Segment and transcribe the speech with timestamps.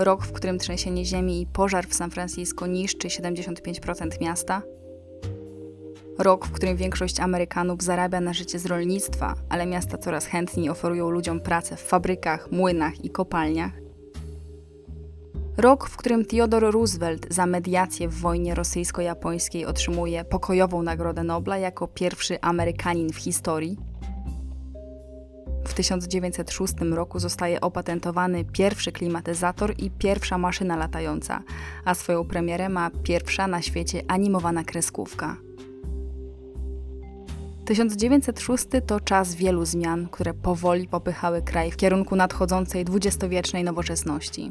[0.00, 4.62] Rok, w którym trzęsienie ziemi i pożar w San Francisco niszczy 75% miasta.
[6.18, 11.10] Rok, w którym większość Amerykanów zarabia na życie z rolnictwa, ale miasta coraz chętniej oferują
[11.10, 13.72] ludziom pracę w fabrykach, młynach i kopalniach.
[15.56, 21.88] Rok, w którym Theodore Roosevelt za mediację w wojnie rosyjsko-japońskiej otrzymuje pokojową Nagrodę Nobla jako
[21.88, 23.89] pierwszy Amerykanin w historii.
[25.80, 31.42] W 1906 roku zostaje opatentowany pierwszy klimatyzator i pierwsza maszyna latająca,
[31.84, 35.36] a swoją premierę ma pierwsza na świecie animowana kreskówka.
[37.64, 44.50] 1906 to czas wielu zmian, które powoli popychały kraj w kierunku nadchodzącej dwudziestowiecznej nowoczesności.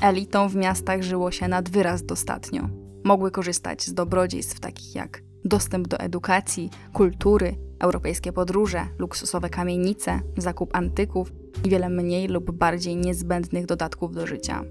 [0.00, 2.68] Elitom w miastach żyło się nad wyraz dostatnio.
[3.04, 10.76] Mogły korzystać z dobrodziejstw takich jak dostęp do edukacji, kultury, europejskie podróże, luksusowe kamienice, zakup
[10.76, 11.32] antyków
[11.64, 14.64] i wiele mniej lub bardziej niezbędnych dodatków do życia.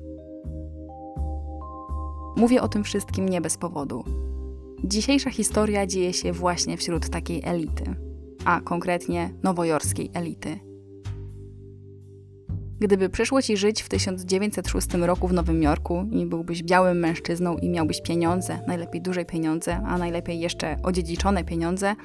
[2.37, 4.03] Mówię o tym wszystkim nie bez powodu.
[4.83, 7.83] Dzisiejsza historia dzieje się właśnie wśród takiej elity,
[8.45, 10.59] a konkretnie nowojorskiej elity.
[12.79, 17.69] Gdyby przyszło ci żyć w 1906 roku w Nowym Jorku i byłbyś białym mężczyzną i
[17.69, 21.95] miałbyś pieniądze, najlepiej duże pieniądze, a najlepiej jeszcze odziedziczone pieniądze,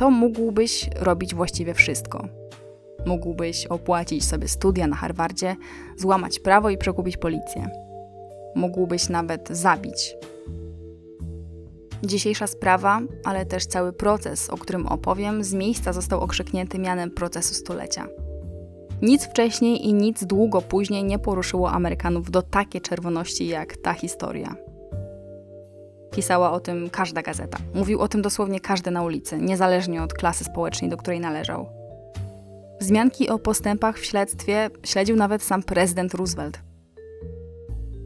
[0.00, 2.28] to mógłbyś robić właściwie wszystko.
[3.06, 5.56] Mógłbyś opłacić sobie studia na Harvardzie,
[5.96, 7.70] złamać prawo i przekupić policję.
[8.54, 10.16] Mógłbyś nawet zabić.
[12.04, 17.54] Dzisiejsza sprawa, ale też cały proces, o którym opowiem, z miejsca został okrzyknięty mianem procesu
[17.54, 18.06] stulecia.
[19.02, 24.69] Nic wcześniej i nic długo później nie poruszyło Amerykanów do takiej czerwoności jak ta historia.
[26.10, 27.58] Pisała o tym każda gazeta.
[27.74, 31.66] Mówił o tym dosłownie każdy na ulicy, niezależnie od klasy społecznej, do której należał.
[32.80, 36.60] Wzmianki o postępach w śledztwie śledził nawet sam prezydent Roosevelt.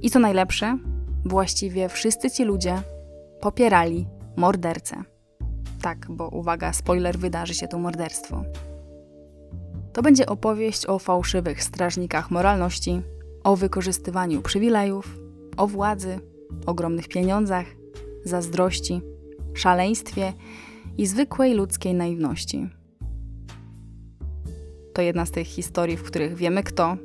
[0.03, 0.78] I co najlepsze,
[1.25, 2.82] właściwie wszyscy ci ludzie
[3.41, 4.97] popierali mordercę.
[5.82, 8.44] Tak, bo uwaga, spoiler, wydarzy się to morderstwo.
[9.92, 13.03] To będzie opowieść o fałszywych strażnikach moralności,
[13.44, 15.19] o wykorzystywaniu przywilejów,
[15.56, 16.19] o władzy,
[16.66, 17.66] ogromnych pieniądzach,
[18.24, 19.00] zazdrości,
[19.54, 20.32] szaleństwie
[20.98, 22.68] i zwykłej ludzkiej naiwności.
[24.94, 26.96] To jedna z tych historii, w których wiemy kto,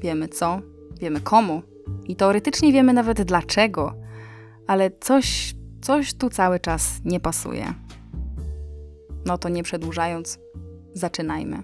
[0.00, 0.60] wiemy co,
[1.00, 1.62] wiemy komu
[2.04, 3.94] i teoretycznie wiemy nawet dlaczego,
[4.66, 7.74] ale coś, coś tu cały czas nie pasuje.
[9.26, 10.38] No to nie przedłużając,
[10.94, 11.62] zaczynajmy.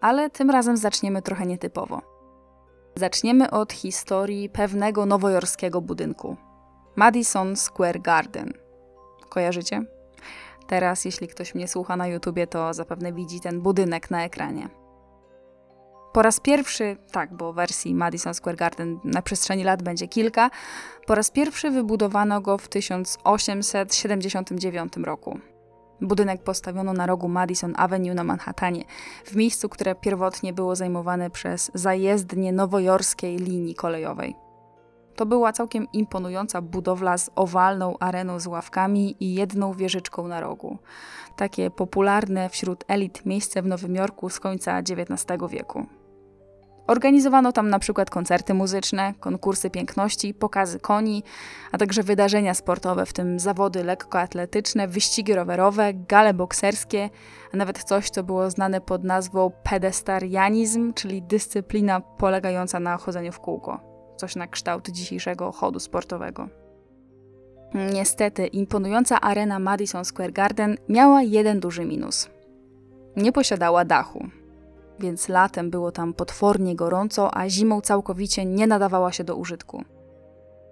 [0.00, 2.17] Ale tym razem zaczniemy trochę nietypowo.
[2.98, 6.36] Zaczniemy od historii pewnego nowojorskiego budynku
[6.96, 8.52] Madison Square Garden.
[9.28, 9.82] Kojarzycie?
[10.66, 14.68] Teraz, jeśli ktoś mnie słucha na YouTubie, to zapewne widzi ten budynek na ekranie.
[16.12, 20.50] Po raz pierwszy, tak, bo wersji Madison Square Garden na przestrzeni lat będzie kilka,
[21.06, 25.38] po raz pierwszy wybudowano go w 1879 roku.
[26.00, 28.84] Budynek postawiono na rogu Madison Avenue na Manhattanie,
[29.24, 34.34] w miejscu, które pierwotnie było zajmowane przez zajezdnię nowojorskiej linii kolejowej.
[35.16, 40.78] To była całkiem imponująca budowla z owalną areną z ławkami i jedną wieżyczką na rogu.
[41.36, 45.86] Takie popularne wśród elit miejsce w Nowym Jorku z końca XIX wieku.
[46.88, 51.22] Organizowano tam na przykład koncerty muzyczne, konkursy piękności, pokazy koni,
[51.72, 57.10] a także wydarzenia sportowe, w tym zawody lekkoatletyczne, wyścigi rowerowe, gale bokserskie,
[57.54, 63.40] a nawet coś, co było znane pod nazwą pedestarianizm, czyli dyscyplina polegająca na chodzeniu w
[63.40, 63.80] kółko.
[64.16, 66.48] Coś na kształt dzisiejszego chodu sportowego.
[67.92, 72.28] Niestety, imponująca arena Madison Square Garden miała jeden duży minus.
[73.16, 74.28] Nie posiadała dachu
[75.00, 79.84] więc latem było tam potwornie gorąco, a zimą całkowicie nie nadawała się do użytku.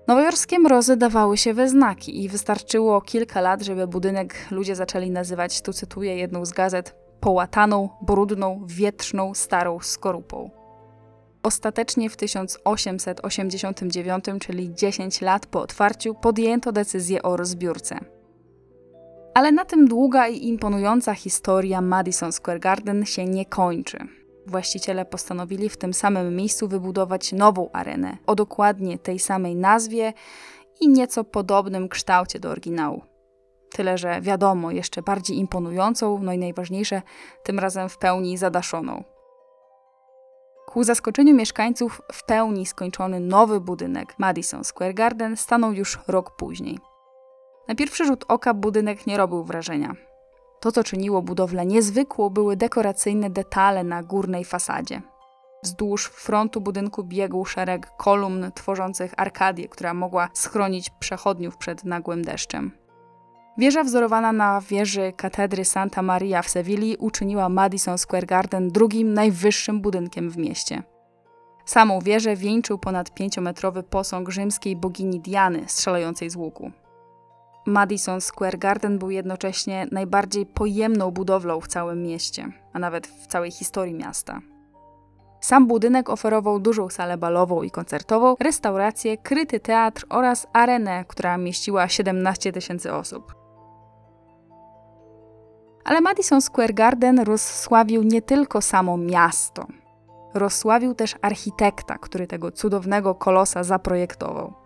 [0.08, 5.62] Nowojorskie mrozy dawały się we znaki i wystarczyło kilka lat, żeby budynek ludzie zaczęli nazywać,
[5.62, 10.50] tu cytuję jedną z gazet, połataną, brudną, wietrzną, starą skorupą.
[11.42, 17.98] Ostatecznie w 1889, czyli 10 lat po otwarciu, podjęto decyzję o rozbiórce.
[19.34, 23.98] Ale na tym długa i imponująca historia Madison Square Garden się nie kończy.
[24.46, 30.12] Właściciele postanowili w tym samym miejscu wybudować nową arenę o dokładnie tej samej nazwie
[30.80, 33.02] i nieco podobnym kształcie do oryginału.
[33.70, 37.02] Tyle, że wiadomo, jeszcze bardziej imponującą, no i najważniejsze,
[37.42, 39.04] tym razem w pełni zadaszoną.
[40.66, 46.78] Ku zaskoczeniu mieszkańców w pełni skończony nowy budynek Madison Square Garden stanął już rok później.
[47.68, 49.94] Na pierwszy rzut oka budynek nie robił wrażenia.
[50.60, 55.02] To, co czyniło budowlę niezwykłą, były dekoracyjne detale na górnej fasadzie.
[55.62, 62.72] Wzdłuż frontu budynku biegł szereg kolumn tworzących arkadię, która mogła schronić przechodniów przed nagłym deszczem.
[63.58, 69.80] Wieża wzorowana na wieży katedry Santa Maria w Sewilli uczyniła Madison Square Garden drugim najwyższym
[69.80, 70.82] budynkiem w mieście.
[71.64, 76.70] Samą wieżę wieńczył ponad pięciometrowy posąg rzymskiej bogini Diany strzelającej z łuku.
[77.66, 83.50] Madison Square Garden był jednocześnie najbardziej pojemną budowlą w całym mieście, a nawet w całej
[83.50, 84.40] historii miasta.
[85.40, 91.88] Sam budynek oferował dużą salę balową i koncertową, restaurację, kryty teatr oraz arenę, która mieściła
[91.88, 93.34] 17 tysięcy osób.
[95.84, 99.66] Ale Madison Square Garden rozsławił nie tylko samo miasto.
[100.34, 104.65] Rozsławił też architekta, który tego cudownego kolosa zaprojektował.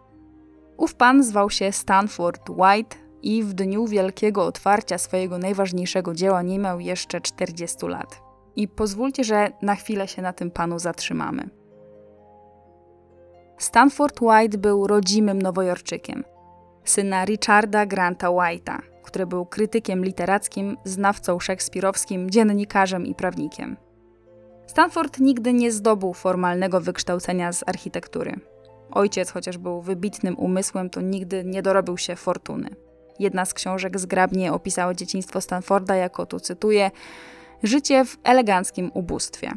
[0.80, 6.58] Ów pan zwał się Stanford White i w dniu wielkiego otwarcia swojego najważniejszego dzieła nie
[6.58, 8.22] miał jeszcze 40 lat.
[8.56, 11.50] I pozwólcie, że na chwilę się na tym panu zatrzymamy.
[13.58, 16.24] Stanford White był rodzimym nowojorczykiem,
[16.84, 23.76] syna Richarda Granta White'a, który był krytykiem literackim, znawcą szekspirowskim, dziennikarzem i prawnikiem.
[24.66, 28.40] Stanford nigdy nie zdobył formalnego wykształcenia z architektury.
[28.90, 32.69] Ojciec, chociaż był wybitnym umysłem, to nigdy nie dorobił się fortuny.
[33.19, 36.90] Jedna z książek zgrabnie opisała dzieciństwo Stanforda jako, tu cytuję,
[37.62, 39.52] życie w eleganckim ubóstwie.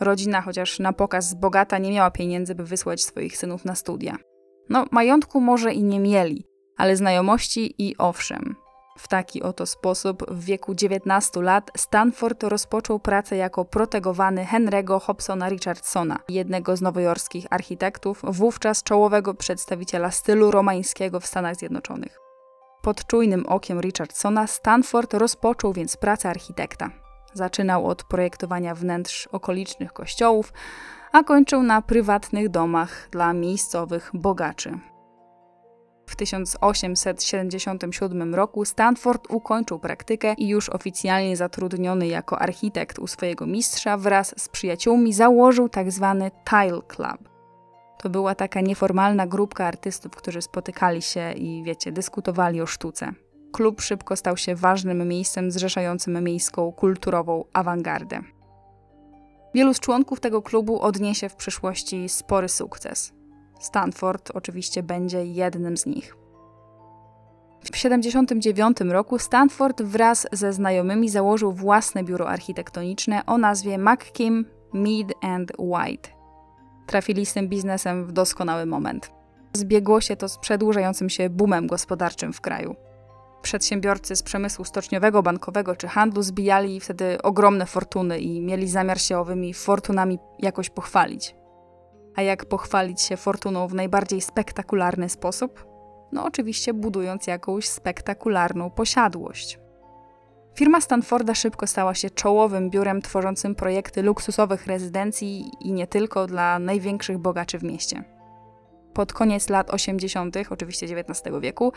[0.00, 4.16] Rodzina, chociaż na pokaz bogata, nie miała pieniędzy, by wysłać swoich synów na studia.
[4.68, 6.46] No, majątku może i nie mieli,
[6.76, 8.65] ale znajomości i owszem.
[8.96, 15.48] W taki oto sposób w wieku 19 lat Stanford rozpoczął pracę jako protegowany Henry'ego Hobsona
[15.48, 22.18] Richardsona, jednego z nowojorskich architektów, wówczas czołowego przedstawiciela stylu romańskiego w Stanach Zjednoczonych.
[22.82, 26.90] Pod czujnym okiem Richardsona Stanford rozpoczął więc pracę architekta.
[27.34, 30.52] Zaczynał od projektowania wnętrz okolicznych kościołów,
[31.12, 34.78] a kończył na prywatnych domach dla miejscowych bogaczy.
[36.16, 43.96] W 1877 roku Stanford ukończył praktykę i już oficjalnie zatrudniony jako architekt u swojego mistrza
[43.96, 46.30] wraz z przyjaciółmi założył tzw.
[46.44, 47.28] Tak Tile Club.
[47.98, 53.12] To była taka nieformalna grupka artystów, którzy spotykali się i, wiecie, dyskutowali o sztuce.
[53.52, 58.20] Klub szybko stał się ważnym miejscem zrzeszającym miejską kulturową awangardę.
[59.54, 63.15] Wielu z członków tego klubu odniesie w przyszłości spory sukces.
[63.58, 66.16] Stanford oczywiście będzie jednym z nich.
[67.64, 75.12] W 1979 roku Stanford wraz ze znajomymi założył własne biuro architektoniczne o nazwie McKim, Mead
[75.20, 76.08] and White.
[76.86, 79.10] Trafili z tym biznesem w doskonały moment.
[79.52, 82.76] Zbiegło się to z przedłużającym się boomem gospodarczym w kraju.
[83.42, 89.18] Przedsiębiorcy z przemysłu stoczniowego, bankowego czy handlu zbijali wtedy ogromne fortuny i mieli zamiar się
[89.18, 91.34] owymi fortunami jakoś pochwalić.
[92.16, 95.66] A jak pochwalić się fortuną w najbardziej spektakularny sposób?
[96.12, 99.58] No oczywiście budując jakąś spektakularną posiadłość.
[100.54, 106.58] Firma Stanforda szybko stała się czołowym biurem tworzącym projekty luksusowych rezydencji i nie tylko dla
[106.58, 108.04] największych bogaczy w mieście.
[108.94, 111.72] Pod koniec lat 80., oczywiście XIX wieku,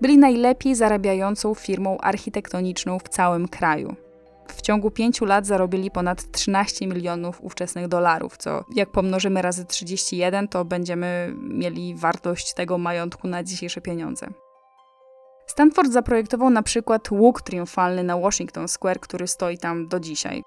[0.00, 3.96] byli najlepiej zarabiającą firmą architektoniczną w całym kraju.
[4.52, 10.48] W ciągu pięciu lat zarobili ponad 13 milionów ówczesnych dolarów, co jak pomnożymy razy 31,
[10.48, 14.26] to będziemy mieli wartość tego majątku na dzisiejsze pieniądze.
[15.46, 20.42] Stanford zaprojektował na przykład łuk triumfalny na Washington Square, który stoi tam do dzisiaj.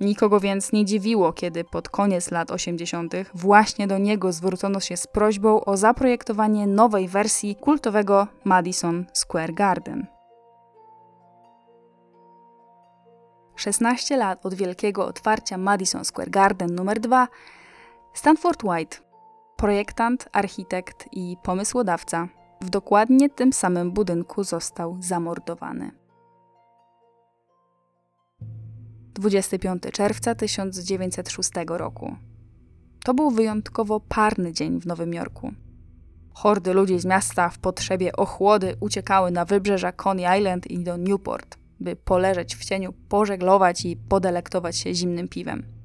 [0.00, 3.14] Nikogo więc nie dziwiło, kiedy pod koniec lat 80.
[3.34, 10.17] właśnie do niego zwrócono się z prośbą o zaprojektowanie nowej wersji kultowego Madison Square Garden.
[13.58, 17.28] 16 lat od wielkiego otwarcia Madison Square Garden nr 2,
[18.14, 18.96] Stanford White,
[19.56, 22.28] projektant, architekt i pomysłodawca,
[22.60, 25.90] w dokładnie tym samym budynku został zamordowany.
[29.14, 32.16] 25 czerwca 1906 roku.
[33.04, 35.52] To był wyjątkowo parny dzień w Nowym Jorku.
[36.34, 41.67] Hordy ludzi z miasta w potrzebie ochłody uciekały na wybrzeża Coney Island i do Newport.
[41.80, 45.78] By poleżeć w cieniu, pożeglować i podelektować się zimnym piwem.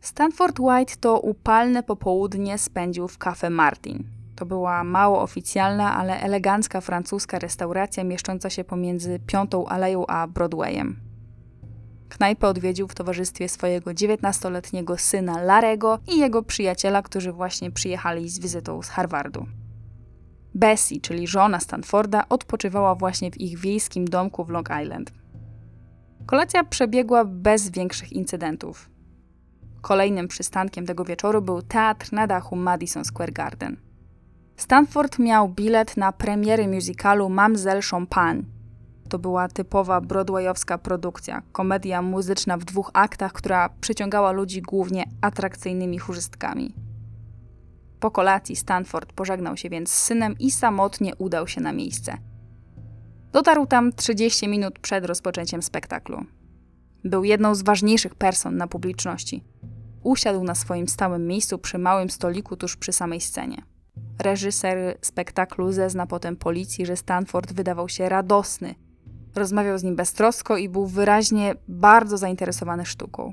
[0.00, 4.04] Stanford White to upalne popołudnie spędził w Cafe Martin.
[4.36, 10.96] To była mało oficjalna, ale elegancka francuska restauracja mieszcząca się pomiędzy Piątą Aleją a Broadwayem.
[12.08, 18.38] Knajpę odwiedził w towarzystwie swojego 19-letniego syna Larego i jego przyjaciela, którzy właśnie przyjechali z
[18.38, 19.46] wizytą z Harvardu.
[20.54, 25.12] Bessie, czyli żona Stanforda, odpoczywała właśnie w ich wiejskim domku w Long Island.
[26.26, 28.90] Kolacja przebiegła bez większych incydentów.
[29.80, 33.76] Kolejnym przystankiem tego wieczoru był teatr na dachu Madison Square Garden.
[34.56, 38.42] Stanford miał bilet na premiery musicalu Mamselle Champagne.
[39.08, 45.98] To była typowa broadwayowska produkcja, komedia muzyczna w dwóch aktach, która przyciągała ludzi głównie atrakcyjnymi
[45.98, 46.83] chórzystkami.
[48.04, 52.18] Po kolacji Stanford pożegnał się więc z synem i samotnie udał się na miejsce.
[53.32, 56.24] Dotarł tam 30 minut przed rozpoczęciem spektaklu.
[57.04, 59.44] Był jedną z ważniejszych person na publiczności.
[60.02, 63.62] Usiadł na swoim stałym miejscu przy małym stoliku tuż przy samej scenie.
[64.18, 68.74] Reżyser spektaklu zezna potem policji, że Stanford wydawał się radosny.
[69.34, 73.32] Rozmawiał z nim beztrosko i był wyraźnie bardzo zainteresowany sztuką.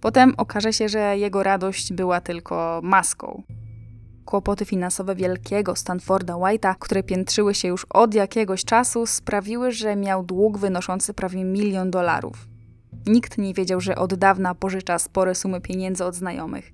[0.00, 3.42] Potem okaże się, że jego radość była tylko maską.
[4.30, 10.24] Kłopoty finansowe wielkiego Stanforda White'a, które piętrzyły się już od jakiegoś czasu, sprawiły, że miał
[10.24, 12.48] dług wynoszący prawie milion dolarów.
[13.06, 16.72] Nikt nie wiedział, że od dawna pożycza spore sumy pieniędzy od znajomych.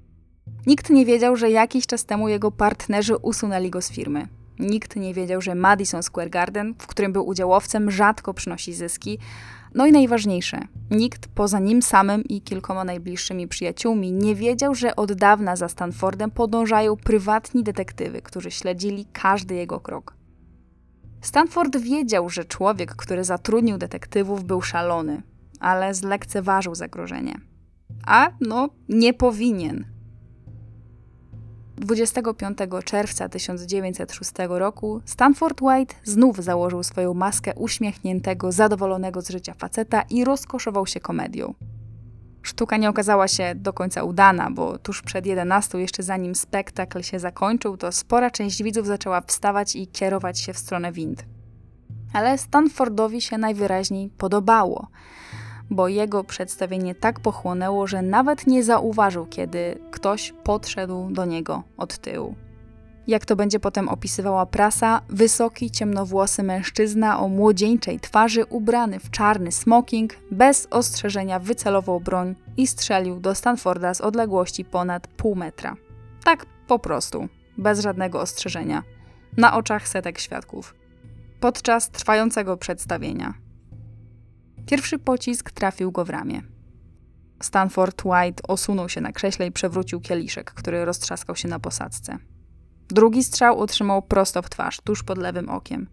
[0.66, 4.28] Nikt nie wiedział, że jakiś czas temu jego partnerzy usunęli go z firmy.
[4.58, 9.18] Nikt nie wiedział, że Madison Square Garden, w którym był udziałowcem, rzadko przynosi zyski.
[9.76, 15.12] No i najważniejsze, nikt poza nim samym i kilkoma najbliższymi przyjaciółmi nie wiedział, że od
[15.12, 20.16] dawna za Stanfordem podążają prywatni detektywy, którzy śledzili każdy jego krok.
[21.21, 25.23] Stanford wiedział, że człowiek, który zatrudnił detektywów, był szalony,
[25.61, 27.40] ale zlekceważył zagrożenie.
[28.06, 29.95] A no, nie powinien.
[31.76, 40.02] 25 czerwca 1906 roku Stanford White znów założył swoją maskę uśmiechniętego, zadowolonego z życia faceta
[40.11, 41.54] i rozkoszował się komedią.
[42.42, 47.18] Sztuka nie okazała się do końca udana, bo tuż przed 11, jeszcze zanim spektakl się
[47.18, 51.25] zakończył, to spora część widzów zaczęła wstawać i kierować się w stronę wind.
[52.12, 54.88] Ale Stanfordowi się najwyraźniej podobało
[55.70, 61.99] bo jego przedstawienie tak pochłonęło, że nawet nie zauważył, kiedy ktoś podszedł do niego od
[61.99, 62.35] tyłu.
[63.06, 69.52] Jak to będzie potem opisywała prasa, wysoki, ciemnowłosy mężczyzna o młodzieńczej twarzy, ubrany w czarny
[69.52, 75.76] smoking, bez ostrzeżenia wycelował broń i strzelił do Stanforda z odległości ponad pół metra.
[76.25, 78.82] Tak po prostu, bez żadnego ostrzeżenia,
[79.37, 80.75] na oczach setek świadków.
[81.40, 83.45] Podczas trwającego przedstawienia.
[84.66, 86.42] Pierwszy pocisk trafił go w ramię.
[87.42, 92.18] Stanford White osunął się na krześle i przewrócił kieliszek, który roztrzaskał się na posadzce.
[92.88, 95.88] Drugi strzał otrzymał prosto w twarz, tuż pod lewym okiem.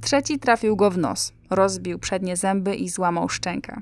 [0.00, 3.80] Trzeci trafił go w nos, rozbił przednie zęby i złamał szczękę.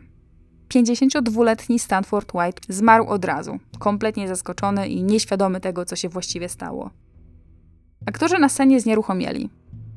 [0.69, 6.91] 52-letni Stanford White zmarł od razu, kompletnie zaskoczony i nieświadomy tego, co się właściwie stało.
[8.07, 9.51] Aktorzy na scenie znieruchomieli.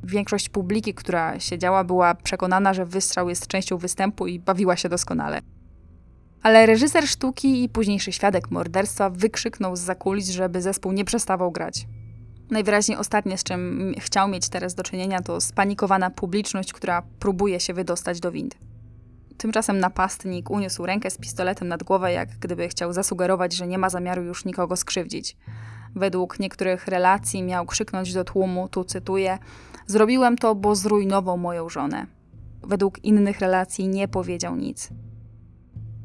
[0.03, 5.39] Większość publiki, która siedziała, była przekonana, że wystrzał jest częścią występu i bawiła się doskonale.
[6.43, 11.87] Ale reżyser sztuki i późniejszy świadek morderstwa wykrzyknął z zakulis, żeby zespół nie przestawał grać.
[12.51, 17.73] Najwyraźniej ostatnie, z czym chciał mieć teraz do czynienia, to spanikowana publiczność, która próbuje się
[17.73, 18.55] wydostać do wind.
[19.37, 23.89] Tymczasem napastnik uniósł rękę z pistoletem nad głowę, jak gdyby chciał zasugerować, że nie ma
[23.89, 25.37] zamiaru już nikogo skrzywdzić.
[25.95, 29.37] Według niektórych relacji miał krzyknąć do tłumu, tu cytuję:
[29.87, 32.05] Zrobiłem to, bo zrujnował moją żonę.
[32.63, 34.89] Według innych relacji nie powiedział nic.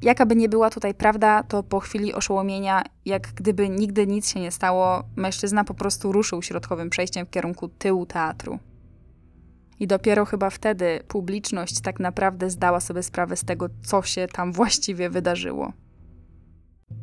[0.02, 4.50] Jakaby nie była tutaj prawda, to po chwili oszołomienia, jak gdyby nigdy nic się nie
[4.50, 8.58] stało, mężczyzna po prostu ruszył środkowym przejściem w kierunku tyłu teatru.
[9.80, 14.52] I dopiero chyba wtedy publiczność tak naprawdę zdała sobie sprawę z tego, co się tam
[14.58, 15.72] właściwie wydarzyło.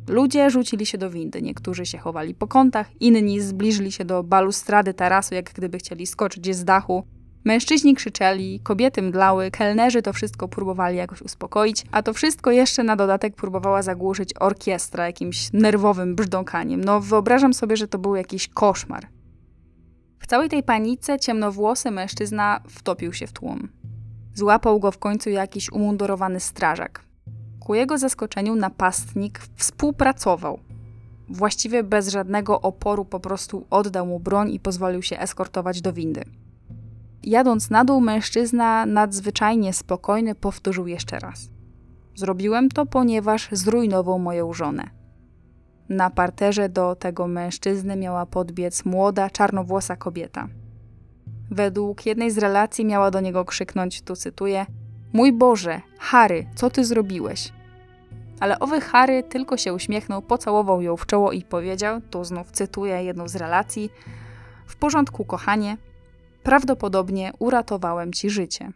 [0.08, 4.94] Ludzie rzucili się do windy, niektórzy się chowali po kątach, inni zbliżyli się do balustrady
[4.94, 7.06] tarasu, jak gdyby chcieli skoczyć z dachu.
[7.44, 12.96] Mężczyźni krzyczeli, kobiety mdlały, kelnerzy to wszystko próbowali jakoś uspokoić, a to wszystko jeszcze na
[12.96, 16.84] dodatek próbowała zagłuszyć orkiestra jakimś nerwowym brzdąkaniem.
[16.84, 19.06] No wyobrażam sobie, że to był jakiś koszmar.
[20.18, 23.68] W całej tej panice ciemnowłosy mężczyzna wtopił się w tłum.
[24.34, 27.05] Złapał go w końcu jakiś umundurowany strażak.
[27.66, 30.58] Ku jego zaskoczeniu napastnik współpracował.
[31.28, 36.24] Właściwie bez żadnego oporu po prostu oddał mu broń i pozwolił się eskortować do windy.
[37.22, 41.48] jadąc na dół, mężczyzna nadzwyczajnie spokojny powtórzył jeszcze raz.
[42.14, 44.90] Zrobiłem to, ponieważ zrujnował moją żonę.
[45.88, 50.48] Na parterze do tego mężczyzny miała podbiec młoda, czarnowłosa kobieta.
[51.50, 54.66] Według jednej z relacji miała do niego krzyknąć, tu cytuję:
[55.12, 57.55] Mój Boże, Harry, co ty zrobiłeś?
[58.40, 63.02] Ale owy Harry tylko się uśmiechnął, pocałował ją w czoło i powiedział, tu znów cytuję
[63.02, 63.90] jedną z relacji:
[64.66, 65.76] W porządku, kochanie,
[66.42, 68.72] prawdopodobnie uratowałem ci życie.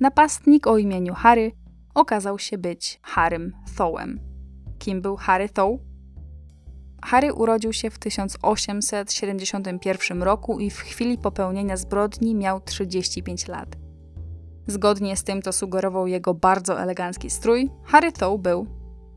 [0.00, 1.52] Napastnik o imieniu Harry
[1.94, 4.20] okazał się być Harrym Thowem.
[4.78, 5.80] Kim był Harry Thow?
[7.04, 13.87] Harry urodził się w 1871 roku i w chwili popełnienia zbrodni miał 35 lat.
[14.70, 18.66] Zgodnie z tym, co sugerował jego bardzo elegancki strój, Harry Thow był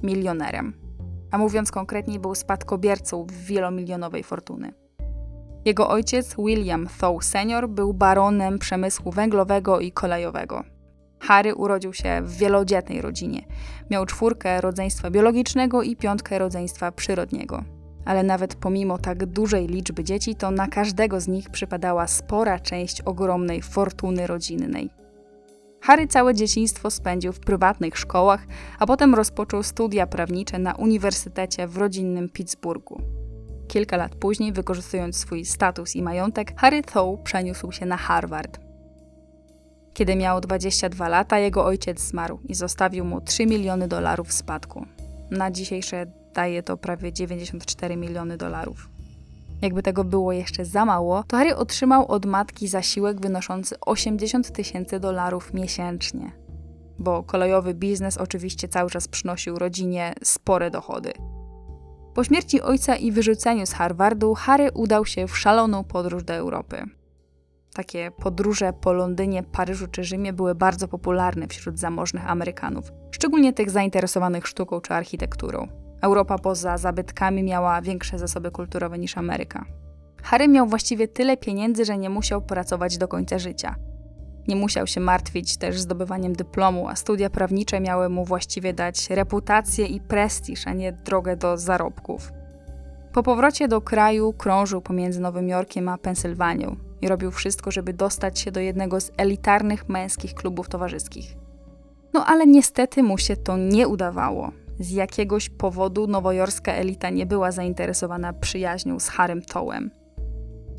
[0.04, 0.74] milionerem.
[1.32, 4.74] A mówiąc konkretniej, był spadkobiercą wielomilionowej fortuny.
[5.66, 10.64] Jego ojciec, William Thow senior, był baronem przemysłu węglowego i kolejowego.
[11.20, 13.42] Harry urodził się w wielodzietnej rodzinie.
[13.90, 17.64] Miał czwórkę rodzeństwa biologicznego i piątkę rodzeństwa przyrodniego.
[18.06, 23.02] Ale nawet pomimo tak dużej liczby dzieci, to na każdego z nich przypadała spora część
[23.02, 25.01] ogromnej fortuny rodzinnej.
[25.82, 28.48] Harry całe dzieciństwo spędził w prywatnych szkołach,
[28.80, 33.02] a potem rozpoczął studia prawnicze na uniwersytecie w rodzinnym Pittsburghu.
[33.68, 38.60] Kilka lat później, wykorzystując swój status i majątek, Harry Thow przeniósł się na Harvard.
[39.94, 44.86] Kiedy miał 22 lata, jego ojciec zmarł i zostawił mu 3 miliony dolarów spadku.
[45.32, 48.90] Na dzisiejsze daje to prawie 94 miliony dolarów.
[49.62, 55.00] Jakby tego było jeszcze za mało, to Harry otrzymał od matki zasiłek wynoszący 80 tysięcy
[55.00, 56.32] dolarów miesięcznie.
[57.00, 61.14] Bo kolejowy biznes oczywiście cały czas przynosił rodzinie spore dochody.
[62.14, 66.84] Po śmierci ojca i wyrzuceniu z Harvardu, Harry udał się w szaloną podróż do Europy.
[67.74, 73.70] Takie podróże po Londynie, Paryżu czy Rzymie były bardzo popularne wśród zamożnych Amerykanów, szczególnie tych
[73.70, 75.81] zainteresowanych sztuką czy architekturą.
[76.02, 79.66] Europa poza zabytkami miała większe zasoby kulturowe niż Ameryka.
[80.24, 83.76] Harry miał właściwie tyle pieniędzy, że nie musiał pracować do końca życia.
[84.48, 89.86] Nie musiał się martwić też zdobywaniem dyplomu, a studia prawnicze miały mu właściwie dać reputację
[89.86, 92.32] i prestiż, a nie drogę do zarobków.
[93.14, 98.40] Po powrocie do kraju krążył pomiędzy Nowym Jorkiem a Pensylwanią i robił wszystko, żeby dostać
[98.40, 101.36] się do jednego z elitarnych męskich klubów towarzyskich.
[102.14, 104.52] No ale niestety mu się to nie udawało.
[104.82, 109.92] Z jakiegoś powodu nowojorska elita nie była zainteresowana przyjaźnią z Harrym Towem.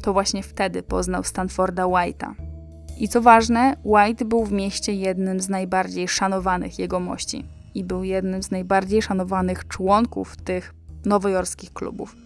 [0.02, 2.34] To właśnie wtedy poznał Stanforda White'a.
[2.98, 8.42] I co ważne, White był w mieście jednym z najbardziej szanowanych jegomości i był jednym
[8.42, 12.16] z najbardziej szanowanych członków tych nowojorskich klubów.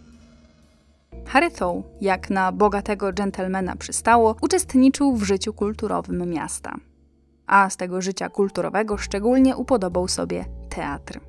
[1.27, 6.77] Harry Thow, jak na bogatego dżentelmena przystało, uczestniczył w życiu kulturowym miasta.
[7.47, 11.21] A z tego życia kulturowego szczególnie upodobał sobie teatr.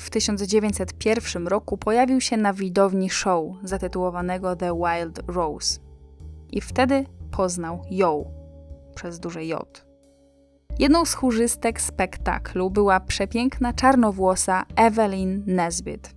[0.00, 5.80] W 1901 roku pojawił się na widowni show zatytułowanego The Wild Rose.
[6.52, 8.24] I wtedy poznał ją
[8.94, 9.84] przez duże J.
[10.78, 16.14] Jedną z chórzystek spektaklu była przepiękna czarnowłosa Evelyn Nesbit.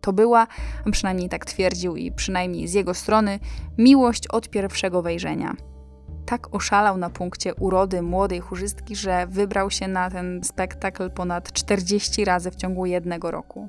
[0.00, 0.46] To była,
[0.92, 3.38] przynajmniej tak twierdził i przynajmniej z jego strony,
[3.78, 5.56] miłość od pierwszego wejrzenia.
[6.26, 12.24] Tak oszalał na punkcie urody młodej chórzystki, że wybrał się na ten spektakl ponad 40
[12.24, 13.68] razy w ciągu jednego roku.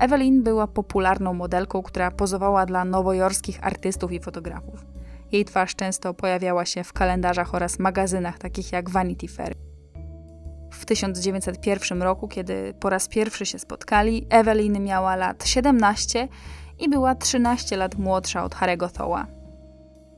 [0.00, 4.86] Evelyn była popularną modelką, która pozowała dla nowojorskich artystów i fotografów.
[5.32, 9.54] Jej twarz często pojawiała się w kalendarzach oraz magazynach takich jak Vanity Fair.
[10.72, 16.28] W 1901 roku, kiedy po raz pierwszy się spotkali, Evelyn miała lat 17
[16.78, 19.26] i była 13 lat młodsza od Harry'ego Thoła.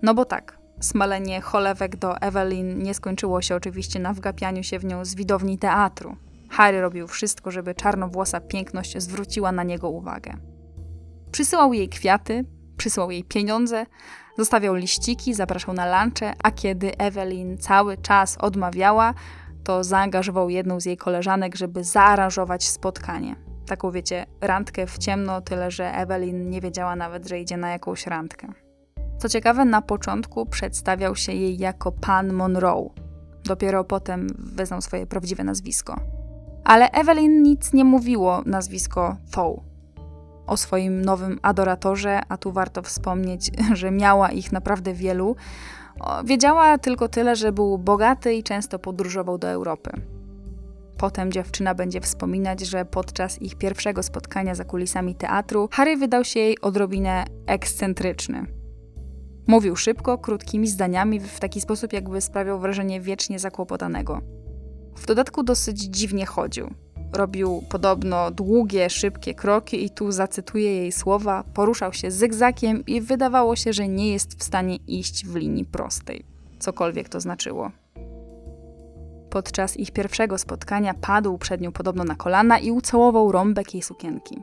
[0.03, 4.85] No bo tak, smalenie cholewek do Evelyn nie skończyło się oczywiście na wgapianiu się w
[4.85, 6.17] nią z widowni teatru.
[6.51, 10.37] Harry robił wszystko, żeby czarnowłosa piękność zwróciła na niego uwagę.
[11.33, 12.45] Przysyłał jej kwiaty,
[12.77, 13.87] przysyłał jej pieniądze,
[14.39, 19.15] zostawiał liściki, zapraszał na lunche, a kiedy Evelyn cały czas odmawiała,
[19.65, 23.37] to zaangażował jedną z jej koleżanek, żeby zaaranżować spotkanie.
[23.67, 28.07] Taką, wiecie, randkę w ciemno, tyle że Evelyn nie wiedziała nawet, że idzie na jakąś
[28.07, 28.49] randkę.
[29.19, 32.91] Co ciekawe, na początku przedstawiał się jej jako pan Monroe.
[33.45, 36.01] Dopiero potem wyznał swoje prawdziwe nazwisko.
[36.65, 39.61] Ale Evelyn nic nie mówiło nazwisko Thow.
[40.47, 45.37] O swoim nowym adoratorze, a tu warto wspomnieć, że miała ich naprawdę wielu,
[46.25, 49.91] Wiedziała tylko tyle, że był bogaty i często podróżował do Europy.
[50.99, 56.41] potem dziewczyna będzie wspominać, że podczas ich pierwszego spotkania za kulisami teatru Harry wydał się
[56.41, 58.62] jej odrobinę ekscentryczny.
[59.47, 64.21] Mówił szybko, krótkimi zdaniami, w taki sposób, jakby sprawiał wrażenie wiecznie zakłopotanego.
[64.97, 66.71] W dodatku dosyć dziwnie chodził.
[67.13, 73.57] Robił podobno długie, szybkie kroki i tu zacytuję jej słowa, poruszał się zygzakiem i wydawało
[73.57, 76.25] się, że nie jest w stanie iść w linii prostej.
[76.59, 77.71] Cokolwiek to znaczyło.
[79.31, 84.43] Podczas ich pierwszego spotkania padł przed nią podobno na kolana i ucałował rąbek jej sukienki.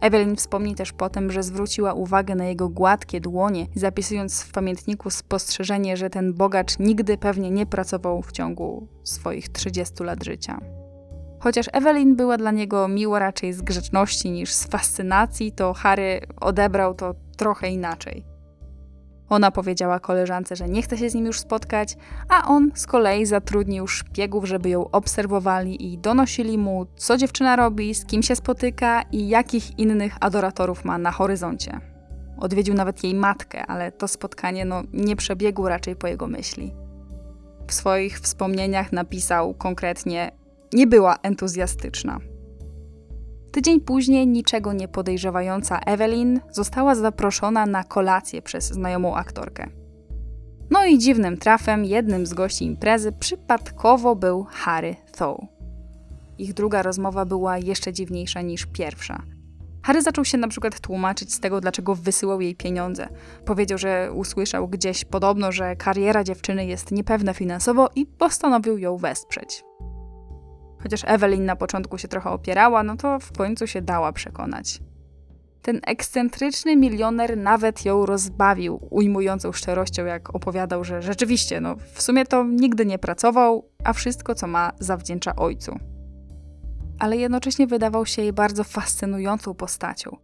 [0.00, 5.96] Evelyn wspomni też potem, że zwróciła uwagę na jego gładkie dłonie, zapisując w pamiętniku spostrzeżenie,
[5.96, 10.60] że ten bogacz nigdy pewnie nie pracował w ciągu swoich 30 lat życia.
[11.40, 16.94] Chociaż Evelyn była dla niego miła raczej z grzeczności niż z fascynacji, to Harry odebrał
[16.94, 18.35] to trochę inaczej.
[19.28, 21.96] Ona powiedziała koleżance, że nie chce się z nim już spotkać,
[22.28, 27.94] a on z kolei zatrudnił szpiegów, żeby ją obserwowali i donosili mu, co dziewczyna robi,
[27.94, 31.80] z kim się spotyka i jakich innych adoratorów ma na horyzoncie.
[32.38, 36.74] Odwiedził nawet jej matkę, ale to spotkanie no, nie przebiegło raczej po jego myśli.
[37.68, 40.30] W swoich wspomnieniach napisał konkretnie:
[40.72, 42.20] Nie była entuzjastyczna.
[43.56, 49.68] Tydzień później, niczego nie podejrzewająca Evelyn została zaproszona na kolację przez znajomą aktorkę.
[50.70, 55.36] No i dziwnym trafem jednym z gości imprezy przypadkowo był Harry Thaw.
[56.38, 59.22] Ich druga rozmowa była jeszcze dziwniejsza niż pierwsza.
[59.82, 63.08] Harry zaczął się na przykład tłumaczyć z tego, dlaczego wysyłał jej pieniądze.
[63.44, 69.64] Powiedział, że usłyszał gdzieś podobno, że kariera dziewczyny jest niepewna finansowo i postanowił ją wesprzeć.
[70.86, 74.80] Chociaż Evelyn na początku się trochę opierała, no to w końcu się dała przekonać.
[75.62, 82.26] Ten ekscentryczny milioner nawet ją rozbawił, ujmującą szczerością, jak opowiadał, że rzeczywiście, no w sumie
[82.26, 85.78] to nigdy nie pracował, a wszystko, co ma, zawdzięcza ojcu.
[86.98, 90.16] Ale jednocześnie wydawał się jej bardzo fascynującą postacią.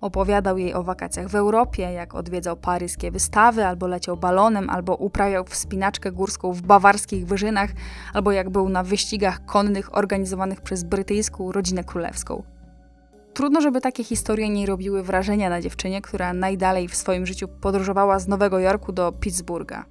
[0.00, 5.44] Opowiadał jej o wakacjach w Europie, jak odwiedzał paryskie wystawy, albo leciał balonem, albo uprawiał
[5.44, 7.70] wspinaczkę górską w bawarskich wyżynach,
[8.14, 12.42] albo jak był na wyścigach konnych organizowanych przez brytyjską rodzinę królewską.
[13.34, 18.18] Trudno, żeby takie historie nie robiły wrażenia na dziewczynie, która najdalej w swoim życiu podróżowała
[18.18, 19.84] z Nowego Jorku do Pittsburgha.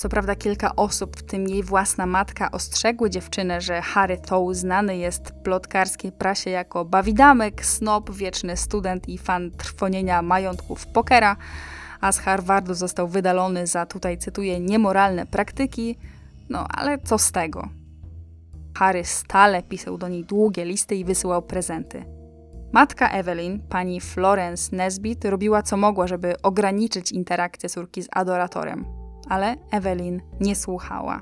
[0.00, 4.96] Co prawda kilka osób, w tym jej własna matka, ostrzegły dziewczynę, że Harry Tow znany
[4.96, 11.36] jest plotkarskiej prasie jako bawidamek, snob, wieczny student i fan trwonienia majątków pokera,
[12.00, 15.98] a z Harvardu został wydalony za, tutaj cytuję, niemoralne praktyki,
[16.48, 17.68] no ale co z tego?
[18.78, 22.04] Harry stale pisał do niej długie listy i wysyłał prezenty.
[22.72, 28.99] Matka Evelyn, pani Florence Nesbit, robiła co mogła, żeby ograniczyć interakcję córki z adoratorem
[29.30, 31.20] ale Evelyn nie słuchała.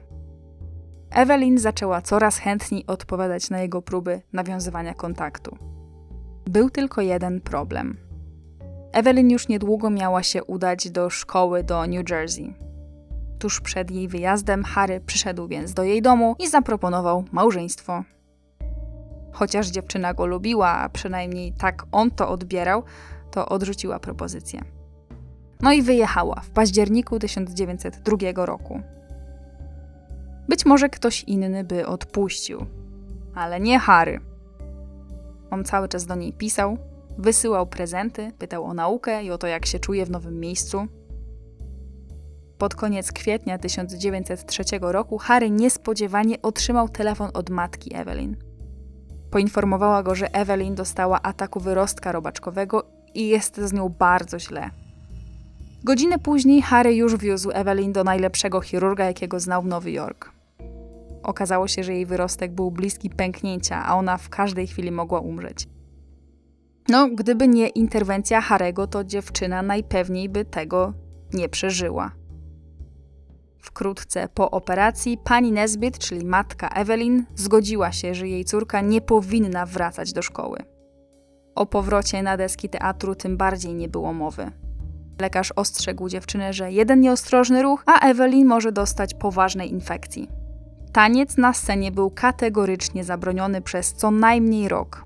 [1.11, 5.57] Evelyn zaczęła coraz chętniej odpowiadać na jego próby nawiązywania kontaktu.
[6.47, 7.97] Był tylko jeden problem.
[8.93, 12.55] Evelyn już niedługo miała się udać do szkoły do New Jersey.
[13.39, 18.05] Tuż przed jej wyjazdem Harry przyszedł więc do jej domu i zaproponował małżeństwo.
[19.33, 22.83] Chociaż dziewczyna go lubiła, a przynajmniej tak on to odbierał,
[23.31, 24.78] to odrzuciła propozycję.
[25.63, 28.83] No i wyjechała w październiku 1902 roku.
[30.49, 32.67] Być może ktoś inny by odpuścił,
[33.35, 34.21] ale nie Harry.
[35.51, 36.79] On cały czas do niej pisał,
[37.19, 40.87] wysyłał prezenty, pytał o naukę i o to, jak się czuje w nowym miejscu.
[42.59, 48.37] Pod koniec kwietnia 1903 roku Harry niespodziewanie otrzymał telefon od matki Evelyn.
[49.31, 52.83] Poinformowała go, że Evelyn dostała ataku wyrostka robaczkowego
[53.15, 54.71] i jest z nią bardzo źle.
[55.85, 60.33] Godzinę później Harry już wiózł Evelyn do najlepszego chirurga, jakiego znał w Nowy Jork.
[61.23, 65.69] Okazało się, że jej wyrostek był bliski pęknięcia, a ona w każdej chwili mogła umrzeć.
[66.89, 70.93] No, gdyby nie interwencja Harego, to dziewczyna najpewniej by tego
[71.33, 72.13] nie przeżyła.
[73.59, 79.67] Wkrótce po operacji pani Nesbit, czyli matka Evelyn, zgodziła się, że jej córka nie powinna
[79.67, 80.59] wracać do szkoły.
[81.55, 84.51] O powrocie na deski teatru tym bardziej nie było mowy.
[85.21, 90.29] Lekarz ostrzegł dziewczynę, że jeden nieostrożny ruch, a Evelyn może dostać poważnej infekcji.
[90.93, 95.05] Taniec na scenie był kategorycznie zabroniony przez co najmniej rok.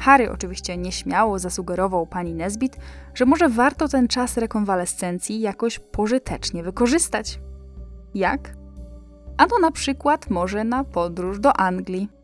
[0.00, 2.76] Harry oczywiście nieśmiało zasugerował pani Nesbit,
[3.14, 7.40] że może warto ten czas rekonwalescencji jakoś pożytecznie wykorzystać.
[8.14, 8.56] Jak?
[9.36, 12.15] Ano na przykład może na podróż do Anglii.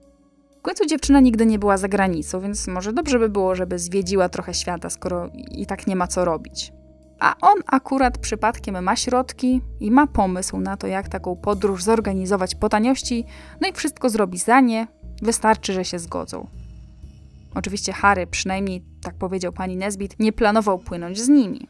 [0.63, 4.29] W końcu dziewczyna nigdy nie była za granicą, więc może dobrze by było, żeby zwiedziła
[4.29, 6.73] trochę świata, skoro i tak nie ma co robić.
[7.21, 12.55] A on akurat przypadkiem ma środki i ma pomysł na to, jak taką podróż zorganizować
[12.55, 13.25] po taniości,
[13.61, 14.87] no i wszystko zrobi za nie,
[15.23, 16.47] wystarczy, że się zgodzą.
[17.55, 21.69] Oczywiście Harry, przynajmniej tak powiedział pani Nesbit, nie planował płynąć z nimi.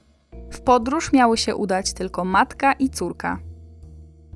[0.51, 3.39] W podróż miały się udać tylko matka i córka.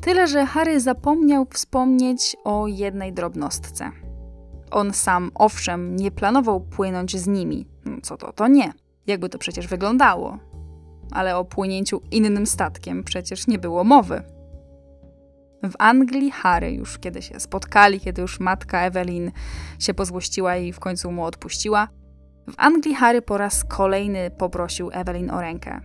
[0.00, 4.05] Tyle, że Harry zapomniał wspomnieć o jednej drobnostce.
[4.70, 7.66] On sam, owszem, nie planował płynąć z nimi.
[8.02, 8.72] Co to, to nie.
[9.06, 10.38] Jakby to przecież wyglądało.
[11.10, 14.22] Ale o płynięciu innym statkiem przecież nie było mowy.
[15.62, 19.32] W Anglii Harry już kiedy się spotkali, kiedy już matka Evelyn
[19.78, 21.88] się pozłościła i w końcu mu odpuściła,
[22.50, 25.80] w Anglii Harry po raz kolejny poprosił Evelyn o rękę.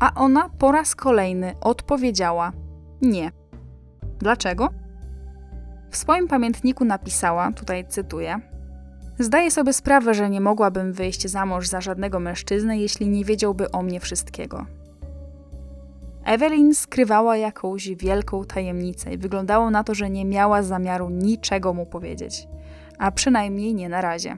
[0.00, 2.52] A ona po raz kolejny odpowiedziała
[3.02, 3.30] nie.
[4.18, 4.68] Dlaczego?
[5.96, 8.40] W swoim pamiętniku napisała, tutaj cytuję:
[9.18, 13.70] Zdaję sobie sprawę, że nie mogłabym wyjść za mąż za żadnego mężczyznę, jeśli nie wiedziałby
[13.70, 14.66] o mnie wszystkiego.
[16.24, 21.86] Evelyn skrywała jakąś wielką tajemnicę i wyglądało na to, że nie miała zamiaru niczego mu
[21.86, 22.48] powiedzieć,
[22.98, 24.36] a przynajmniej nie na razie.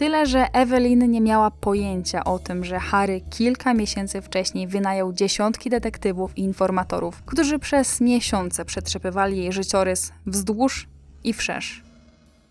[0.00, 5.70] Tyle, że Evelyn nie miała pojęcia o tym, że Harry kilka miesięcy wcześniej wynajął dziesiątki
[5.70, 10.88] detektywów i informatorów, którzy przez miesiące przetrzepywali jej życiorys wzdłuż
[11.24, 11.82] i wszerz.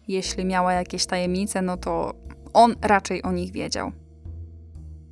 [0.07, 2.13] Jeśli miała jakieś tajemnice, no to
[2.53, 3.91] on raczej o nich wiedział.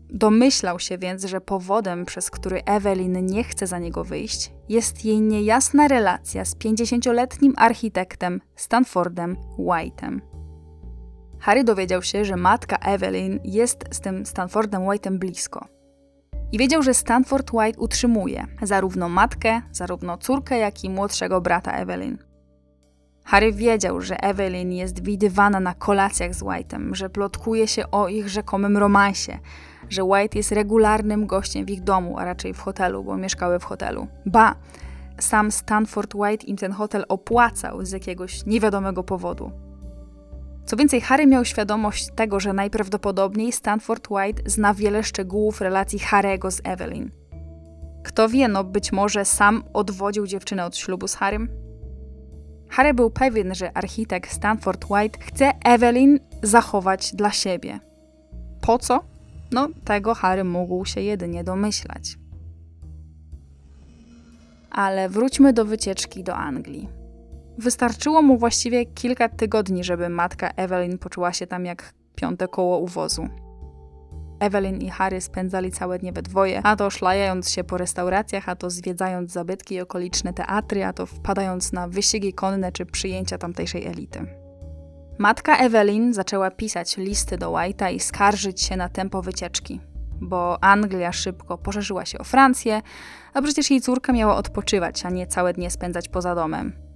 [0.09, 5.21] Domyślał się więc, że powodem, przez który Evelyn nie chce za niego wyjść, jest jej
[5.21, 10.26] niejasna relacja z 50-letnim architektem Stanfordem White'em.
[11.39, 15.67] Harry dowiedział się, że matka Evelyn jest z tym Stanfordem White'em blisko.
[16.51, 22.17] I wiedział, że Stanford White utrzymuje zarówno matkę, zarówno córkę, jak i młodszego brata Evelyn.
[23.23, 28.29] Harry wiedział, że Evelyn jest widywana na kolacjach z White'em, że plotkuje się o ich
[28.29, 29.39] rzekomym romansie,
[29.89, 33.63] że White jest regularnym gościem w ich domu, a raczej w hotelu, bo mieszkały w
[33.63, 34.07] hotelu.
[34.25, 34.55] Ba,
[35.19, 39.51] sam Stanford White im ten hotel opłacał z jakiegoś niewiadomego powodu.
[40.67, 46.51] Co więcej, Harry miał świadomość tego, że najprawdopodobniej Stanford White zna wiele szczegółów relacji Harego
[46.51, 47.11] z Evelyn.
[48.03, 51.49] Kto wie, no być może sam odwodził dziewczynę od ślubu z Harrym?
[52.69, 57.79] Harry był pewien, że architekt Stanford White chce Evelyn zachować dla siebie.
[58.61, 59.03] Po co?
[59.51, 62.17] No, tego Harry mógł się jedynie domyślać.
[64.71, 67.06] Ale wróćmy do wycieczki do Anglii.
[67.57, 73.27] Wystarczyło mu właściwie kilka tygodni, żeby matka Evelyn poczuła się tam jak piąte koło uwozu.
[74.39, 78.55] Evelyn i Harry spędzali całe dnie we dwoje, a to szlajając się po restauracjach, a
[78.55, 83.85] to zwiedzając zabytki i okoliczne teatry, a to wpadając na wyścigi konne czy przyjęcia tamtejszej
[83.85, 84.25] elity.
[85.17, 89.81] Matka Evelyn zaczęła pisać listy do White'a i skarżyć się na tempo wycieczki,
[90.21, 92.81] bo Anglia szybko poszerzyła się o Francję,
[93.33, 96.86] a przecież jej córka miała odpoczywać, a nie całe dnie spędzać poza domem.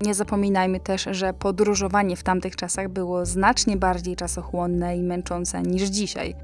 [0.00, 5.82] Nie zapominajmy też, że podróżowanie w tamtych czasach było znacznie bardziej czasochłonne i męczące niż
[5.82, 6.34] dzisiaj.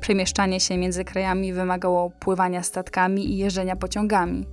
[0.00, 4.46] Przemieszczanie się między krajami wymagało pływania statkami i jeżdżenia pociągami.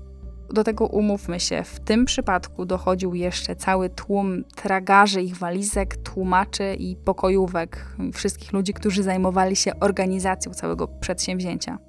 [0.54, 6.76] Do tego umówmy się, w tym przypadku dochodził jeszcze cały tłum tragarzy ich walizek, tłumaczy
[6.80, 11.89] i pokojówek, wszystkich ludzi, którzy zajmowali się organizacją całego przedsięwzięcia.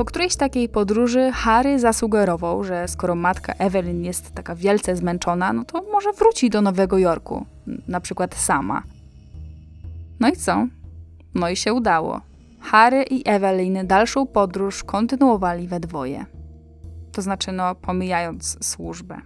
[0.00, 5.64] Po którejś takiej podróży Harry zasugerował, że skoro matka Evelyn jest taka wielce zmęczona, no
[5.64, 7.46] to może wróci do Nowego Jorku,
[7.88, 8.82] na przykład sama.
[10.20, 10.66] No i co?
[11.34, 12.20] No i się udało.
[12.60, 16.26] Harry i Evelyn dalszą podróż kontynuowali we dwoje.
[17.12, 19.20] To znaczy, no, pomijając służbę.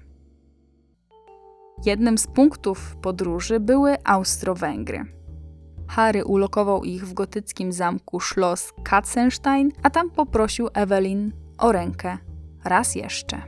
[1.86, 5.04] Jednym z punktów podróży były Austro-Węgry.
[5.88, 12.18] Harry ulokował ich w gotyckim zamku Schloss Katzenstein, a tam poprosił Evelyn o rękę
[12.64, 13.42] raz jeszcze.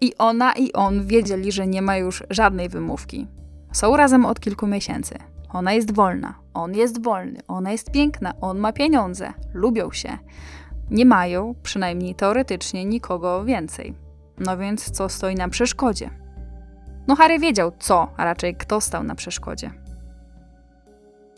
[0.00, 3.28] I ona i on wiedzieli, że nie ma już żadnej wymówki.
[3.72, 5.14] Są razem od kilku miesięcy.
[5.48, 10.18] Ona jest wolna, on jest wolny, ona jest piękna, on ma pieniądze, lubią się.
[10.90, 13.94] Nie mają, przynajmniej teoretycznie, nikogo więcej.
[14.38, 16.10] No więc co stoi na przeszkodzie?
[17.06, 19.70] No Harry wiedział co, a raczej kto stał na przeszkodzie.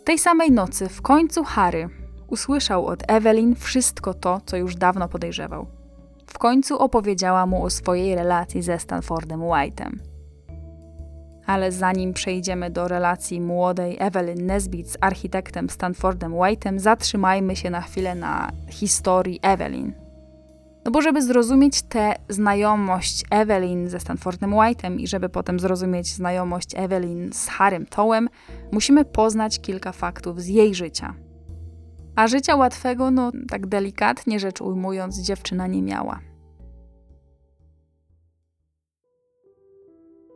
[0.07, 1.88] Tej samej nocy w końcu Harry
[2.29, 5.66] usłyszał od Evelyn wszystko to, co już dawno podejrzewał.
[6.27, 9.90] W końcu opowiedziała mu o swojej relacji ze Stanfordem White'em.
[11.47, 17.81] Ale zanim przejdziemy do relacji młodej Evelyn Nesbit z architektem Stanfordem White'em, zatrzymajmy się na
[17.81, 20.06] chwilę na historii Evelyn.
[20.87, 26.75] No bo żeby zrozumieć tę znajomość Evelyn ze Stanfordem White'em i żeby potem zrozumieć znajomość
[26.75, 28.29] Evelyn z Harrym Tołem,
[28.72, 31.14] musimy poznać kilka faktów z jej życia.
[32.16, 36.20] A życia łatwego, no tak delikatnie rzecz ujmując, dziewczyna nie miała.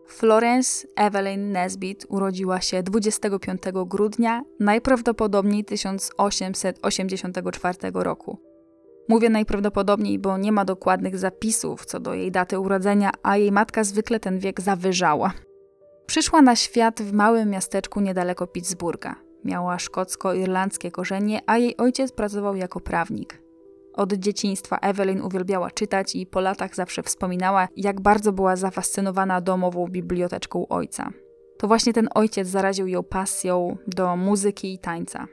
[0.08, 8.49] Florence Evelyn Nesbit urodziła się 25 grudnia, najprawdopodobniej 1884 roku.
[9.08, 13.84] Mówię najprawdopodobniej, bo nie ma dokładnych zapisów co do jej daty urodzenia, a jej matka
[13.84, 15.32] zwykle ten wiek zawyżała.
[16.06, 19.14] Przyszła na świat w małym miasteczku niedaleko Pittsburgha.
[19.44, 23.42] Miała szkocko-irlandzkie korzenie, a jej ojciec pracował jako prawnik.
[23.94, 29.88] Od dzieciństwa Evelyn uwielbiała czytać i po latach zawsze wspominała, jak bardzo była zafascynowana domową
[29.88, 31.10] biblioteczką ojca.
[31.58, 35.26] To właśnie ten ojciec zaraził ją pasją do muzyki i tańca.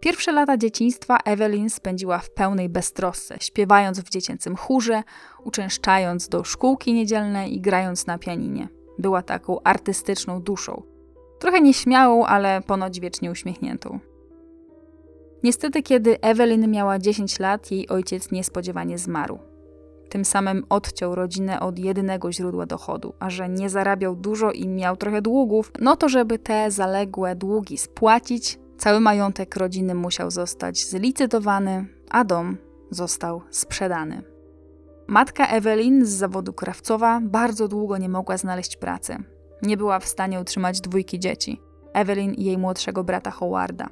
[0.00, 5.02] Pierwsze lata dzieciństwa Evelyn spędziła w pełnej beztrosce, śpiewając w dziecięcym chórze,
[5.44, 8.68] uczęszczając do szkółki niedzielnej i grając na pianinie.
[8.98, 10.82] Była taką artystyczną duszą.
[11.38, 13.98] Trochę nieśmiałą, ale ponoć wiecznie uśmiechniętą.
[15.42, 19.38] Niestety, kiedy Evelyn miała 10 lat, jej ojciec niespodziewanie zmarł.
[20.08, 24.96] Tym samym odciął rodzinę od jedynego źródła dochodu, a że nie zarabiał dużo i miał
[24.96, 31.86] trochę długów, no to żeby te zaległe długi spłacić, cały majątek rodziny musiał zostać zlicytowany,
[32.10, 32.56] a dom
[32.90, 34.22] został sprzedany.
[35.06, 39.16] Matka Evelyn z zawodu krawcowa bardzo długo nie mogła znaleźć pracy.
[39.62, 41.60] Nie była w stanie utrzymać dwójki dzieci,
[41.92, 43.88] Evelyn i jej młodszego brata Howarda.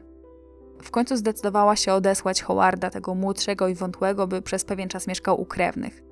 [0.83, 5.41] W końcu zdecydowała się odesłać Howarda, tego młodszego i wątłego, by przez pewien czas mieszkał
[5.41, 6.03] u krewnych.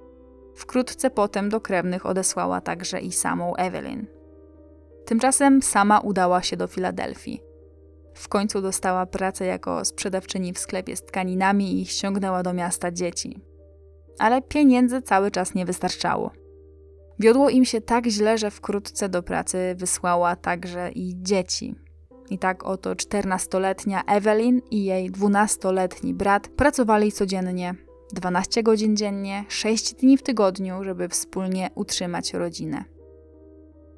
[0.54, 4.06] Wkrótce potem do krewnych odesłała także i samą Evelyn.
[5.04, 7.45] Tymczasem sama udała się do Filadelfii.
[8.16, 13.40] W końcu dostała pracę jako sprzedawczyni w sklepie z tkaninami i ściągnęła do miasta dzieci.
[14.18, 16.30] Ale pieniędzy cały czas nie wystarczało.
[17.18, 21.74] Wiodło im się tak źle, że wkrótce do pracy wysłała także i dzieci.
[22.30, 27.74] I tak oto 14-letnia Evelyn i jej 12-letni brat pracowali codziennie
[28.12, 32.84] 12 godzin dziennie, 6 dni w tygodniu, żeby wspólnie utrzymać rodzinę.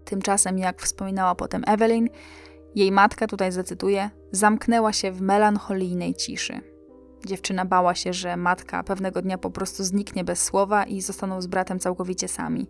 [0.04, 2.08] Tymczasem, jak wspominała potem Evelyn,
[2.78, 6.60] jej matka, tutaj zacytuję, zamknęła się w melancholijnej ciszy.
[7.26, 11.46] Dziewczyna bała się, że matka pewnego dnia po prostu zniknie bez słowa i zostaną z
[11.46, 12.66] bratem całkowicie sami.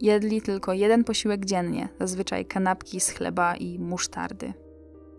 [0.00, 4.52] Jedli tylko jeden posiłek dziennie, zazwyczaj kanapki z chleba i musztardy.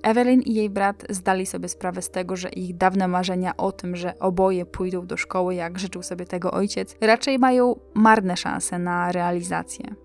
[0.03, 3.95] Evelyn i jej brat zdali sobie sprawę z tego, że ich dawne marzenia o tym,
[3.95, 9.11] że oboje pójdą do szkoły, jak życzył sobie tego ojciec, raczej mają marne szanse na
[9.11, 10.04] realizację.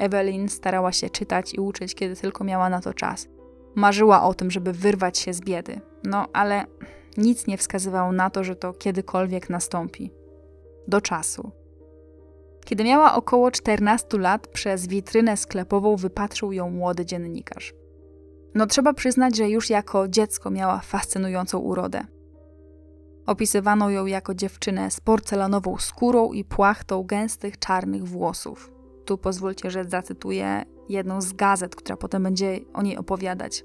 [0.00, 3.28] Evelyn starała się czytać i uczyć, kiedy tylko miała na to czas.
[3.74, 5.80] Marzyła o tym, żeby wyrwać się z biedy.
[6.04, 6.64] No, ale
[7.16, 10.10] nic nie wskazywało na to, że to kiedykolwiek nastąpi.
[10.88, 11.50] Do czasu.
[12.64, 17.74] Kiedy miała około 14 lat, przez witrynę sklepową wypatrzył ją młody dziennikarz.
[18.54, 22.04] No trzeba przyznać, że już jako dziecko miała fascynującą urodę.
[23.26, 28.79] Opisywano ją jako dziewczynę z porcelanową skórą i płachtą gęstych czarnych włosów.
[29.04, 33.64] Tu pozwólcie, że zacytuję jedną z gazet, która potem będzie o niej opowiadać.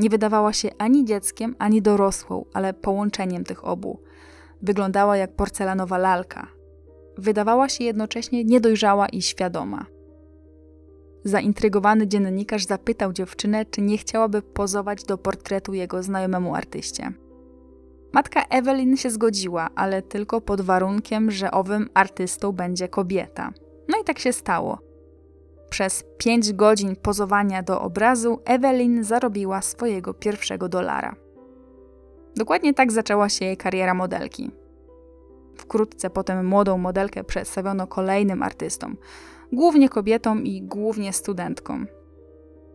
[0.00, 4.00] Nie wydawała się ani dzieckiem, ani dorosłą, ale połączeniem tych obu.
[4.62, 6.46] Wyglądała jak porcelanowa lalka.
[7.18, 9.86] Wydawała się jednocześnie niedojrzała i świadoma.
[11.24, 17.12] Zaintrygowany dziennikarz zapytał dziewczynę, czy nie chciałaby pozować do portretu jego znajomemu artyście.
[18.12, 23.52] Matka Evelyn się zgodziła, ale tylko pod warunkiem, że owym artystą będzie kobieta.
[23.88, 24.78] No i tak się stało.
[25.70, 31.16] Przez pięć godzin pozowania do obrazu Evelyn zarobiła swojego pierwszego dolara.
[32.36, 34.50] Dokładnie tak zaczęła się jej kariera modelki.
[35.56, 38.96] Wkrótce potem młodą modelkę przedstawiono kolejnym artystom
[39.52, 41.86] głównie kobietom i głównie studentkom.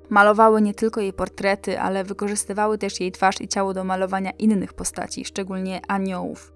[0.09, 4.73] Malowały nie tylko jej portrety, ale wykorzystywały też jej twarz i ciało do malowania innych
[4.73, 6.54] postaci, szczególnie aniołów.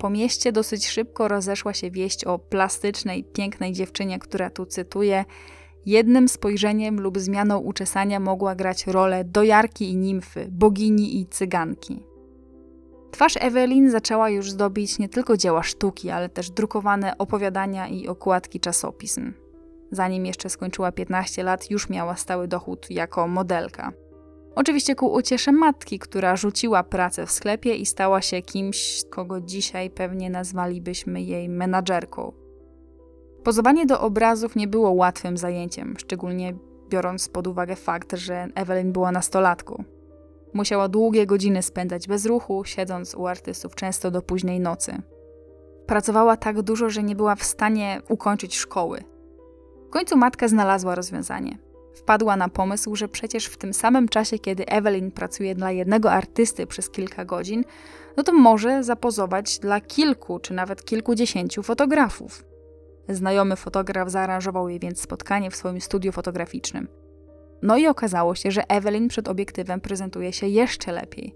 [0.00, 5.24] Po mieście dosyć szybko rozeszła się wieść o plastycznej, pięknej dziewczynie, która tu cytuję:
[5.86, 12.02] Jednym spojrzeniem lub zmianą uczesania mogła grać rolę dojarki i nimfy, bogini i cyganki.
[13.10, 18.60] Twarz Ewelin zaczęła już zdobić nie tylko dzieła sztuki, ale też drukowane opowiadania i okładki
[18.60, 19.32] czasopism.
[19.90, 23.92] Zanim jeszcze skończyła 15 lat, już miała stały dochód jako modelka.
[24.54, 29.90] Oczywiście ku uciesze matki, która rzuciła pracę w sklepie i stała się kimś, kogo dzisiaj
[29.90, 32.32] pewnie nazwalibyśmy jej menadżerką.
[33.44, 36.54] Pozowanie do obrazów nie było łatwym zajęciem, szczególnie
[36.88, 39.84] biorąc pod uwagę fakt, że Evelyn była nastolatką.
[40.54, 45.02] Musiała długie godziny spędzać bez ruchu, siedząc u artystów często do późnej nocy.
[45.86, 49.04] Pracowała tak dużo, że nie była w stanie ukończyć szkoły.
[49.86, 51.58] W końcu matka znalazła rozwiązanie.
[51.94, 56.66] Wpadła na pomysł, że przecież w tym samym czasie, kiedy Evelyn pracuje dla jednego artysty
[56.66, 57.64] przez kilka godzin,
[58.16, 62.44] no to może zapozować dla kilku czy nawet kilkudziesięciu fotografów.
[63.08, 66.88] Znajomy fotograf zaaranżował jej więc spotkanie w swoim studiu fotograficznym.
[67.62, 71.34] No i okazało się, że Evelyn przed obiektywem prezentuje się jeszcze lepiej.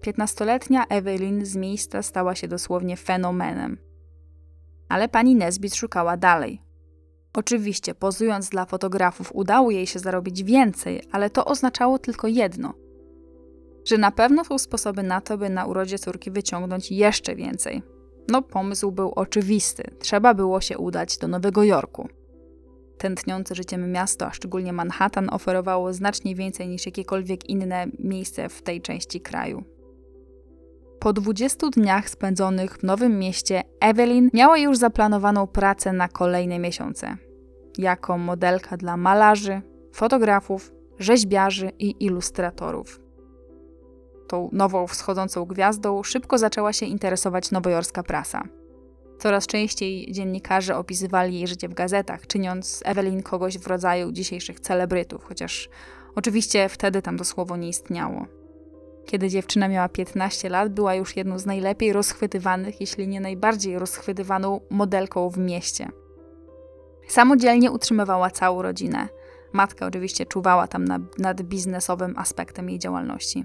[0.00, 3.78] Piętnastoletnia Evelyn z miejsca stała się dosłownie fenomenem.
[4.88, 6.65] Ale pani Nesbit szukała dalej.
[7.36, 12.74] Oczywiście, pozując dla fotografów, udało jej się zarobić więcej, ale to oznaczało tylko jedno:
[13.84, 17.82] że na pewno są sposoby na to, by na urodzie córki wyciągnąć jeszcze więcej.
[18.28, 19.82] No, pomysł był oczywisty.
[19.98, 22.08] Trzeba było się udać do Nowego Jorku.
[22.98, 28.80] Tętniące życiem miasto, a szczególnie Manhattan, oferowało znacznie więcej niż jakiekolwiek inne miejsce w tej
[28.82, 29.64] części kraju.
[31.00, 37.25] Po 20 dniach spędzonych w Nowym Mieście, Evelyn miała już zaplanowaną pracę na kolejne miesiące.
[37.78, 39.62] Jako modelka dla malarzy,
[39.92, 43.00] fotografów, rzeźbiarzy i ilustratorów.
[44.28, 48.42] Tą nową wschodzącą gwiazdą szybko zaczęła się interesować nowojorska prasa.
[49.18, 54.60] Coraz częściej dziennikarze opisywali jej życie w gazetach, czyniąc z Evelyn kogoś w rodzaju dzisiejszych
[54.60, 55.68] celebrytów, chociaż
[56.14, 58.26] oczywiście wtedy tam to słowo nie istniało.
[59.06, 64.60] Kiedy dziewczyna miała 15 lat, była już jedną z najlepiej rozchwytywanych, jeśli nie najbardziej rozchwytywaną
[64.70, 65.88] modelką w mieście.
[67.08, 69.08] Samodzielnie utrzymywała całą rodzinę.
[69.52, 73.44] Matka oczywiście czuwała tam nad, nad biznesowym aspektem jej działalności.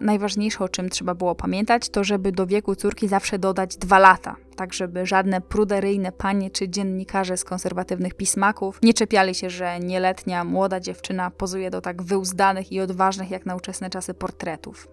[0.00, 4.36] Najważniejsze, o czym trzeba było pamiętać, to żeby do wieku córki zawsze dodać dwa lata,
[4.56, 10.44] tak żeby żadne pruderyjne panie czy dziennikarze z konserwatywnych pismaków nie czepiali się, że nieletnia,
[10.44, 14.88] młoda dziewczyna pozuje do tak wyuzdanych i odważnych jak na ówczesne czasy portretów.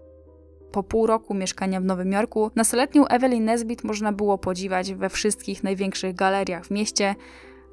[0.71, 5.63] Po pół roku mieszkania w Nowym Jorku, nastoletnią Evelyn Nesbit można było podziwiać we wszystkich
[5.63, 7.15] największych galeriach w mieście,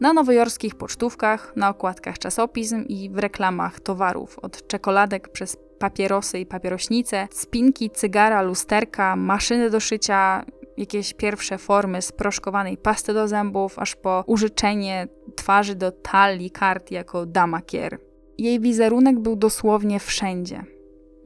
[0.01, 6.47] na nowojorskich pocztówkach, na okładkach czasopism i w reklamach towarów, od czekoladek przez papierosy i
[6.47, 10.45] papierośnice, spinki, cygara, lusterka, maszyny do szycia,
[10.77, 17.27] jakieś pierwsze formy sproszkowanej pasty do zębów, aż po użyczenie twarzy do talii kart jako
[17.27, 17.99] dama kier.
[18.39, 20.65] Jej wizerunek był dosłownie wszędzie.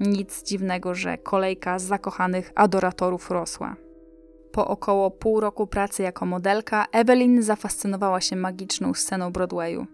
[0.00, 3.76] Nic dziwnego, że kolejka zakochanych adoratorów rosła.
[4.52, 9.86] Po około pół roku pracy jako modelka, Evelyn zafascynowała się magiczną sceną Broadwayu.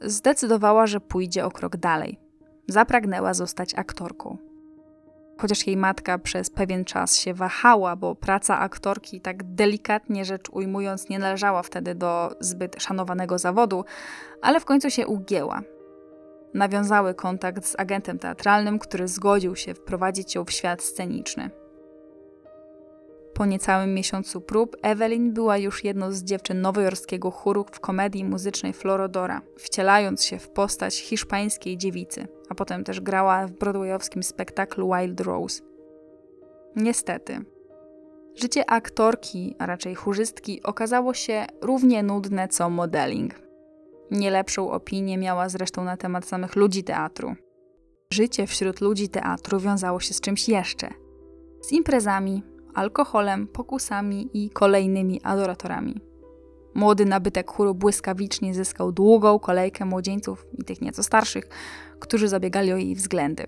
[0.00, 2.18] Zdecydowała, że pójdzie o krok dalej.
[2.68, 4.38] Zapragnęła zostać aktorką.
[5.38, 11.08] Chociaż jej matka przez pewien czas się wahała, bo praca aktorki, tak delikatnie rzecz ujmując,
[11.08, 13.84] nie należała wtedy do zbyt szanowanego zawodu,
[14.42, 15.62] ale w końcu się ugięła.
[16.54, 21.50] Nawiązały kontakt z agentem teatralnym, który zgodził się wprowadzić ją w świat sceniczny.
[23.40, 28.72] Po niecałym miesiącu prób Evelyn była już jedną z dziewczyn nowojorskiego chóru w komedii muzycznej
[28.72, 35.20] Florodora, wcielając się w postać hiszpańskiej dziewicy, a potem też grała w broadwayowskim spektaklu Wild
[35.20, 35.62] Rose.
[36.76, 37.44] Niestety,
[38.34, 43.34] życie aktorki, a raczej chórzystki, okazało się równie nudne co modeling.
[44.10, 47.34] Nie lepszą opinię miała zresztą na temat samych ludzi teatru.
[48.12, 50.88] Życie wśród ludzi teatru wiązało się z czymś jeszcze.
[51.60, 52.42] Z imprezami,
[52.74, 56.00] alkoholem, pokusami i kolejnymi adoratorami.
[56.74, 61.48] Młody nabytek chóru błyskawicznie zyskał długą kolejkę młodzieńców i tych nieco starszych,
[61.98, 63.46] którzy zabiegali o jej względy.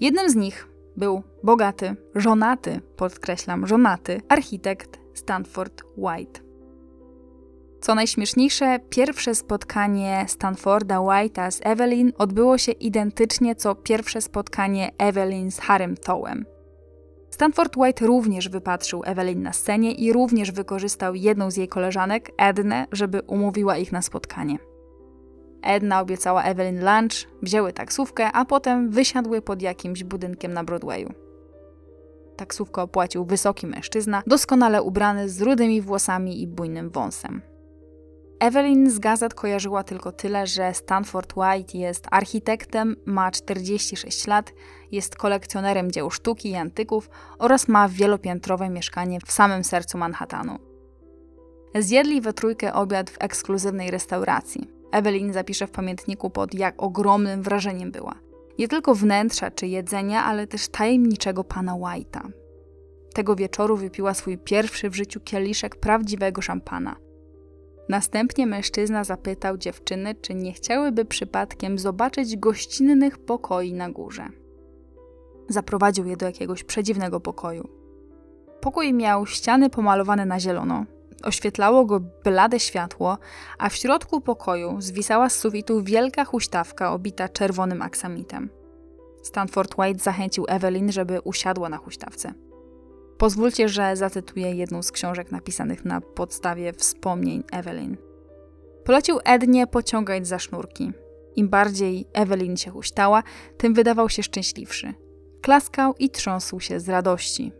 [0.00, 6.40] Jednym z nich był bogaty, żonaty, podkreślam, żonaty architekt Stanford White.
[7.80, 15.50] Co najśmieszniejsze, pierwsze spotkanie Stanforda White'a z Evelyn odbyło się identycznie co pierwsze spotkanie Evelyn
[15.50, 16.53] z Harrym Tołem.
[17.34, 22.86] Stanford White również wypatrzył Evelyn na scenie i również wykorzystał jedną z jej koleżanek, Ednę,
[22.92, 24.58] żeby umówiła ich na spotkanie.
[25.62, 31.12] Edna obiecała Evelyn lunch, wzięły taksówkę, a potem wysiadły pod jakimś budynkiem na Broadwayu.
[32.36, 37.53] Taksówkę opłacił wysoki mężczyzna, doskonale ubrany z rudymi włosami i bujnym wąsem.
[38.40, 44.52] Evelyn z gazet kojarzyła tylko tyle, że Stanford White jest architektem, ma 46 lat,
[44.92, 50.58] jest kolekcjonerem dzieł sztuki i antyków oraz ma wielopiętrowe mieszkanie w samym sercu Manhattanu.
[51.78, 54.70] Zjedli we trójkę obiad w ekskluzywnej restauracji.
[54.92, 58.14] Evelyn zapisze w pamiętniku pod jak ogromnym wrażeniem była.
[58.58, 62.28] Nie tylko wnętrza czy jedzenia, ale też tajemniczego pana White'a.
[63.14, 66.96] Tego wieczoru wypiła swój pierwszy w życiu kieliszek prawdziwego szampana–
[67.88, 74.28] Następnie mężczyzna zapytał dziewczyny, czy nie chciałyby przypadkiem zobaczyć gościnnych pokoi na górze.
[75.48, 77.68] Zaprowadził je do jakiegoś przedziwnego pokoju.
[78.60, 80.84] Pokój miał ściany pomalowane na zielono,
[81.24, 83.18] Oświetlało go blade światło,
[83.58, 88.50] a w środku pokoju zwisała z sufitu wielka huśtawka obita czerwonym aksamitem.
[89.22, 92.34] Stanford White zachęcił Evelyn, żeby usiadła na huśtawce.
[93.18, 97.96] Pozwólcie, że zacytuję jedną z książek napisanych na podstawie wspomnień Evelyn.
[98.84, 100.92] Polecił Ednie pociągać za sznurki.
[101.36, 103.22] Im bardziej Evelyn się huśtała,
[103.56, 104.94] tym wydawał się szczęśliwszy.
[105.42, 107.52] Klaskał i trząsł się z radości.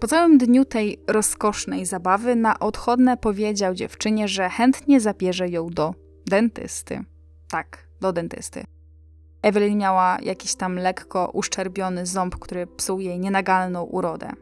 [0.00, 5.94] Po całym dniu tej rozkosznej zabawy na odchodne powiedział dziewczynie, że chętnie zabierze ją do
[6.26, 7.04] dentysty.
[7.48, 8.64] Tak, do dentysty.
[9.42, 14.32] Evelyn miała jakiś tam lekko uszczerbiony ząb, który psuł jej nienagalną urodę.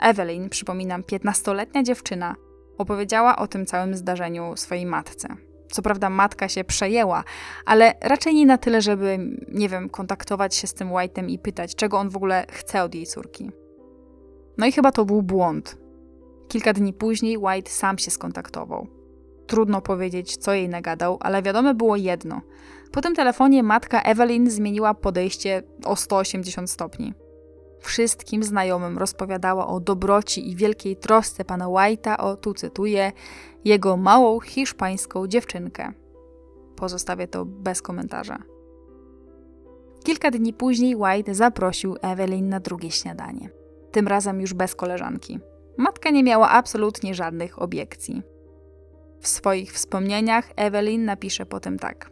[0.00, 2.34] Evelyn, przypominam, piętnastoletnia dziewczyna,
[2.78, 5.28] opowiedziała o tym całym zdarzeniu swojej matce.
[5.70, 7.24] Co prawda matka się przejęła,
[7.66, 9.18] ale raczej nie na tyle, żeby,
[9.48, 12.94] nie wiem, kontaktować się z tym White'em i pytać, czego on w ogóle chce od
[12.94, 13.50] jej córki.
[14.58, 15.78] No i chyba to był błąd.
[16.48, 18.86] Kilka dni później White sam się skontaktował.
[19.46, 22.40] Trudno powiedzieć, co jej nagadał, ale wiadome było jedno.
[22.92, 27.14] Po tym telefonie matka Evelyn zmieniła podejście o 180 stopni.
[27.80, 33.12] Wszystkim znajomym rozpowiadała o dobroci i wielkiej trosce pana White'a o, tu cytuję,
[33.64, 35.92] jego małą hiszpańską dziewczynkę.
[36.76, 38.38] Pozostawię to bez komentarza.
[40.04, 43.50] Kilka dni później White zaprosił Evelyn na drugie śniadanie.
[43.92, 45.38] Tym razem już bez koleżanki.
[45.76, 48.22] Matka nie miała absolutnie żadnych obiekcji.
[49.20, 52.10] W swoich wspomnieniach Evelyn napisze potem tak.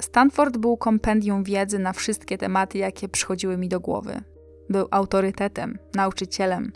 [0.00, 4.20] Stanford był kompendium wiedzy na wszystkie tematy, jakie przychodziły mi do głowy.
[4.70, 6.72] Był autorytetem, nauczycielem.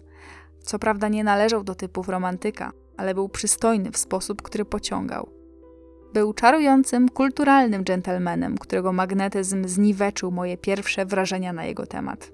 [0.62, 5.29] Co prawda nie należał do typów romantyka, ale był przystojny w sposób, który pociągał.
[6.14, 12.33] Był czarującym, kulturalnym dżentelmenem, którego magnetyzm zniweczył moje pierwsze wrażenia na jego temat.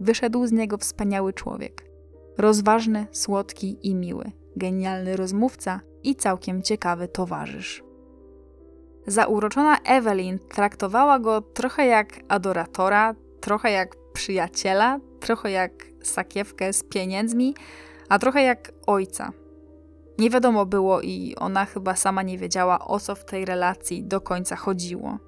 [0.00, 1.86] Wyszedł z niego wspaniały człowiek.
[2.38, 7.85] Rozważny, słodki i miły, genialny rozmówca i całkiem ciekawy towarzysz.
[9.06, 17.54] Zauroczona Evelyn traktowała go trochę jak adoratora, trochę jak przyjaciela, trochę jak sakiewkę z pieniędzmi,
[18.08, 19.32] a trochę jak ojca.
[20.18, 24.20] Nie wiadomo było i ona chyba sama nie wiedziała, o co w tej relacji do
[24.20, 25.18] końca chodziło.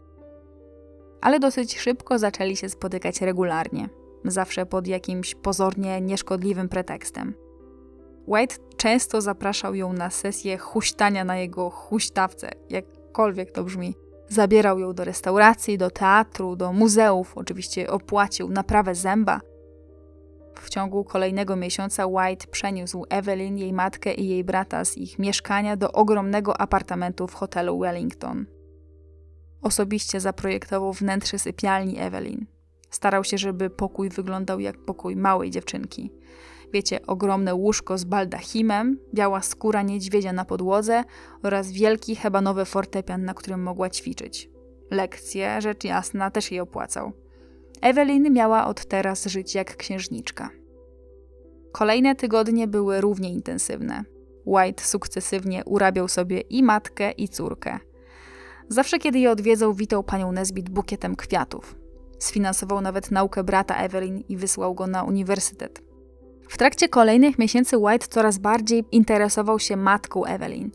[1.20, 3.88] Ale dosyć szybko zaczęli się spotykać regularnie,
[4.24, 7.34] zawsze pod jakimś pozornie nieszkodliwym pretekstem.
[8.26, 12.50] White często zapraszał ją na sesję huśtania na jego huśtawce,
[13.18, 13.94] jakkolwiek to brzmi.
[14.28, 19.40] Zabierał ją do restauracji, do teatru, do muzeów, oczywiście opłacił naprawę zęba.
[20.54, 25.76] W ciągu kolejnego miesiąca White przeniósł Evelyn, jej matkę i jej brata z ich mieszkania
[25.76, 28.46] do ogromnego apartamentu w hotelu Wellington.
[29.62, 32.46] Osobiście zaprojektował wnętrze sypialni Evelyn.
[32.90, 36.10] Starał się, żeby pokój wyglądał jak pokój małej dziewczynki.
[36.72, 41.04] Wiecie, ogromne łóżko z baldachimem, biała skóra niedźwiedzia na podłodze
[41.42, 44.50] oraz wielki hebanowy fortepian, na którym mogła ćwiczyć.
[44.90, 47.12] Lekcje, rzecz jasna, też jej opłacał.
[47.80, 50.50] Evelyn miała od teraz żyć jak księżniczka.
[51.72, 54.04] Kolejne tygodnie były równie intensywne.
[54.46, 57.78] White sukcesywnie urabiał sobie i matkę, i córkę.
[58.68, 61.74] Zawsze, kiedy je odwiedzał, witał panią Nesbit bukietem kwiatów.
[62.18, 65.87] Sfinansował nawet naukę brata Evelyn i wysłał go na uniwersytet.
[66.48, 70.70] W trakcie kolejnych miesięcy White coraz bardziej interesował się matką Evelyn.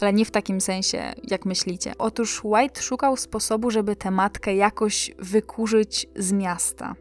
[0.00, 1.92] Ale nie w takim sensie, jak myślicie.
[1.98, 6.94] Otóż White szukał sposobu, żeby tę matkę jakoś wykurzyć z miasta.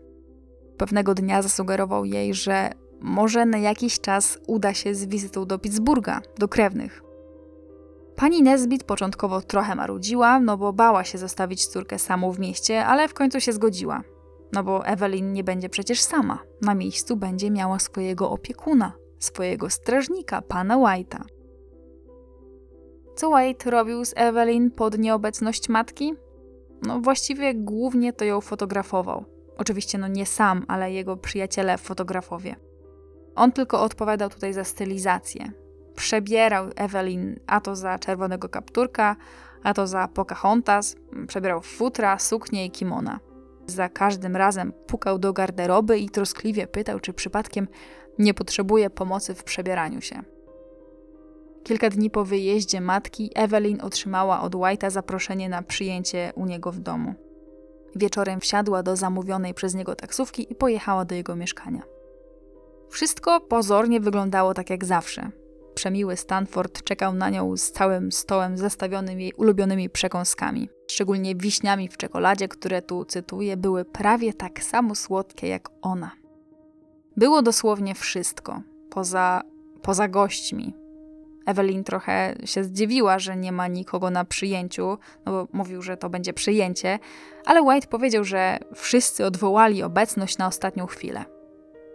[0.78, 2.69] Pewnego dnia zasugerował jej, że
[3.01, 7.03] może na jakiś czas uda się z wizytą do Pittsburgha, do krewnych.
[8.15, 13.07] Pani Nesbit początkowo trochę marudziła, no bo bała się zostawić córkę samą w mieście, ale
[13.07, 14.01] w końcu się zgodziła.
[14.54, 16.39] No bo Evelyn nie będzie przecież sama.
[16.62, 21.24] Na miejscu będzie miała swojego opiekuna, swojego strażnika, pana White'a.
[23.16, 26.14] Co White robił z Evelyn pod nieobecność matki?
[26.82, 29.26] No właściwie głównie to ją fotografował.
[29.58, 32.56] Oczywiście no nie sam, ale jego przyjaciele fotografowie.
[33.36, 35.51] On tylko odpowiadał tutaj za stylizację.
[35.95, 39.16] Przebierał Evelyn a to za czerwonego kapturka,
[39.64, 40.95] a to za Pocahontas,
[41.28, 43.20] przebierał futra, suknie i kimona.
[43.68, 47.68] Za każdym razem pukał do garderoby i troskliwie pytał, czy przypadkiem
[48.20, 50.24] nie potrzebuje pomocy w przebieraniu się.
[51.64, 56.80] Kilka dni po wyjeździe matki, Evelyn otrzymała od White'a zaproszenie na przyjęcie u niego w
[56.80, 57.14] domu.
[57.95, 61.82] Wieczorem wsiadła do zamówionej przez niego taksówki i pojechała do jego mieszkania.
[62.89, 65.32] Wszystko pozornie wyglądało tak jak zawsze.
[65.76, 71.98] Przemiły Stanford czekał na nią z całym stołem zastawionym jej ulubionymi przekąskami, szczególnie wiśniami w
[71.98, 76.12] czekoladzie, które tu cytuję, były prawie tak samo słodkie jak ona.
[77.18, 79.41] Było dosłownie wszystko, poza
[79.82, 80.74] poza gośćmi.
[81.46, 86.10] Evelyn trochę się zdziwiła, że nie ma nikogo na przyjęciu, no bo mówił, że to
[86.10, 87.00] będzie przyjęcie,
[87.46, 91.26] ale White powiedział, że wszyscy odwołali obecność na ostatnią chwilę.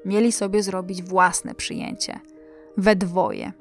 [0.05, 2.21] Mieli sobie zrobić własne przyjęcie.
[2.77, 3.53] We dwoje.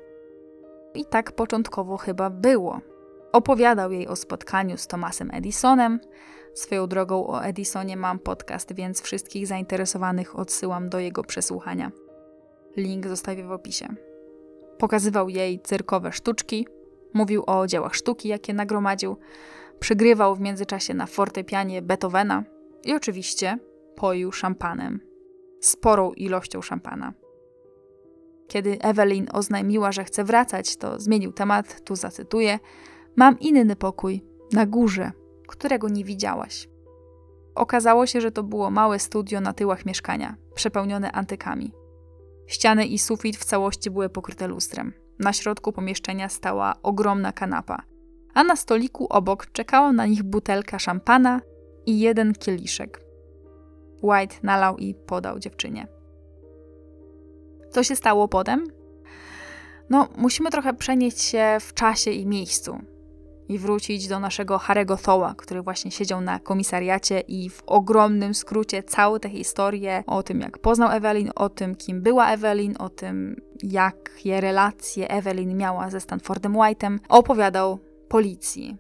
[0.94, 2.82] I tak początkowo chyba było.
[3.32, 6.00] Opowiadał jej o spotkaniu z Thomasem Edisonem.
[6.54, 11.92] Swoją drogą o Edisonie mam podcast, więc wszystkich zainteresowanych odsyłam do jego przesłuchania.
[12.78, 13.88] Link zostawię w opisie.
[14.78, 16.68] Pokazywał jej cyrkowe sztuczki,
[17.14, 19.18] mówił o dziełach sztuki, jakie nagromadził,
[19.80, 22.44] przygrywał w międzyczasie na fortepianie Beethovena
[22.84, 23.58] i oczywiście
[23.96, 25.00] poił szampanem.
[25.62, 27.14] Sporą ilością szampana.
[28.48, 32.60] Kiedy Evelyn oznajmiła, że chce wracać, to zmienił temat, tu zacytuję:
[33.18, 35.12] Mam inny pokój, na górze,
[35.48, 36.70] którego nie widziałaś.
[37.56, 41.72] Okazało się, że to było małe studio na tyłach mieszkania, przepełnione antykami.
[42.48, 44.94] Ściany i sufit w całości były pokryte lustrem.
[45.20, 47.82] Na środku pomieszczenia stała ogromna kanapa,
[48.34, 51.42] a na stoliku obok czekała na nich butelka szampana
[51.86, 53.02] i jeden kieliszek.
[54.04, 55.88] White nalał i podał dziewczynie.
[57.70, 58.64] Co się stało potem?
[59.90, 62.80] No, musimy trochę przenieść się w czasie i miejscu
[63.50, 68.84] i wrócić do naszego Harego Thoła, który właśnie siedział na komisariacie i w ogromnym skrócie
[68.84, 73.42] całą tę historię o tym, jak poznał Evelyn, o tym, kim była Evelyn, o tym,
[73.64, 77.80] jakie relacje Evelyn miała ze Stanfordem White'em, opowiadał
[78.10, 78.78] policji.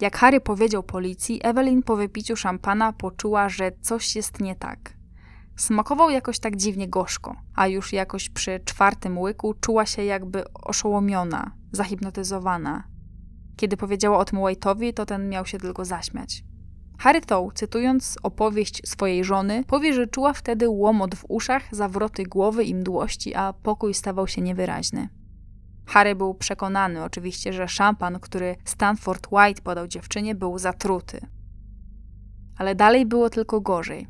[0.00, 4.99] Jak Harry powiedział policji, Evelyn po wypiciu szampana poczuła, że coś jest nie tak.
[5.56, 11.52] Smakował jakoś tak dziwnie gorzko, a już jakoś przy czwartym łyku czuła się jakby oszołomiona,
[11.72, 12.84] zahipnotyzowana.
[13.56, 16.44] Kiedy powiedziała o tym White'owi, to ten miał się tylko zaśmiać.
[16.98, 22.64] Harry Tow, cytując opowieść swojej żony, powie, że czuła wtedy łomot w uszach, zawroty głowy
[22.64, 25.08] i mdłości, a pokój stawał się niewyraźny.
[25.86, 31.20] Harry był przekonany oczywiście, że szampan, który Stanford White podał dziewczynie, był zatruty.
[32.56, 34.06] Ale dalej było tylko gorzej.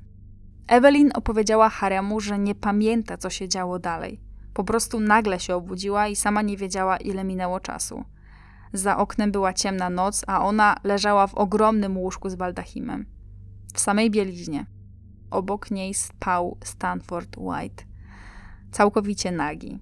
[0.70, 4.20] Evelyn opowiedziała Haremu, że nie pamięta, co się działo dalej.
[4.54, 8.04] Po prostu nagle się obudziła i sama nie wiedziała, ile minęło czasu.
[8.72, 13.06] Za oknem była ciemna noc, a ona leżała w ogromnym łóżku z baldachimem.
[13.74, 14.66] W samej bieliźnie.
[15.30, 17.84] Obok niej spał Stanford White.
[18.72, 19.78] Całkowicie nagi.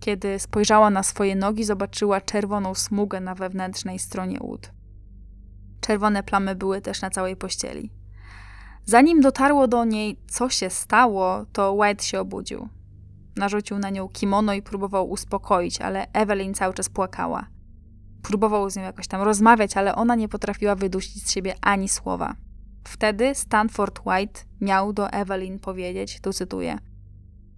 [0.00, 4.72] Kiedy spojrzała na swoje nogi, zobaczyła czerwoną smugę na wewnętrznej stronie ud.
[5.80, 7.90] Czerwone plamy były też na całej pościeli.
[8.88, 12.68] Zanim dotarło do niej, co się stało, to White się obudził.
[13.36, 17.46] Narzucił na nią kimono i próbował uspokoić, ale Evelyn cały czas płakała.
[18.22, 22.34] Próbował z nią jakoś tam rozmawiać, ale ona nie potrafiła wydusić z siebie ani słowa.
[22.84, 26.78] Wtedy Stanford White miał do Evelyn powiedzieć, tu cytuję: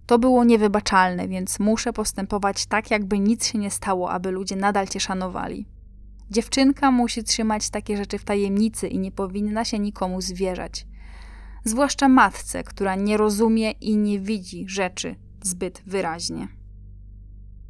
[0.05, 4.87] To było niewybaczalne, więc muszę postępować tak, jakby nic się nie stało, aby ludzie nadal
[4.87, 5.65] cię szanowali.
[6.31, 10.85] Dziewczynka musi trzymać takie rzeczy w tajemnicy i nie powinna się nikomu zwierzać
[11.63, 16.47] zwłaszcza matce, która nie rozumie i nie widzi rzeczy zbyt wyraźnie.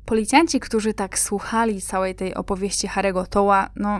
[0.05, 3.99] Policjanci, którzy tak słuchali całej tej opowieści Harry'ego Toła, no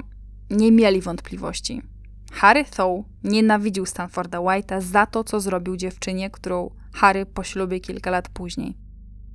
[0.49, 1.81] nie mieli wątpliwości.
[2.31, 8.29] Harry Tow nienawidził Stanforda White'a za to, co zrobił dziewczynie, którą Harry poślubi kilka lat
[8.29, 8.77] później.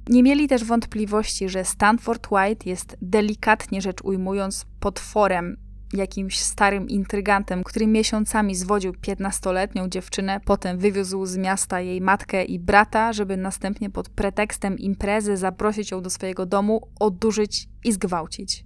[0.08, 5.56] Nie mieli też wątpliwości, że Stanford White jest delikatnie rzecz ujmując potworem
[5.96, 12.58] jakimś starym intrygantem, który miesiącami zwodził 15-letnią dziewczynę, potem wywiózł z miasta jej matkę i
[12.58, 18.64] brata, żeby następnie pod pretekstem imprezy zaprosić ją do swojego domu, odurzyć i zgwałcić.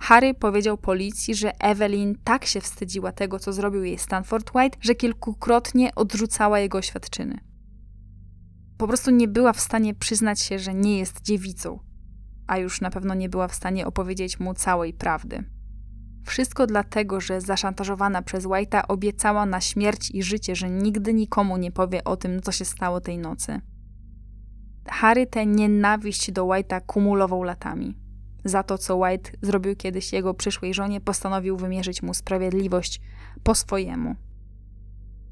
[0.00, 4.94] Harry powiedział policji, że Evelyn tak się wstydziła tego, co zrobił jej Stanford White, że
[4.94, 7.38] kilkukrotnie odrzucała jego oświadczyny.
[8.78, 11.78] Po prostu nie była w stanie przyznać się, że nie jest dziewicą,
[12.46, 15.44] a już na pewno nie była w stanie opowiedzieć mu całej prawdy.
[16.24, 21.72] Wszystko dlatego, że zaszantażowana przez White'a obiecała na śmierć i życie, że nigdy nikomu nie
[21.72, 23.60] powie o tym, co się stało tej nocy.
[24.88, 27.94] Harry tę nienawiść do White'a kumulował latami.
[28.44, 33.00] Za to, co White zrobił kiedyś jego przyszłej żonie, postanowił wymierzyć mu sprawiedliwość
[33.42, 34.14] po swojemu.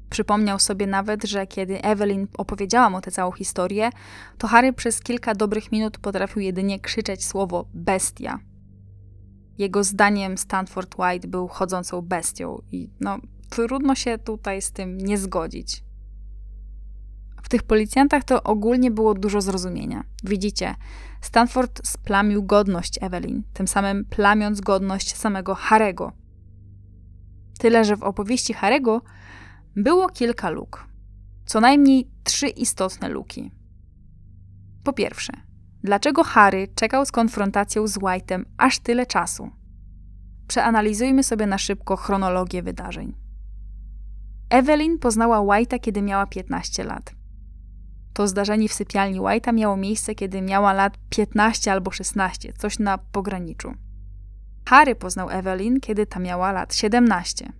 [0.09, 3.89] Przypomniał sobie nawet, że kiedy Evelyn opowiedziała mu tę całą historię,
[4.37, 8.39] to Harry przez kilka dobrych minut potrafił jedynie krzyczeć słowo bestia–
[9.57, 13.17] jego zdaniem Stanford White był chodzącą bestią i no,
[13.49, 15.83] trudno się tutaj z tym nie zgodzić.
[17.43, 20.03] W tych policjantach to ogólnie było dużo zrozumienia.
[20.23, 20.75] Widzicie,
[21.21, 26.11] Stanford splamił godność Evelyn, tym samym plamiąc godność samego Harego.
[27.59, 29.01] Tyle, że w opowieści Harego
[29.75, 30.87] było kilka luk.
[31.45, 33.51] co najmniej trzy istotne luki.
[34.83, 35.33] Po pierwsze,
[35.83, 39.49] dlaczego Harry czekał z konfrontacją z White'em aż tyle czasu?
[40.47, 43.13] Przeanalizujmy sobie na szybko chronologię wydarzeń.
[44.49, 47.15] Evelyn poznała White'a, kiedy miała 15 lat.
[48.13, 52.97] To zdarzenie w sypialni White'a miało miejsce, kiedy miała lat 15 albo 16, coś na
[52.97, 53.73] pograniczu.
[54.65, 57.53] Harry poznał Evelyn, kiedy ta miała lat 17.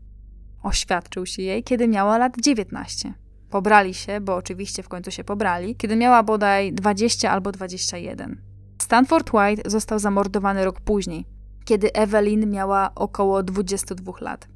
[0.64, 3.14] Oświadczył się jej, kiedy miała lat 19.
[3.52, 8.42] Pobrali się, bo oczywiście w końcu się pobrali, kiedy miała bodaj 20 albo 21.
[8.82, 11.26] Stanford White został zamordowany rok później,
[11.66, 14.48] kiedy Evelyn miała około 22 lat.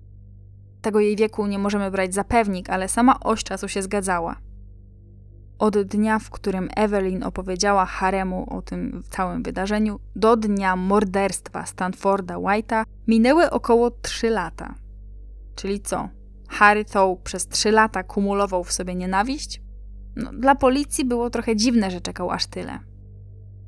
[0.82, 4.36] Tego jej wieku nie możemy brać za pewnik, ale sama oś czasu się zgadzała.
[5.60, 12.36] Od dnia, w którym Evelyn opowiedziała Haremu o tym całym wydarzeniu, do dnia morderstwa Stanforda
[12.36, 14.76] White'a minęły około 3 lata.
[15.56, 16.10] Czyli co?
[16.50, 19.62] Harry Tow przez 3 lata kumulował w sobie nienawiść?
[20.16, 22.80] No, dla policji było trochę dziwne, że czekał aż tyle.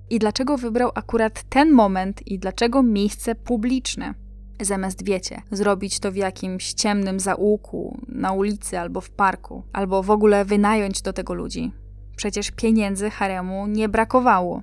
[0.09, 4.13] I dlaczego wybrał akurat ten moment i dlaczego miejsce publiczne?
[4.61, 10.11] Zamiast, wiecie, zrobić to w jakimś ciemnym zaułku, na ulicy albo w parku, albo w
[10.11, 11.71] ogóle wynająć do tego ludzi.
[12.15, 14.61] Przecież pieniędzy haremu nie brakowało.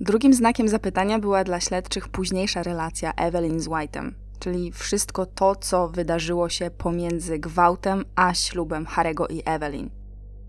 [0.00, 5.88] Drugim znakiem zapytania była dla śledczych późniejsza relacja Evelyn z White'em, czyli wszystko to, co
[5.88, 9.90] wydarzyło się pomiędzy gwałtem a ślubem Harego i Evelyn.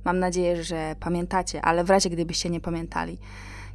[0.06, 3.18] Mam nadzieję, że pamiętacie, ale w razie gdybyście nie pamiętali.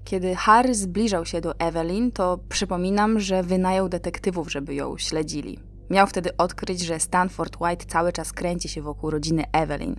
[0.05, 5.59] Kiedy Harry zbliżał się do Evelyn, to przypominam, że wynajął detektywów, żeby ją śledzili.
[5.91, 9.97] Miał wtedy odkryć, że Stanford White cały czas kręci się wokół rodziny Evelyn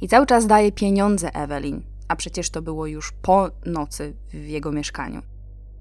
[0.00, 4.72] i cały czas daje pieniądze Evelyn, a przecież to było już po nocy w jego
[4.72, 5.22] mieszkaniu.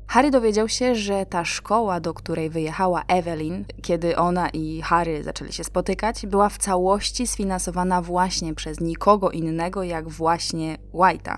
[0.08, 5.54] Harry dowiedział się, że ta szkoła, do której wyjechała Evelyn, kiedy ona i Harry zaczęli
[5.54, 11.36] się spotykać, była w całości sfinansowana właśnie przez nikogo innego jak właśnie White'a.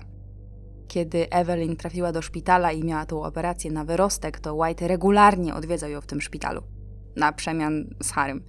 [0.88, 5.90] Kiedy Evelyn trafiła do szpitala i miała tą operację na wyrostek, to White regularnie odwiedzał
[5.90, 6.62] ją w tym szpitalu,
[7.16, 8.44] na przemian z Harrym.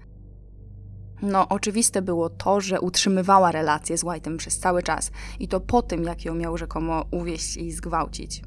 [1.21, 5.81] No, oczywiste było to, że utrzymywała relację z White'em przez cały czas i to po
[5.81, 8.41] tym, jak ją miał rzekomo uwieść i zgwałcić.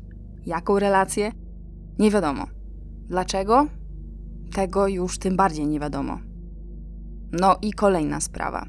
[0.47, 1.33] Jaką relację?
[1.99, 2.47] Nie wiadomo.
[3.09, 3.66] Dlaczego?
[4.53, 6.18] Tego już tym bardziej nie wiadomo.
[7.32, 8.66] No i kolejna sprawa.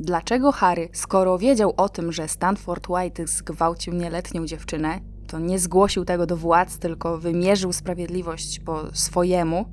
[0.00, 6.04] Dlaczego Harry, skoro wiedział o tym, że Stanford White zgwałcił nieletnią dziewczynę, to nie zgłosił
[6.04, 9.64] tego do władz, tylko wymierzył sprawiedliwość po swojemu?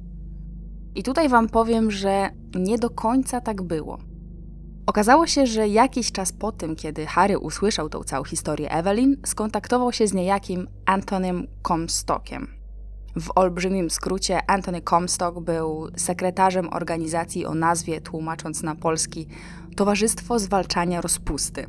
[0.95, 3.97] I tutaj wam powiem, że nie do końca tak było.
[4.86, 9.91] Okazało się, że jakiś czas po tym, kiedy Harry usłyszał tą całą historię Evelyn, skontaktował
[9.91, 12.62] się z niejakim Antonym Comstockiem.
[13.16, 19.28] W olbrzymim skrócie Anthony Comstock był sekretarzem organizacji o nazwie, tłumacząc na polski,
[19.76, 21.66] Towarzystwo Zwalczania Rozpusty.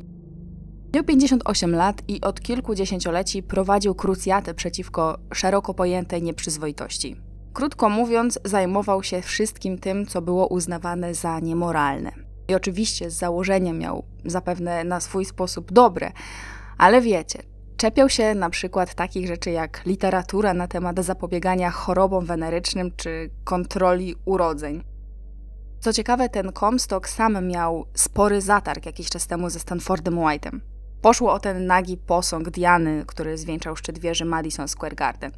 [0.93, 7.15] Miał 58 lat i od kilku dziesięcioleci prowadził krucjatę przeciwko szeroko pojętej nieprzyzwoitości.
[7.53, 12.11] Krótko mówiąc, zajmował się wszystkim tym, co było uznawane za niemoralne.
[12.47, 16.11] I oczywiście z założenia miał zapewne na swój sposób dobre,
[16.77, 17.43] ale wiecie,
[17.77, 24.15] czepiał się na przykład takich rzeczy jak literatura na temat zapobiegania chorobom wenerycznym czy kontroli
[24.25, 24.83] urodzeń.
[25.79, 30.59] Co ciekawe, ten Comstock sam miał spory zatarg jakiś czas temu ze Stanfordem White'em.
[31.01, 35.31] Poszło o ten nagi posąg Diany, który zwieńczał szczyt wieży Madison Square Garden.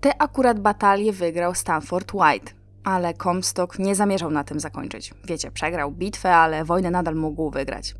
[0.00, 2.52] Te akurat batalie wygrał Stanford White,
[2.84, 5.14] ale Comstock nie zamierzał na tym zakończyć.
[5.24, 7.94] Wiecie, przegrał bitwę, ale wojnę nadal mógł wygrać.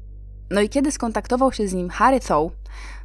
[0.50, 2.50] No i kiedy skontaktował się z nim Harry Thaw,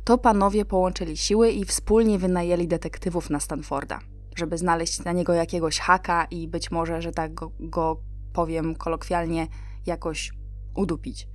[0.04, 4.00] to panowie połączyli siły i wspólnie wynajęli detektywów na Stanforda,
[4.36, 8.02] żeby znaleźć na niego jakiegoś haka i być może, że tak go, go
[8.34, 9.48] powiem kolokwialnie,
[9.86, 10.32] jakoś
[10.76, 11.28] udupić.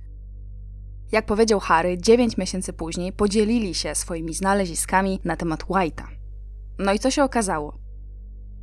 [1.11, 6.03] Jak powiedział Harry, dziewięć miesięcy później podzielili się swoimi znaleziskami na temat White'a.
[6.79, 7.77] No i co się okazało?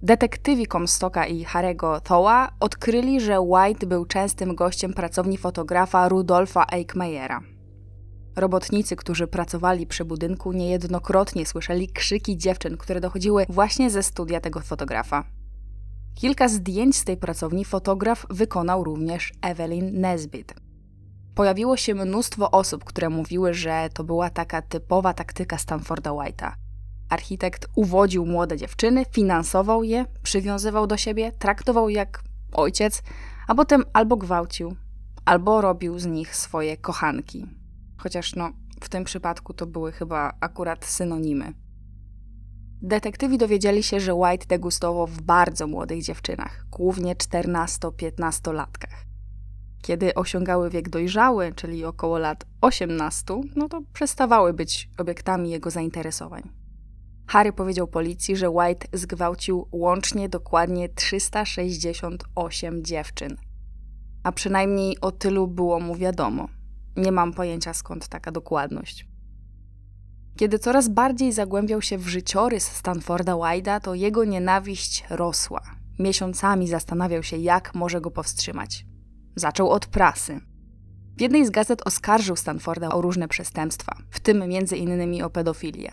[0.02, 7.53] Detektywi Comstocka i Harego Thoła odkryli, że White był częstym gościem pracowni fotografa Rudolfa Eichmeyera.
[8.36, 14.60] Robotnicy, którzy pracowali przy budynku, niejednokrotnie słyszeli krzyki dziewczyn, które dochodziły właśnie ze studia tego
[14.60, 15.24] fotografa.
[16.14, 20.54] Kilka zdjęć z tej pracowni fotograf wykonał również Evelyn Nesbit.
[21.34, 26.52] Pojawiło się mnóstwo osób, które mówiły, że to była taka typowa taktyka Stanforda White'a.
[27.08, 32.22] Architekt uwodził młode dziewczyny, finansował je, przywiązywał do siebie, traktował jak
[32.52, 33.02] ojciec,
[33.48, 34.76] a potem albo gwałcił,
[35.24, 37.63] albo robił z nich swoje kochanki.
[38.04, 41.52] Chociaż no, w tym przypadku to były chyba akurat synonimy.
[42.82, 49.04] Detektywi dowiedzieli się, że White degustował w bardzo młodych dziewczynach, głównie 14-15-latkach.
[49.82, 53.24] Kiedy osiągały wiek dojrzały, czyli około lat 18,
[53.56, 56.42] no to przestawały być obiektami jego zainteresowań.
[57.26, 63.36] Harry powiedział policji, że White zgwałcił łącznie dokładnie 368 dziewczyn.
[64.22, 66.48] A przynajmniej o tylu było mu wiadomo.
[66.96, 69.06] Nie mam pojęcia skąd taka dokładność.
[70.36, 75.60] Kiedy coraz bardziej zagłębiał się w życiorys Stanforda White'a, to jego nienawiść rosła.
[75.98, 78.86] Miesiącami zastanawiał się, jak może go powstrzymać.
[79.36, 80.40] Zaczął od prasy.
[81.16, 85.24] W jednej z gazet oskarżył Stanforda o różne przestępstwa, w tym m.in.
[85.24, 85.92] o pedofilię.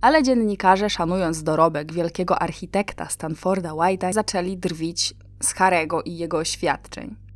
[0.00, 7.27] Ale dziennikarze, szanując dorobek wielkiego architekta Stanforda White'a, zaczęli drwić z Harego i jego oświadczeń.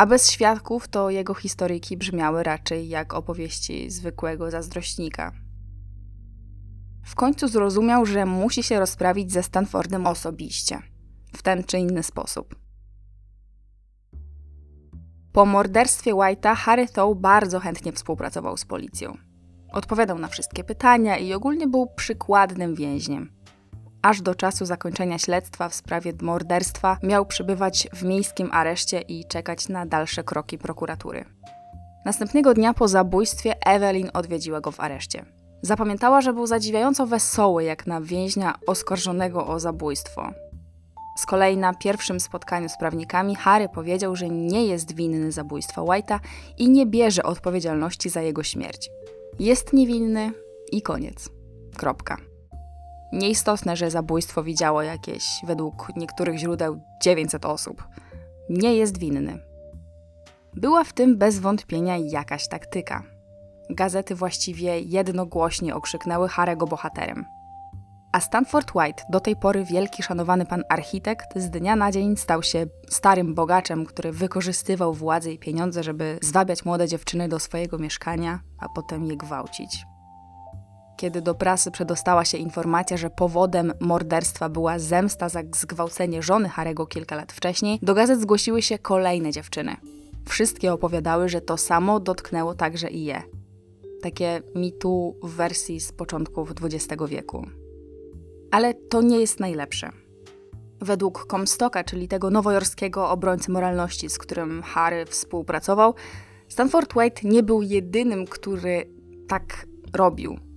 [0.00, 5.32] A bez świadków to jego historyjki brzmiały raczej jak opowieści zwykłego zazdrośnika.
[7.04, 10.78] W końcu zrozumiał, że musi się rozprawić ze Stanfordem osobiście,
[11.36, 12.54] w ten czy inny sposób.
[15.32, 19.16] Po morderstwie White'a Harry Thaw bardzo chętnie współpracował z policją.
[19.72, 23.39] Odpowiadał na wszystkie pytania i ogólnie był przykładnym więźniem.
[24.02, 29.68] Aż do czasu zakończenia śledztwa w sprawie morderstwa miał przybywać w miejskim areszcie i czekać
[29.68, 31.24] na dalsze kroki prokuratury.
[32.04, 35.24] Następnego dnia po zabójstwie Evelyn odwiedziła go w areszcie.
[35.62, 40.30] Zapamiętała, że był zadziwiająco wesoły jak na więźnia oskarżonego o zabójstwo.
[41.16, 46.18] Z kolei na pierwszym spotkaniu z prawnikami Harry powiedział, że nie jest winny zabójstwa White'a
[46.58, 48.90] i nie bierze odpowiedzialności za jego śmierć.
[49.38, 50.32] Jest niewinny
[50.72, 51.28] i koniec.
[51.76, 52.29] Kropka.
[53.12, 57.84] Nieistotne, że zabójstwo widziało jakieś, według niektórych źródeł, 900 osób.
[58.50, 59.38] Nie jest winny.
[60.54, 63.02] Była w tym bez wątpienia jakaś taktyka.
[63.70, 67.24] Gazety właściwie jednogłośnie okrzyknęły Harego bohaterem.
[68.12, 72.42] A Stanford White, do tej pory wielki szanowany pan architekt, z dnia na dzień stał
[72.42, 78.40] się starym bogaczem, który wykorzystywał władzę i pieniądze, żeby zwabiać młode dziewczyny do swojego mieszkania,
[78.58, 79.84] a potem je gwałcić.
[81.00, 86.86] Kiedy do prasy przedostała się informacja, że powodem morderstwa była zemsta za zgwałcenie żony Harego
[86.86, 89.76] kilka lat wcześniej, do gazet zgłosiły się kolejne dziewczyny.
[90.28, 93.22] Wszystkie opowiadały, że to samo dotknęło także i je.
[94.02, 97.46] Takie mitu w wersji z początków XX wieku.
[98.50, 99.90] Ale to nie jest najlepsze.
[100.80, 105.94] Według Comstocka, czyli tego nowojorskiego obrońcy moralności, z którym Harry współpracował,
[106.48, 108.90] Stanford White nie był jedynym, który
[109.28, 110.49] tak robił.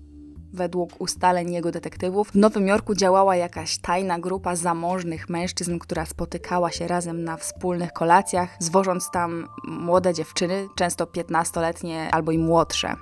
[0.54, 6.72] Według ustaleń jego detektywów, w Nowym Jorku działała jakaś tajna grupa zamożnych mężczyzn, która spotykała
[6.72, 12.96] się razem na wspólnych kolacjach, zwożąc tam młode dziewczyny, często 15-letnie albo i młodsze.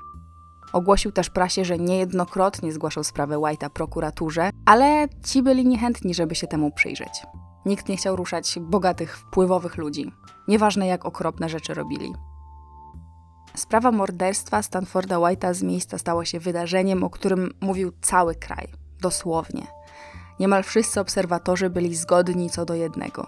[0.74, 6.48] Ogłosił też prasie, że niejednokrotnie zgłaszał sprawę White'a prokuraturze, ale ci byli niechętni, żeby się
[6.48, 7.24] temu przyjrzeć.
[7.66, 10.12] Nikt nie chciał ruszać bogatych, wpływowych ludzi,
[10.48, 12.14] nieważne jak okropne rzeczy robili.
[13.56, 18.68] Sprawa morderstwa Stanforda White'a z miejsca stała się wydarzeniem, o którym mówił cały kraj,
[19.02, 19.68] dosłownie.
[20.40, 23.28] Niemal wszyscy obserwatorzy byli zgodni co do jednego.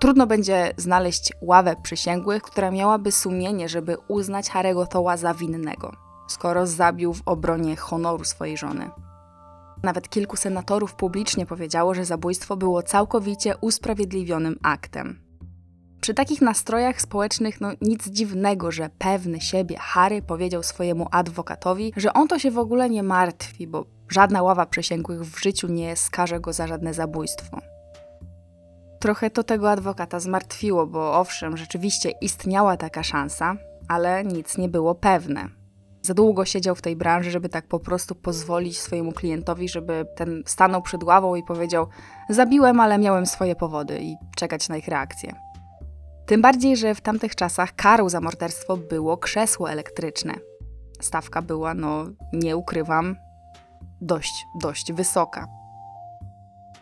[0.00, 6.66] Trudno będzie znaleźć ławę przysięgłych, która miałaby sumienie, żeby uznać Harego Toła za winnego skoro
[6.66, 8.90] zabił w obronie honoru swojej żony.
[9.82, 15.23] Nawet kilku senatorów publicznie powiedziało, że zabójstwo było całkowicie usprawiedliwionym aktem.
[16.04, 22.12] Przy takich nastrojach społecznych, no nic dziwnego, że pewny siebie Harry powiedział swojemu adwokatowi, że
[22.12, 26.40] on to się w ogóle nie martwi, bo żadna ława przysięgłych w życiu nie skaże
[26.40, 27.58] go za żadne zabójstwo.
[29.00, 33.56] Trochę to tego adwokata zmartwiło, bo owszem, rzeczywiście istniała taka szansa,
[33.88, 35.48] ale nic nie było pewne.
[36.02, 40.42] Za długo siedział w tej branży, żeby tak po prostu pozwolić swojemu klientowi, żeby ten
[40.46, 41.86] stanął przed ławą i powiedział:
[42.28, 45.43] Zabiłem, ale miałem swoje powody i czekać na ich reakcję.
[46.26, 50.34] Tym bardziej, że w tamtych czasach karą za morderstwo było krzesło elektryczne.
[51.00, 53.16] Stawka była, no nie ukrywam,
[54.00, 55.46] dość, dość wysoka.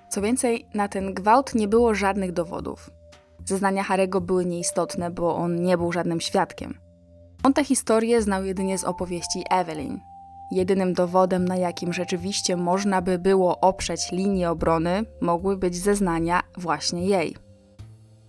[0.09, 2.91] Co więcej, na ten gwałt nie było żadnych dowodów.
[3.45, 6.79] Zeznania Harego były nieistotne, bo on nie był żadnym świadkiem.
[7.45, 10.01] On tę historię znał jedynie z opowieści Evelyn.
[10.51, 17.07] Jedynym dowodem, na jakim rzeczywiście można by było oprzeć linię obrony, mogły być zeznania właśnie
[17.07, 17.37] jej.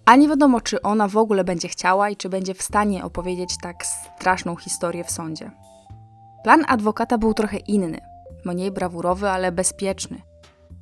[0.06, 3.58] A nie wiadomo, czy ona w ogóle będzie chciała i czy będzie w stanie opowiedzieć
[3.62, 5.52] tak straszną historię w sądzie.
[6.44, 8.00] Plan adwokata był trochę inny,
[8.46, 10.22] mniej brawurowy, ale bezpieczny.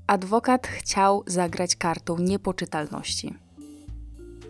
[0.08, 3.36] Adwokat chciał zagrać kartą niepoczytalności.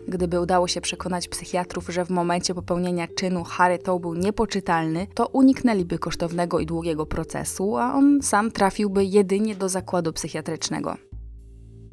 [0.08, 5.26] Gdyby udało się przekonać psychiatrów, że w momencie popełnienia czynu Harry to był niepoczytalny, to
[5.26, 10.96] uniknęliby kosztownego i długiego procesu, a on sam trafiłby jedynie do zakładu psychiatrycznego.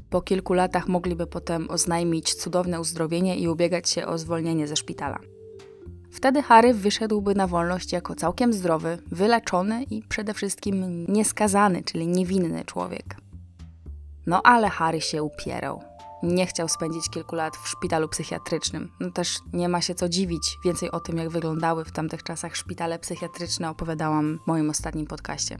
[0.09, 5.19] Po kilku latach mogliby potem oznajmić cudowne uzdrowienie i ubiegać się o zwolnienie ze szpitala.
[6.11, 12.65] Wtedy Harry wyszedłby na wolność jako całkiem zdrowy, wyleczony i przede wszystkim nieskazany, czyli niewinny
[12.65, 13.15] człowiek.
[14.27, 15.83] No ale Harry się upierał.
[16.23, 18.91] Nie chciał spędzić kilku lat w szpitalu psychiatrycznym.
[18.99, 20.57] No też nie ma się co dziwić.
[20.65, 25.57] Więcej o tym, jak wyglądały w tamtych czasach szpitale psychiatryczne, opowiadałam w moim ostatnim podcaście.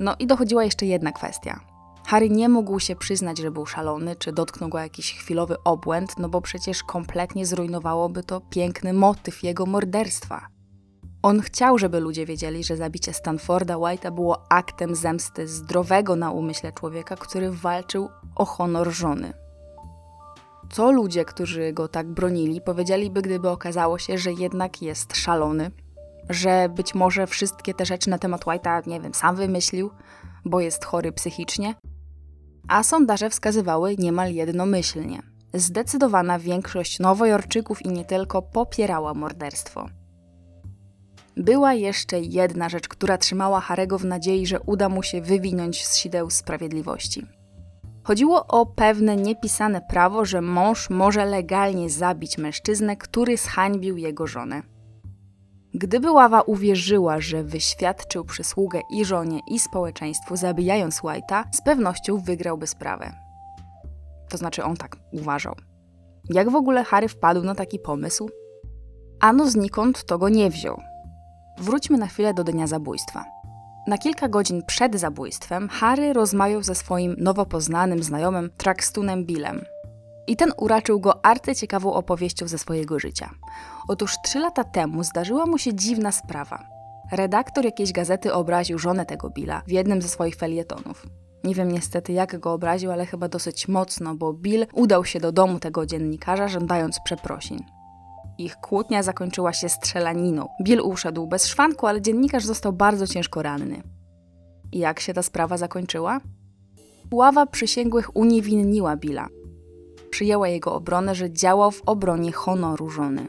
[0.00, 1.75] No i dochodziła jeszcze jedna kwestia.
[2.06, 6.28] Harry nie mógł się przyznać, że był szalony, czy dotknął go jakiś chwilowy obłęd, no
[6.28, 10.46] bo przecież kompletnie zrujnowałoby to piękny motyw jego morderstwa.
[11.22, 16.72] On chciał, żeby ludzie wiedzieli, że zabicie Stanforda White'a było aktem zemsty zdrowego na umyśle
[16.72, 19.32] człowieka, który walczył o honor żony.
[20.70, 25.70] Co ludzie, którzy go tak bronili, powiedzieliby, gdyby okazało się, że jednak jest szalony,
[26.28, 29.90] że być może wszystkie te rzeczy na temat White'a, nie wiem, sam wymyślił,
[30.44, 31.74] bo jest chory psychicznie?
[32.68, 35.22] A sondaże wskazywały niemal jednomyślnie.
[35.54, 39.88] Zdecydowana większość Nowojorczyków i nie tylko popierała morderstwo.
[41.36, 45.96] Była jeszcze jedna rzecz, która trzymała Harego w nadziei, że uda mu się wywinąć z
[45.96, 47.26] sideł sprawiedliwości.
[48.04, 54.62] Chodziło o pewne niepisane prawo, że mąż może legalnie zabić mężczyznę, który zhańbił jego żonę.
[55.78, 62.66] Gdyby ława uwierzyła, że wyświadczył przysługę i żonie, i społeczeństwu, zabijając White'a, z pewnością wygrałby
[62.66, 63.12] sprawę.
[64.28, 65.54] To znaczy, on tak uważał.
[66.30, 68.30] Jak w ogóle Harry wpadł na taki pomysł?
[69.20, 70.80] Ano znikąd to go nie wziął.
[71.58, 73.24] Wróćmy na chwilę do dnia zabójstwa.
[73.86, 79.64] Na kilka godzin przed zabójstwem Harry rozmawiał ze swoim nowo poznanym znajomym Traxtunem Billem.
[80.26, 83.30] I ten uraczył go arcyciekawą opowieścią ze swojego życia.
[83.88, 86.76] Otóż trzy lata temu zdarzyła mu się dziwna sprawa.
[87.12, 91.06] Redaktor jakiejś gazety obraził żonę tego Billa w jednym ze swoich felietonów.
[91.44, 95.32] Nie wiem niestety jak go obraził, ale chyba dosyć mocno, bo Bill udał się do
[95.32, 97.58] domu tego dziennikarza, żądając przeprosin.
[98.38, 100.48] Ich kłótnia zakończyła się strzelaniną.
[100.62, 103.82] Bill uszedł bez szwanku, ale dziennikarz został bardzo ciężko ranny.
[104.72, 106.20] I jak się ta sprawa zakończyła?
[107.12, 109.28] Ława przysięgłych uniewinniła Billa.
[110.16, 113.28] Przyjęła jego obronę, że działał w obronie honoru żony.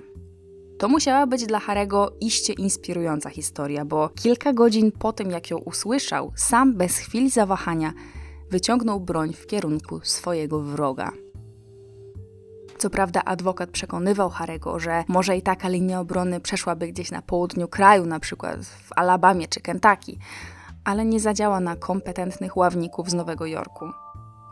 [0.79, 5.57] To musiała być dla Harego iście inspirująca historia, bo kilka godzin po tym, jak ją
[5.57, 7.93] usłyszał, sam bez chwili zawahania
[8.51, 11.11] wyciągnął broń w kierunku swojego wroga.
[12.77, 17.67] Co prawda adwokat przekonywał Harego, że może i taka linia obrony przeszłaby gdzieś na południu
[17.67, 20.17] kraju, na przykład w Alabamie czy Kentucky,
[20.83, 23.85] ale nie zadziała na kompetentnych ławników z Nowego Jorku.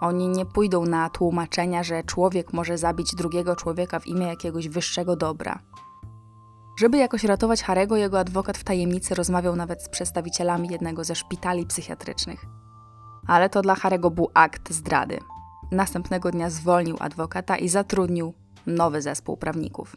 [0.01, 5.15] Oni nie pójdą na tłumaczenia, że człowiek może zabić drugiego człowieka w imię jakiegoś wyższego
[5.15, 5.59] dobra.
[6.79, 11.65] Żeby jakoś ratować Harego, jego adwokat w tajemnicy rozmawiał nawet z przedstawicielami jednego ze szpitali
[11.65, 12.45] psychiatrycznych.
[13.27, 15.19] Ale to dla Harego był akt zdrady.
[15.71, 18.33] Następnego dnia zwolnił adwokata i zatrudnił
[18.67, 19.95] nowy zespół prawników.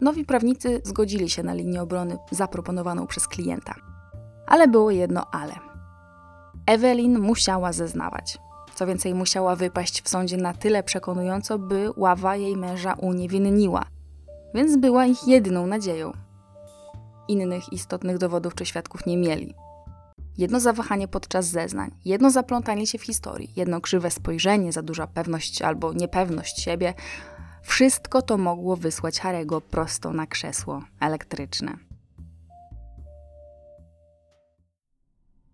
[0.00, 3.74] Nowi prawnicy zgodzili się na linię obrony zaproponowaną przez klienta.
[4.46, 5.54] Ale było jedno ale.
[6.66, 8.38] Evelyn musiała zeznawać.
[8.76, 13.84] Co więcej, musiała wypaść w sądzie na tyle przekonująco, by ława jej męża uniewinniła,
[14.54, 16.12] więc była ich jedyną nadzieją.
[17.28, 19.54] Innych istotnych dowodów czy świadków nie mieli.
[20.38, 25.62] Jedno zawahanie podczas zeznań, jedno zaplątanie się w historii, jedno krzywe spojrzenie, za duża pewność
[25.62, 26.94] albo niepewność siebie
[27.62, 31.85] wszystko to mogło wysłać Harego prosto na krzesło elektryczne.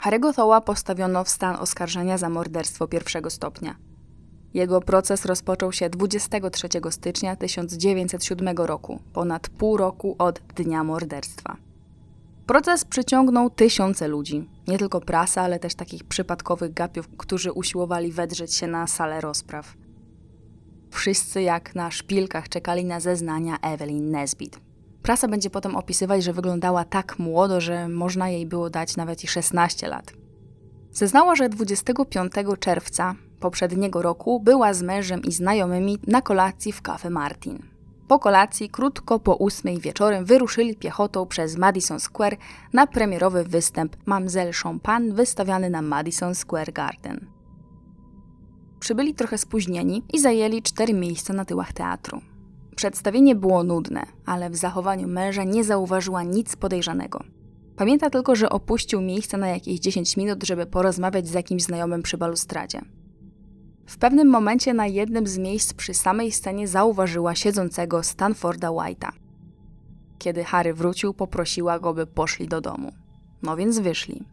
[0.02, 3.76] Harego Thoła postawiono w stan oskarżenia za morderstwo pierwszego stopnia.
[4.54, 11.56] Jego proces rozpoczął się 23 stycznia 1907 roku, ponad pół roku od dnia morderstwa.
[12.46, 18.54] Proces przyciągnął tysiące ludzi, nie tylko prasa, ale też takich przypadkowych gapiów, którzy usiłowali wedrzeć
[18.54, 19.74] się na salę rozpraw.
[20.90, 24.60] Wszyscy jak na szpilkach czekali na zeznania Evelyn Nesbit.
[25.02, 29.28] Prasa będzie potem opisywać, że wyglądała tak młodo, że można jej było dać nawet i
[29.28, 30.12] 16 lat.
[30.92, 37.10] Zeznała, że 25 czerwca poprzedniego roku była z mężem i znajomymi na kolacji w Cafe
[37.10, 37.58] Martin.
[38.08, 42.36] Po kolacji, krótko po ósmej wieczorem, wyruszyli piechotą przez Madison Square
[42.72, 47.26] na premierowy występ Mamzelle Champagne wystawiany na Madison Square Garden.
[48.80, 52.20] Przybyli trochę spóźnieni i zajęli cztery miejsca na tyłach teatru.
[52.82, 57.24] Przedstawienie było nudne, ale w zachowaniu męża nie zauważyła nic podejrzanego.
[57.76, 62.18] Pamięta tylko, że opuścił miejsce na jakieś 10 minut, żeby porozmawiać z jakimś znajomym przy
[62.18, 62.80] balustradzie.
[63.86, 69.10] W pewnym momencie na jednym z miejsc przy samej scenie zauważyła siedzącego Stanforda White'a.
[70.18, 72.92] Kiedy Harry wrócił, poprosiła go, by poszli do domu.
[73.42, 74.24] No więc wyszli.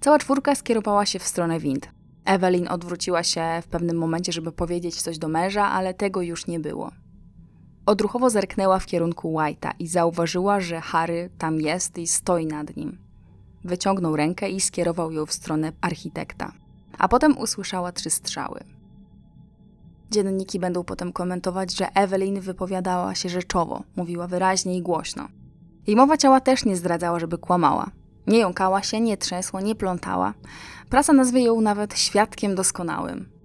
[0.00, 1.88] Cała czwórka skierowała się w stronę wind.
[2.24, 6.60] Evelyn odwróciła się w pewnym momencie, żeby powiedzieć coś do męża, ale tego już nie
[6.60, 6.90] było.
[7.86, 12.98] Odruchowo zerknęła w kierunku White'a i zauważyła, że Harry tam jest i stoi nad nim.
[13.64, 16.52] Wyciągnął rękę i skierował ją w stronę architekta.
[16.98, 18.60] A potem usłyszała trzy strzały.
[20.10, 25.28] Dzienniki będą potem komentować, że Evelyn wypowiadała się rzeczowo, mówiła wyraźnie i głośno.
[25.86, 27.90] Jej mowa ciała też nie zdradzała, żeby kłamała.
[28.26, 30.34] Nie jąkała się, nie trzęsła, nie plątała.
[30.90, 33.35] Prasa nazwie ją nawet świadkiem doskonałym.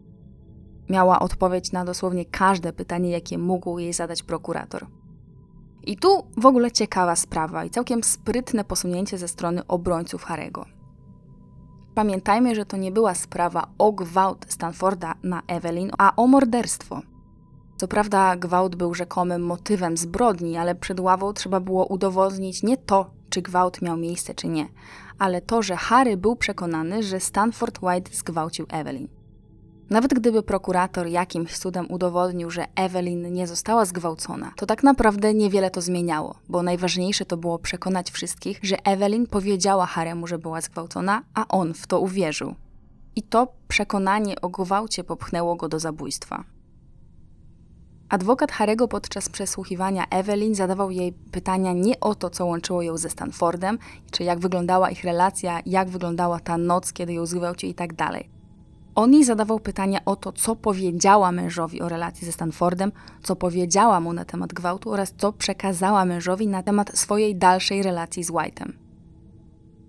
[0.91, 4.87] Miała odpowiedź na dosłownie każde pytanie, jakie mógł jej zadać prokurator.
[5.83, 10.65] I tu w ogóle ciekawa sprawa i całkiem sprytne posunięcie ze strony obrońców Harego.
[11.95, 17.01] Pamiętajmy, że to nie była sprawa o gwałt Stanforda na Evelyn, a o morderstwo.
[17.77, 23.11] Co prawda, gwałt był rzekomym motywem zbrodni, ale przed ławą trzeba było udowodnić nie to,
[23.29, 24.67] czy gwałt miał miejsce, czy nie,
[25.19, 29.20] ale to, że Harry był przekonany, że Stanford White zgwałcił Evelyn.
[29.91, 35.71] Nawet gdyby prokurator jakimś cudem udowodnił, że Evelyn nie została zgwałcona, to tak naprawdę niewiele
[35.71, 41.23] to zmieniało, bo najważniejsze to było przekonać wszystkich, że Evelyn powiedziała Haremu, że była zgwałcona,
[41.33, 42.55] a on w to uwierzył.
[43.15, 46.43] I to przekonanie o gwałcie popchnęło go do zabójstwa.
[48.09, 53.09] Adwokat Harego podczas przesłuchiwania Evelyn zadawał jej pytania nie o to, co łączyło ją ze
[53.09, 53.77] Stanfordem,
[54.11, 58.40] czy jak wyglądała ich relacja, jak wyglądała ta noc, kiedy ją zgwałcił i tak dalej.
[58.95, 62.91] On jej zadawał pytania o to, co powiedziała mężowi o relacji ze Stanfordem,
[63.23, 68.23] co powiedziała mu na temat gwałtu oraz co przekazała mężowi na temat swojej dalszej relacji
[68.23, 68.71] z White'em.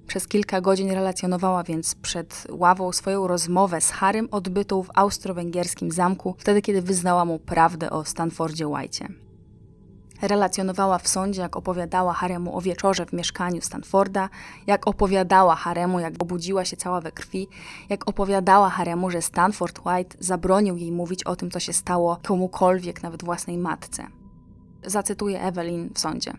[0.06, 6.34] Przez kilka godzin relacjonowała więc przed ławą swoją rozmowę z Harrym odbytą w austro-węgierskim zamku,
[6.38, 9.08] wtedy kiedy wyznała mu prawdę o Stanfordzie White'ie.
[10.22, 14.28] Relacjonowała w sądzie, jak opowiadała Haremu o wieczorze w mieszkaniu Stanforda,
[14.66, 17.48] jak opowiadała Haremu, jak obudziła się cała we krwi,
[17.88, 23.02] jak opowiadała Haremu, że Stanford White zabronił jej mówić o tym, co się stało komukolwiek,
[23.02, 24.06] nawet własnej matce.
[24.86, 26.32] Zacytuję Evelyn w sądzie.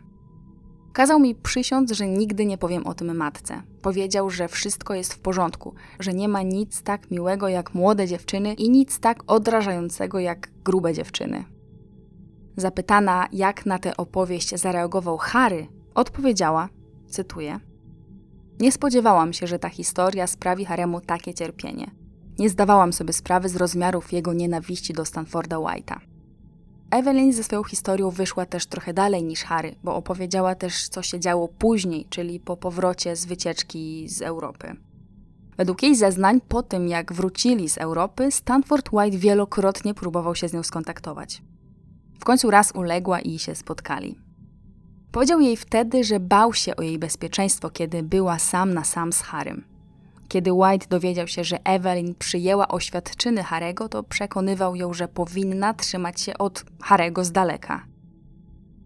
[0.94, 3.62] Kazał mi przysiąc, że nigdy nie powiem o tym matce.
[3.82, 8.54] Powiedział, że wszystko jest w porządku, że nie ma nic tak miłego jak młode dziewczyny
[8.54, 11.53] i nic tak odrażającego jak grube dziewczyny.
[12.58, 16.70] Zapytana, jak na tę opowieść zareagował Harry, odpowiedziała,
[17.08, 17.60] cytuję:
[18.60, 21.92] Nie spodziewałam się, że ta historia sprawi Haremu takie cierpienie.
[22.40, 26.00] Nie zdawałam sobie sprawy z rozmiarów jego nienawiści do Stanforda White'a.
[26.92, 31.20] Evelyn ze swoją historią wyszła też trochę dalej niż Harry, bo opowiedziała też, co się
[31.20, 34.76] działo później, czyli po powrocie z wycieczki z Europy.
[35.58, 40.54] Według jej zeznań, po tym jak wrócili z Europy, Stanford White wielokrotnie próbował się z
[40.54, 41.42] nią skontaktować.
[42.24, 44.20] W końcu raz uległa i się spotkali.
[45.12, 49.22] Powiedział jej wtedy, że bał się o jej bezpieczeństwo, kiedy była sam na sam z
[49.22, 49.64] Harrym.
[50.28, 56.22] Kiedy White dowiedział się, że Evelyn przyjęła oświadczyny Harego, to przekonywał ją, że powinna trzymać
[56.22, 57.86] się od Harego z daleka.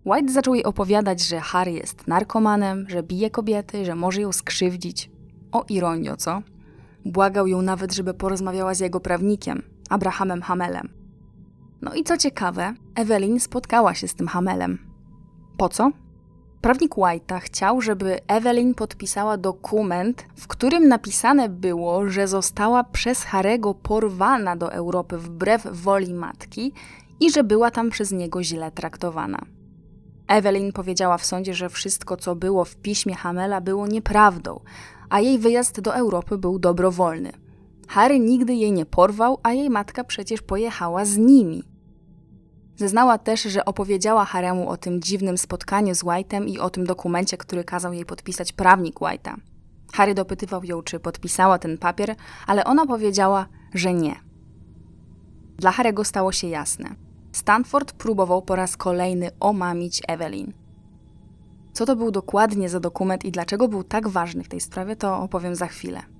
[0.05, 5.11] White zaczął jej opowiadać, że Harry jest narkomanem, że bije kobiety, że może ją skrzywdzić.
[5.51, 6.41] O ironio, co?
[7.05, 10.96] Błagał ją nawet, żeby porozmawiała z jego prawnikiem, Abrahamem Hamelem.
[11.81, 14.77] No i co ciekawe, Evelyn spotkała się z tym Hamelem.
[15.57, 15.91] Po co?
[16.61, 23.73] Prawnik White'a chciał, żeby Evelyn podpisała dokument, w którym napisane było, że została przez Harego
[23.73, 26.73] porwana do Europy wbrew woli matki
[27.19, 29.45] i że była tam przez niego źle traktowana.
[30.27, 34.59] Evelyn powiedziała w sądzie, że wszystko, co było w piśmie Hamela, było nieprawdą,
[35.09, 37.31] a jej wyjazd do Europy był dobrowolny.
[37.87, 41.63] Harry nigdy jej nie porwał, a jej matka przecież pojechała z nimi.
[42.75, 47.37] Zeznała też, że opowiedziała Haremu o tym dziwnym spotkaniu z White'em i o tym dokumencie,
[47.37, 49.35] który kazał jej podpisać prawnik White'a.
[49.93, 52.15] Harry dopytywał ją, czy podpisała ten papier,
[52.47, 54.15] ale ona powiedziała, że nie.
[55.57, 56.95] Dla Harego stało się jasne.
[57.31, 60.53] Stanford próbował po raz kolejny omamić Evelyn.
[61.73, 65.19] Co to był dokładnie za dokument i dlaczego był tak ważny w tej sprawie, to
[65.19, 66.16] opowiem za chwilę.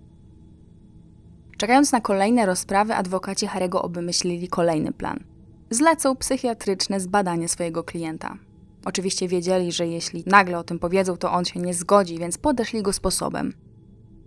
[1.58, 5.20] Czekając na kolejne rozprawy, adwokaci Harego obmyślili kolejny plan–
[5.70, 8.38] zlecą psychiatryczne zbadanie swojego klienta.
[8.86, 12.82] Oczywiście wiedzieli, że jeśli nagle o tym powiedzą, to on się nie zgodzi, więc podeszli
[12.82, 13.54] go sposobem.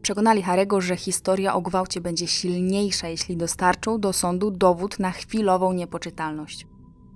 [0.02, 5.72] Przekonali Harego, że historia o gwałcie będzie silniejsza, jeśli dostarczą do sądu dowód na chwilową
[5.72, 6.66] niepoczytalność.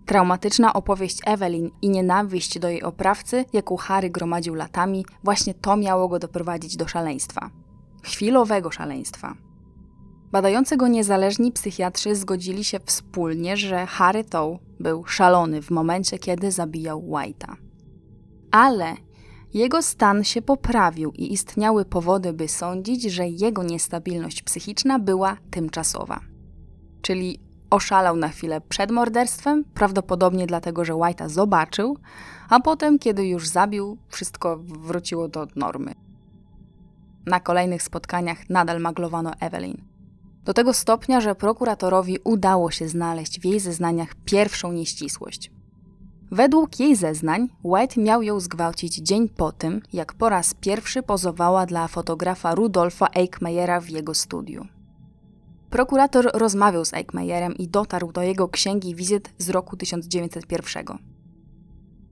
[0.06, 6.08] Traumatyczna opowieść Evelyn i nienawiść do jej oprawcy, jaką Harry gromadził latami, właśnie to miało
[6.08, 7.50] go doprowadzić do szaleństwa.
[8.02, 9.34] Chwilowego szaleństwa.
[10.34, 16.52] Badający go niezależni psychiatrzy zgodzili się wspólnie, że Harry Tow był szalony w momencie, kiedy
[16.52, 17.56] zabijał White'a.
[18.50, 18.94] Ale
[19.54, 26.20] Jego stan się poprawił i istniały powody, by sądzić, że jego niestabilność psychiczna była tymczasowa.
[27.02, 27.40] Czyli
[27.70, 31.98] oszalał na chwilę przed morderstwem, prawdopodobnie dlatego, że White'a zobaczył,
[32.48, 35.94] a potem, kiedy już zabił, wszystko wróciło do normy.
[37.26, 39.93] Na kolejnych spotkaniach nadal maglowano Evelyn.
[40.44, 45.50] Do tego stopnia, że prokuratorowi udało się znaleźć w jej zeznaniach pierwszą nieścisłość.
[46.30, 51.66] Według jej zeznań, White miał ją zgwałcić dzień po tym, jak po raz pierwszy pozowała
[51.66, 54.66] dla fotografa Rudolfa Eichmeyera w jego studiu.
[55.70, 60.86] Prokurator rozmawiał z Eichmeyerem i dotarł do jego księgi wizyt z roku 1901.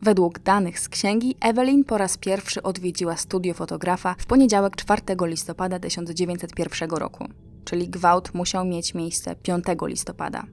[0.02, 5.78] Według danych z księgi, Evelyn po raz pierwszy odwiedziła studio fotografa w poniedziałek 4 listopada
[5.78, 7.28] 1901 roku,
[7.64, 10.44] czyli gwałt musiał mieć miejsce 5 listopada.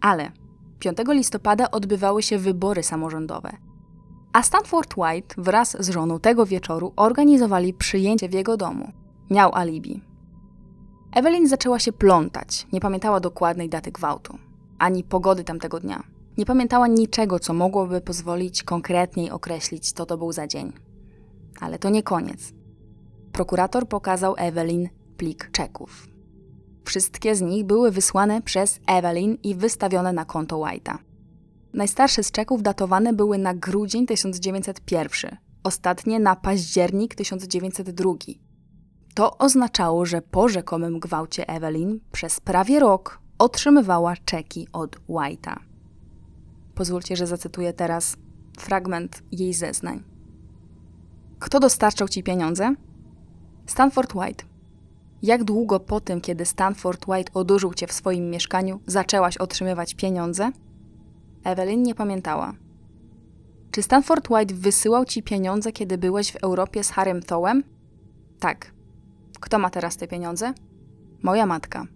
[0.00, 0.32] Ale
[0.78, 3.56] 5 listopada odbywały się wybory samorządowe,
[4.32, 8.92] a Stanford White wraz z żoną tego wieczoru organizowali przyjęcie w jego domu.
[9.30, 10.02] Miał alibi.
[11.12, 14.38] Evelyn zaczęła się plątać, nie pamiętała dokładnej daty gwałtu,
[14.78, 16.02] ani pogody tamtego dnia.
[16.38, 20.72] Nie pamiętała niczego, co mogłoby pozwolić konkretniej określić, co to był za dzień.
[21.60, 22.52] Ale to nie koniec.
[23.32, 26.11] Prokurator pokazał Evelyn plik czeków.
[26.84, 30.98] Wszystkie z nich były wysłane przez Evelyn i wystawione na konto White'a.
[31.74, 38.12] Najstarsze z czeków datowane były na grudzień 1901, ostatnie na październik 1902.
[39.14, 45.56] To oznaczało, że po rzekomym gwałcie Evelyn przez prawie rok otrzymywała czeki od White'a.
[46.74, 48.16] Pozwólcie, że zacytuję teraz
[48.58, 50.02] fragment jej zeznań.
[51.38, 52.74] Kto dostarczał ci pieniądze?
[53.66, 54.51] Stanford White.
[55.22, 60.50] Jak długo po tym, kiedy Stanford White odurzył cię w swoim mieszkaniu, zaczęłaś otrzymywać pieniądze?
[61.44, 62.52] Evelyn nie pamiętała.
[63.70, 67.64] Czy Stanford White wysyłał ci pieniądze, kiedy byłeś w Europie z Harrym Thołem?
[68.40, 68.72] Tak.
[69.40, 70.52] Kto ma teraz te pieniądze?
[71.22, 71.86] Moja matka.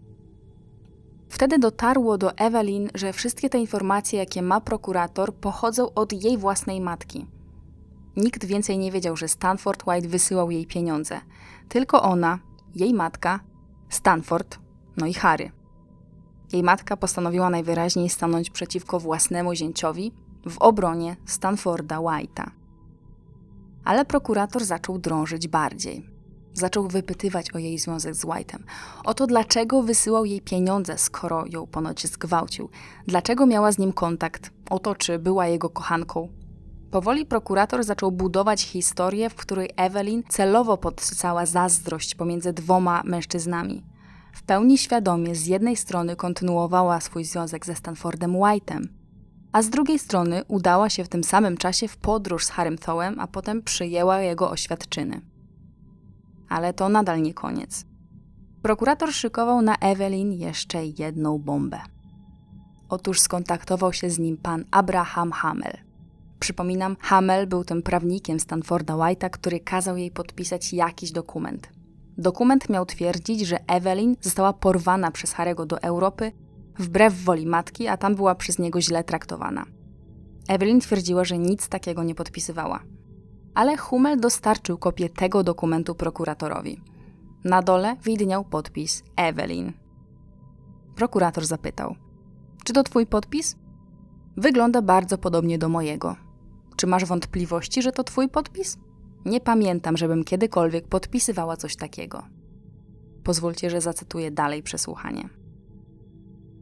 [1.29, 6.81] Wtedy dotarło do Evelyn, że wszystkie te informacje, jakie ma prokurator, pochodzą od jej własnej
[6.81, 7.27] matki.
[8.17, 11.21] Nikt więcej nie wiedział, że Stanford White wysyłał jej pieniądze.
[11.69, 12.39] Tylko ona,
[12.77, 13.41] jej matka,
[13.89, 14.59] Stanford,
[14.97, 15.51] no i Harry.
[16.53, 20.13] Jej matka postanowiła najwyraźniej stanąć przeciwko własnemu zięciowi
[20.49, 22.51] w obronie Stanforda White'a.
[23.85, 26.17] Ale prokurator zaczął drążyć bardziej
[26.59, 28.59] zaczął wypytywać o jej związek z White'em.
[29.05, 32.69] O to, dlaczego wysyłał jej pieniądze, skoro ją ponoć zgwałcił.
[33.07, 34.51] Dlaczego miała z nim kontakt.
[34.71, 36.29] O to, czy była jego kochanką.
[36.97, 43.85] Powoli prokurator zaczął budować historię, w której Evelyn celowo podsycała zazdrość pomiędzy dwoma mężczyznami.
[44.35, 48.87] W pełni świadomie z jednej strony kontynuowała swój związek ze Stanfordem White'em,
[49.53, 53.21] a z drugiej strony udała się w tym samym czasie w podróż z Harrym Thołem,
[53.21, 55.21] a potem przyjęła jego oświadczyny
[56.49, 57.85] ale to nadal nie koniec.
[58.63, 61.81] Prokurator szykował na Evelyn jeszcze jedną bombę.
[62.89, 65.86] Otóż skontaktował się z nim pan Abraham Hamel.
[66.47, 71.69] Przypominam, Hamel był tym prawnikiem Stanforda White'a, który kazał jej podpisać jakiś dokument.
[72.19, 76.33] Dokument miał twierdzić, że Evelyn została porwana przez Harego do Europy
[76.79, 79.65] wbrew woli matki, a tam była przez niego źle traktowana.
[80.49, 82.81] Evelyn twierdziła, że nic takiego nie podpisywała
[83.55, 86.81] ale Hummel dostarczył kopię tego dokumentu prokuratorowi.
[87.45, 89.73] Na dole widniał podpis Evelyn.
[90.95, 91.97] Prokurator zapytał:
[92.65, 93.57] Czy to twój podpis?
[94.37, 96.26] Wygląda bardzo podobnie do mojego.
[96.77, 98.79] Czy masz wątpliwości, że to twój podpis?
[99.25, 102.23] Nie pamiętam, żebym kiedykolwiek podpisywała coś takiego.
[103.25, 105.29] Pozwólcie, że zacytuję dalej przesłuchanie.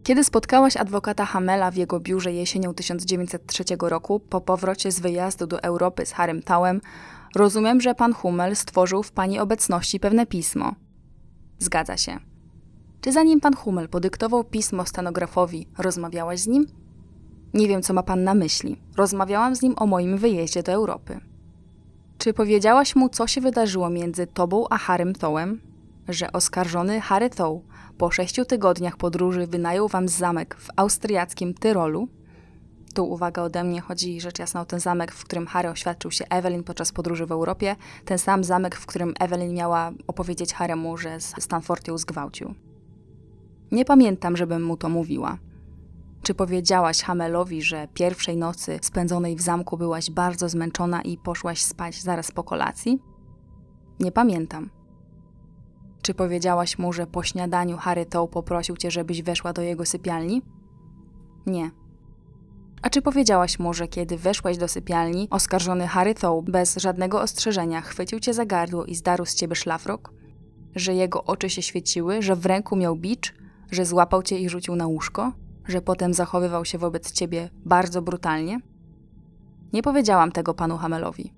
[0.02, 5.62] Kiedy spotkałaś adwokata Hamela w jego biurze jesienią 1903 roku po powrocie z wyjazdu do
[5.62, 6.80] Europy z Harrym Tałem,
[7.34, 10.74] rozumiem, że pan Hummel stworzył w pani obecności pewne pismo.
[11.58, 12.18] Zgadza się.
[13.00, 16.83] Czy zanim pan Hummel podyktował pismo stenografowi, rozmawiałaś z nim?
[17.54, 18.80] Nie wiem, co ma pan na myśli.
[18.96, 21.20] Rozmawiałam z nim o moim wyjeździe do Europy.
[22.18, 25.60] Czy powiedziałaś mu, co się wydarzyło między tobą a Harrym Tołem?
[26.08, 27.62] Że oskarżony Harry Tow
[27.98, 32.08] po sześciu tygodniach podróży wynajął wam zamek w austriackim Tyrolu.
[32.94, 36.24] Tu uwaga ode mnie, chodzi rzecz jasna o ten zamek, w którym Harry oświadczył się
[36.30, 37.76] Evelyn podczas podróży w Europie.
[38.04, 42.54] Ten sam zamek, w którym Evelyn miała opowiedzieć Haremu, że Stanford ją zgwałcił.
[43.72, 45.38] Nie pamiętam, żebym mu to mówiła.
[46.24, 52.02] Czy powiedziałaś Hamelowi, że pierwszej nocy spędzonej w zamku byłaś bardzo zmęczona i poszłaś spać
[52.02, 52.98] zaraz po kolacji?
[54.00, 54.70] Nie pamiętam.
[56.02, 60.42] Czy powiedziałaś mu, że po śniadaniu Harry Tow poprosił cię, żebyś weszła do jego sypialni?
[61.46, 61.70] Nie.
[62.82, 67.80] A czy powiedziałaś mu, że kiedy weszłaś do sypialni, oskarżony Harry Thaw bez żadnego ostrzeżenia
[67.80, 70.12] chwycił cię za gardło i zdarł z ciebie szlafrok?
[70.74, 73.34] Że jego oczy się świeciły, że w ręku miał bicz,
[73.70, 75.32] że złapał cię i rzucił na łóżko?
[75.66, 78.60] Że potem zachowywał się wobec ciebie bardzo brutalnie?
[79.72, 81.32] Nie powiedziałam tego panu Hamelowi.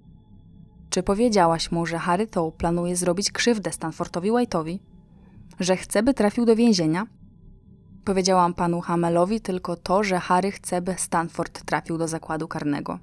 [0.90, 4.78] Czy powiedziałaś mu, że Harry Thaw planuje zrobić krzywdę Stanfordowi White'owi?
[5.60, 7.06] Że chce, by trafił do więzienia?
[8.04, 12.98] Powiedziałam panu Hamelowi tylko to, że Harry chce, by Stanford trafił do zakładu karnego.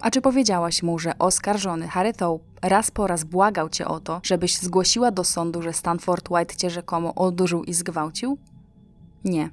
[0.00, 4.20] A czy powiedziałaś mu, że oskarżony Harry Thaw raz po raz błagał cię o to,
[4.22, 8.38] żebyś zgłosiła do sądu, że Stanford White cię rzekomo odurzył i zgwałcił?
[9.26, 9.50] Nie.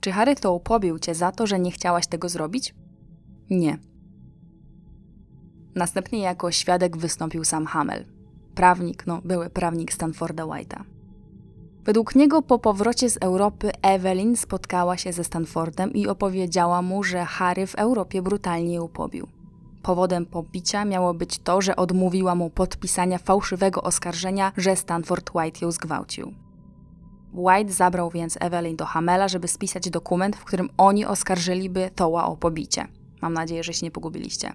[0.00, 2.74] Czy Harry Thaw pobił cię za to, że nie chciałaś tego zrobić?
[3.50, 3.78] Nie.
[5.74, 8.04] Następnie jako świadek wystąpił sam Hamel.
[8.54, 10.82] Prawnik, no były prawnik Stanforda White'a.
[11.84, 17.24] Według niego po powrocie z Europy Evelyn spotkała się ze Stanfordem i opowiedziała mu, że
[17.24, 19.28] Harry w Europie brutalnie ją pobił.
[19.82, 25.72] Powodem pobicia miało być to, że odmówiła mu podpisania fałszywego oskarżenia, że Stanford White ją
[25.72, 26.34] zgwałcił.
[27.34, 32.36] White zabrał więc Evelyn do Hamela, żeby spisać dokument, w którym oni oskarżyliby Toła o
[32.36, 32.86] pobicie.
[33.22, 34.52] Mam nadzieję, że się nie pogubiliście.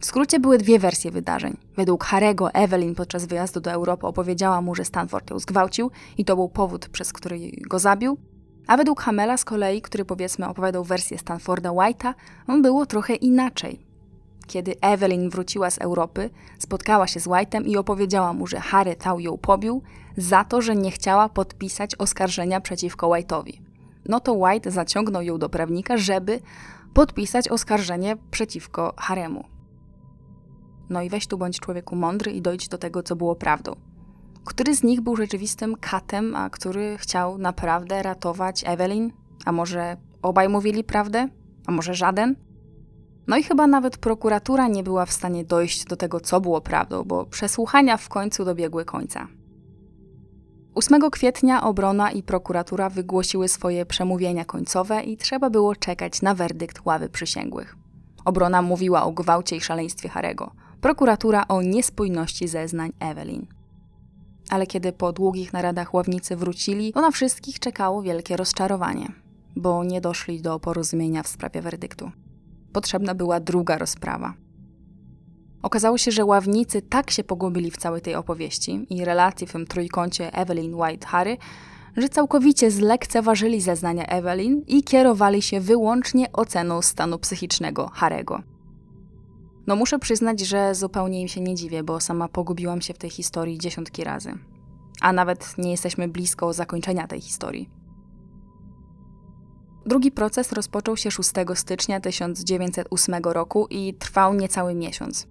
[0.00, 1.56] W skrócie były dwie wersje wydarzeń.
[1.76, 6.36] Według Harego, Evelyn podczas wyjazdu do Europy opowiedziała mu, że Stanford ją zgwałcił i to
[6.36, 7.38] był powód, przez który
[7.68, 8.18] go zabił.
[8.66, 12.14] A według Hamela z kolei, który powiedzmy opowiadał wersję Stanforda White'a,
[12.46, 13.86] on było trochę inaczej.
[14.46, 19.20] Kiedy Evelyn wróciła z Europy, spotkała się z White'em i opowiedziała mu, że Harry Tau
[19.20, 19.82] ją pobił
[20.16, 23.60] za to, że nie chciała podpisać oskarżenia przeciwko White'owi.
[24.08, 26.40] No to White zaciągnął ją do prawnika, żeby
[26.94, 29.44] podpisać oskarżenie przeciwko haremu.
[30.90, 33.76] No i weź tu bądź człowieku mądry i dojdź do tego, co było prawdą.
[34.44, 39.12] Który z nich był rzeczywistym katem, a który chciał naprawdę ratować Evelyn?
[39.44, 41.28] A może obaj mówili prawdę?
[41.66, 42.36] A może żaden?
[43.26, 47.04] No i chyba nawet prokuratura nie była w stanie dojść do tego, co było prawdą,
[47.04, 49.28] bo przesłuchania w końcu dobiegły końca.
[50.76, 56.86] 8 kwietnia obrona i prokuratura wygłosiły swoje przemówienia końcowe i trzeba było czekać na werdykt
[56.86, 57.76] ławy przysięgłych.
[58.24, 60.50] Obrona mówiła o gwałcie i szaleństwie Harego,
[60.80, 63.46] prokuratura o niespójności zeznań Evelyn.
[64.50, 69.12] Ale kiedy po długich naradach ławnicy wrócili, to na wszystkich czekało wielkie rozczarowanie,
[69.56, 72.10] bo nie doszli do porozumienia w sprawie werdyktu.
[72.72, 74.34] Potrzebna była druga rozprawa.
[75.62, 79.66] Okazało się, że ławnicy tak się pogubili w całej tej opowieści i relacji w tym
[79.66, 81.36] trójkącie Evelyn White Harry,
[81.96, 88.42] że całkowicie zlekceważyli zeznania Evelyn i kierowali się wyłącznie oceną stanu psychicznego Harego.
[89.66, 93.10] No muszę przyznać, że zupełnie im się nie dziwię, bo sama pogubiłam się w tej
[93.10, 94.38] historii dziesiątki razy.
[95.00, 97.70] A nawet nie jesteśmy blisko zakończenia tej historii.
[99.86, 105.26] Drugi proces rozpoczął się 6 stycznia 1908 roku i trwał niecały miesiąc.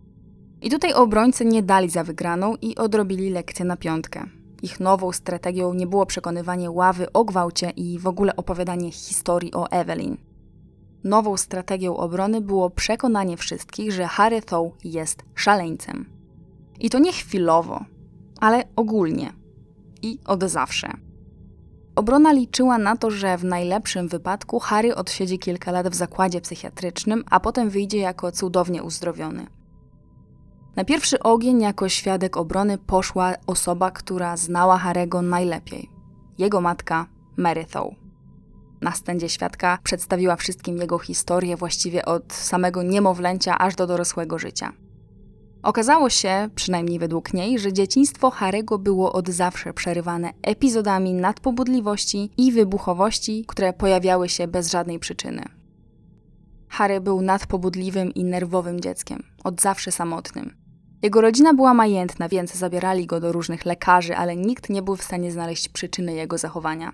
[0.62, 4.26] I tutaj obrońcy nie dali za wygraną i odrobili lekcję na piątkę.
[4.62, 9.72] Ich nową strategią nie było przekonywanie ławy o gwałcie i w ogóle opowiadanie historii o
[9.72, 10.18] Evelyn.
[11.04, 16.06] Nową strategią obrony było przekonanie wszystkich, że Harry Thaw jest szaleńcem.
[16.80, 17.86] I to nie chwilowo,
[18.40, 19.34] ale ogólnie
[20.02, 20.90] i od zawsze.
[21.96, 27.24] Obrona liczyła na to, że w najlepszym wypadku Harry odsiedzi kilka lat w zakładzie psychiatrycznym,
[27.30, 29.48] a potem wyjdzie jako cudownie uzdrowiony.
[30.76, 35.90] Na pierwszy ogień jako świadek obrony poszła osoba, która znała Harego najlepiej.
[36.38, 37.08] Jego matka,
[37.38, 37.66] Mary.
[38.82, 44.74] Na stędzie świadka przedstawiła wszystkim jego historię właściwie od samego niemowlęcia aż do dorosłego życia.
[45.64, 52.52] Okazało się, przynajmniej według niej, że dzieciństwo Harego było od zawsze przerywane epizodami nadpobudliwości i
[52.52, 55.44] wybuchowości, które pojawiały się bez żadnej przyczyny.
[56.70, 60.65] Harry był nadpobudliwym i nerwowym dzieckiem, od zawsze samotnym.
[61.06, 65.04] Jego rodzina była majętna, więc zabierali go do różnych lekarzy, ale nikt nie był w
[65.04, 66.94] stanie znaleźć przyczyny jego zachowania.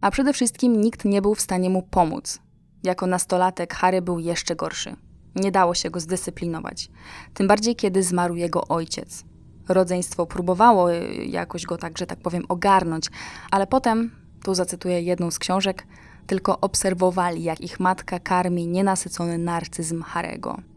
[0.00, 2.38] A przede wszystkim nikt nie był w stanie mu pomóc.
[2.82, 4.96] Jako nastolatek Harry był jeszcze gorszy.
[5.34, 6.88] Nie dało się go zdyscyplinować.
[7.34, 9.24] Tym bardziej, kiedy zmarł jego ojciec.
[9.68, 10.90] Rodzeństwo próbowało
[11.26, 13.06] jakoś go tak, że tak powiem, ogarnąć,
[13.50, 14.10] ale potem,
[14.44, 15.86] tu zacytuję jedną z książek,
[16.26, 20.73] tylko obserwowali, jak ich matka karmi nienasycony narcyzm Harego.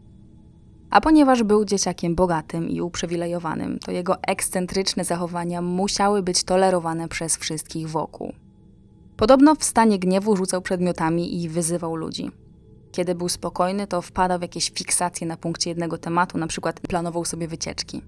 [0.90, 7.36] A ponieważ był dzieciakiem bogatym i uprzywilejowanym, to jego ekscentryczne zachowania musiały być tolerowane przez
[7.36, 8.32] wszystkich wokół.
[9.16, 12.30] Podobno w stanie gniewu rzucał przedmiotami i wyzywał ludzi.
[12.92, 17.24] Kiedy był spokojny, to wpadał w jakieś fiksacje na punkcie jednego tematu, na przykład planował
[17.24, 18.02] sobie wycieczki.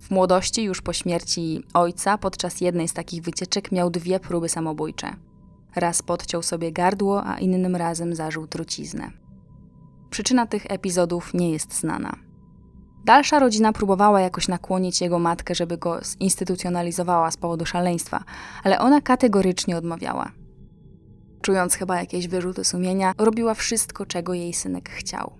[0.00, 5.10] W młodości, już po śmierci ojca, podczas jednej z takich wycieczek miał dwie próby samobójcze.
[5.76, 9.19] Raz podciął sobie gardło, a innym razem zażył truciznę.
[10.10, 12.16] Przyczyna tych epizodów nie jest znana.
[13.04, 18.24] Dalsza rodzina próbowała jakoś nakłonić jego matkę, żeby go zinstytucjonalizowała z powodu szaleństwa,
[18.64, 20.32] ale ona kategorycznie odmawiała.
[21.42, 25.32] Czując chyba jakieś wyrzuty sumienia, robiła wszystko, czego jej synek chciał.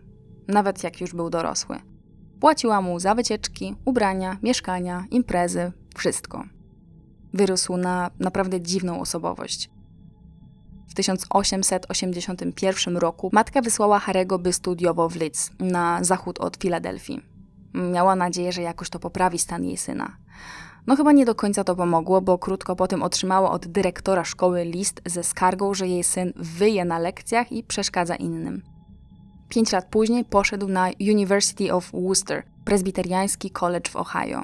[0.49, 1.77] Nawet jak już był dorosły.
[2.41, 6.45] Płaciła mu za wycieczki, ubrania, mieszkania, imprezy, wszystko.
[7.35, 9.71] Wyrósł na naprawdę dziwną osobowość.
[10.91, 17.21] W 1881 roku matka wysłała Harego, by studiował w Leeds, na zachód od Filadelfii.
[17.75, 20.17] Miała nadzieję, że jakoś to poprawi stan jej syna.
[20.87, 24.65] No chyba nie do końca to pomogło, bo krótko po tym otrzymała od dyrektora szkoły
[24.65, 28.63] list ze skargą, że jej syn wyje na lekcjach i przeszkadza innym.
[29.49, 34.43] Pięć lat później poszedł na University of Worcester, prezbiteriański college w Ohio.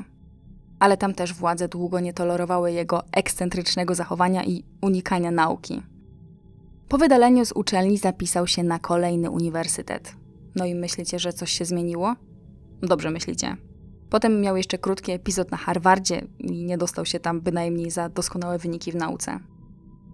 [0.78, 5.82] Ale tam też władze długo nie tolerowały jego ekscentrycznego zachowania i unikania nauki.
[6.88, 10.16] Po wydaleniu z uczelni zapisał się na kolejny uniwersytet.
[10.54, 12.14] No i myślicie, że coś się zmieniło?
[12.82, 13.56] Dobrze myślicie.
[14.10, 18.58] Potem miał jeszcze krótki epizod na Harvardzie i nie dostał się tam bynajmniej za doskonałe
[18.58, 19.40] wyniki w nauce.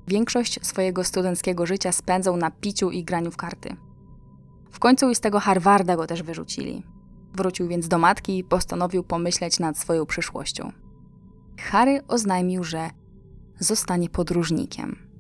[0.09, 3.77] Większość swojego studenckiego życia spędzał na piciu i graniu w karty.
[4.71, 6.83] W końcu i z tego Harvarda go też wyrzucili.
[7.35, 10.73] Wrócił więc do matki i postanowił pomyśleć nad swoją przyszłością.
[11.59, 12.91] Harry oznajmił, że
[13.59, 15.12] zostanie podróżnikiem.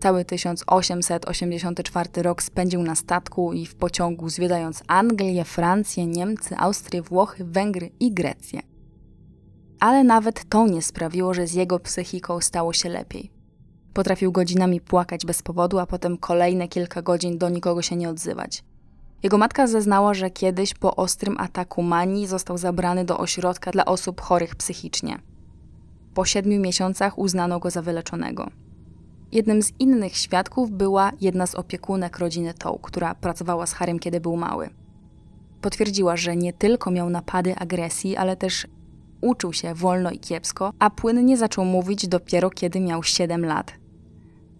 [0.00, 7.44] Cały 1884 rok spędził na statku i w pociągu, zwiedzając Anglię, Francję, Niemcy, Austrię, Włochy,
[7.44, 8.60] Węgry i Grecję.
[9.80, 13.30] Ale nawet to nie sprawiło, że z jego psychiką stało się lepiej.
[13.94, 18.64] Potrafił godzinami płakać bez powodu, a potem kolejne kilka godzin do nikogo się nie odzywać.
[19.22, 24.20] Jego matka zeznała, że kiedyś po ostrym ataku manii został zabrany do ośrodka dla osób
[24.20, 25.18] chorych psychicznie.
[26.14, 28.50] Po siedmiu miesiącach uznano go za wyleczonego.
[29.32, 34.20] Jednym z innych świadków była jedna z opiekunek rodziny Toł, która pracowała z Harem, kiedy
[34.20, 34.70] był mały.
[35.60, 38.66] Potwierdziła, że nie tylko miał napady agresji, ale też
[39.20, 43.72] uczył się wolno i kiepsko, a płynnie zaczął mówić dopiero kiedy miał 7 lat.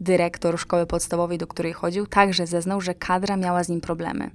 [0.00, 4.30] Dyrektor szkoły podstawowej, do której chodził, także zeznał, że kadra miała z nim problemy.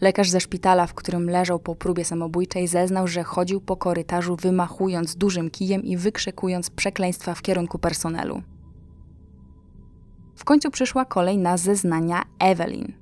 [0.00, 5.16] Lekarz ze szpitala, w którym leżał po próbie samobójczej, zeznał, że chodził po korytarzu wymachując
[5.16, 8.42] dużym kijem i wykrzykując przekleństwa w kierunku personelu.
[10.38, 12.92] W końcu przyszła kolej na zeznania Evelyn.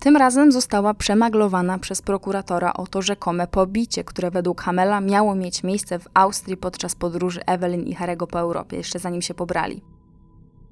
[0.00, 5.62] Tym razem została przemaglowana przez prokuratora o to rzekome pobicie, które według Hamela miało mieć
[5.62, 9.82] miejsce w Austrii podczas podróży Evelyn i Harego po Europie, jeszcze zanim się pobrali.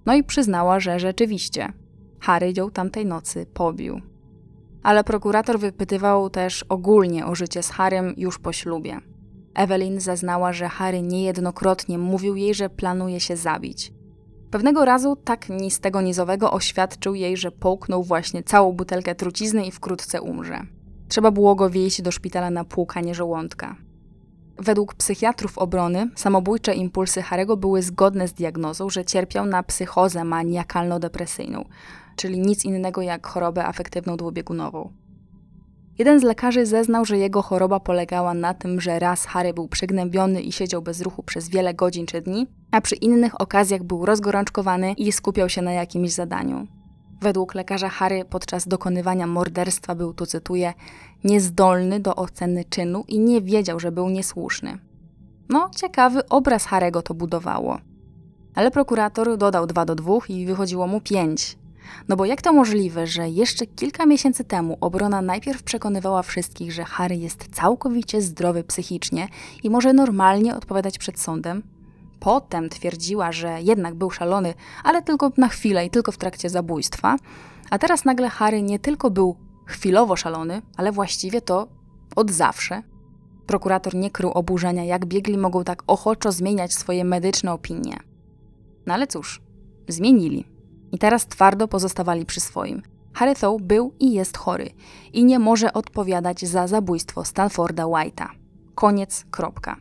[0.07, 1.73] No i przyznała, że rzeczywiście
[2.21, 4.01] Harry ją tamtej nocy pobił.
[4.83, 9.01] Ale prokurator wypytywał też ogólnie o życie z Harrym już po ślubie.
[9.55, 13.96] Evelyn zeznała, że Harry niejednokrotnie mówił jej, że planuje się zabić.
[14.51, 19.67] Pewnego razu tak ni z tego nizowego oświadczył jej, że połknął właśnie całą butelkę trucizny
[19.67, 20.61] i wkrótce umrze.
[21.09, 23.77] Trzeba było go wieść do szpitala na płukanie żołądka.
[24.59, 31.65] Według psychiatrów obrony samobójcze impulsy Harego były zgodne z diagnozą, że cierpiał na psychozę maniakalno-depresyjną,
[32.17, 34.93] czyli nic innego jak chorobę afektywną dwubiegunową.
[35.99, 40.43] Jeden z lekarzy zeznał, że jego choroba polegała na tym, że raz Harry był przygnębiony
[40.43, 44.93] i siedział bez ruchu przez wiele godzin czy dni, a przy innych okazjach był rozgorączkowany
[44.93, 46.67] i skupiał się na jakimś zadaniu.
[47.21, 50.75] Według lekarza Harry podczas dokonywania morderstwa był, tu cytuję,
[51.25, 54.79] niezdolny do oceny czynu i nie wiedział, że był niesłuszny.
[55.49, 57.79] No, ciekawy obraz Harego to budowało.
[58.55, 61.59] Ale prokurator dodał 2 do 2 i wychodziło mu 5.
[62.09, 66.85] No bo jak to możliwe, że jeszcze kilka miesięcy temu obrona najpierw przekonywała wszystkich, że
[66.85, 69.29] Harry jest całkowicie zdrowy psychicznie
[69.63, 71.63] i może normalnie odpowiadać przed sądem?
[72.21, 74.55] Potem twierdziła, że jednak był szalony,
[74.85, 77.17] ale tylko na chwilę i tylko w trakcie zabójstwa.
[77.71, 79.37] A teraz nagle Harry nie tylko był
[79.67, 81.69] chwilowo szalony, ale właściwie to
[82.17, 82.83] od zawsze.
[83.47, 87.97] Prokurator nie krył oburzenia, jak biegli mogą tak ochoczo zmieniać swoje medyczne opinie.
[88.87, 89.43] No ale cóż,
[89.89, 90.56] zmienili.
[90.97, 92.83] I teraz twardo pozostawali przy swoim.
[93.13, 94.71] Harry Thaw był i jest chory
[95.13, 98.29] i nie może odpowiadać za zabójstwo Stanforda White'a.
[98.75, 99.77] Koniec, kropka.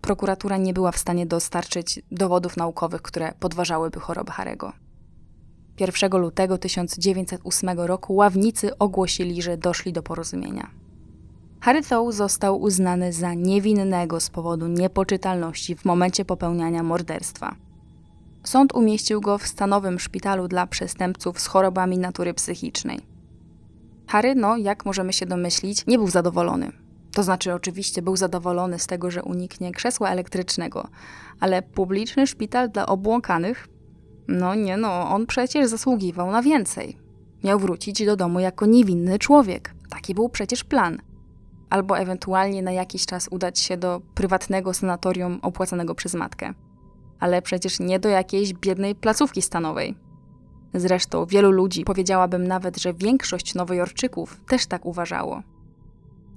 [0.00, 4.72] Prokuratura nie była w stanie dostarczyć dowodów naukowych, które podważałyby chorobę Harego.
[5.80, 10.70] 1 lutego 1908 roku ławnicy ogłosili, że doszli do porozumienia.
[11.60, 17.63] Harry Thaw został uznany za niewinnego z powodu niepoczytalności w momencie popełniania morderstwa.
[18.44, 23.00] Sąd umieścił go w stanowym szpitalu dla przestępców z chorobami natury psychicznej.
[24.06, 26.72] Harry, no, jak możemy się domyślić, nie był zadowolony.
[27.12, 30.88] To znaczy, oczywiście był zadowolony z tego, że uniknie krzesła elektrycznego,
[31.40, 33.68] ale publiczny szpital dla obłąkanych?
[34.28, 36.98] No nie no, on przecież zasługiwał na więcej.
[37.44, 39.74] Miał wrócić do domu jako niewinny człowiek.
[39.90, 41.02] Taki był przecież plan.
[41.70, 46.54] Albo ewentualnie na jakiś czas udać się do prywatnego sanatorium opłacanego przez matkę.
[47.20, 49.94] Ale przecież nie do jakiejś biednej placówki stanowej.
[50.74, 55.42] Zresztą wielu ludzi, powiedziałabym nawet, że większość nowojorczyków też tak uważało.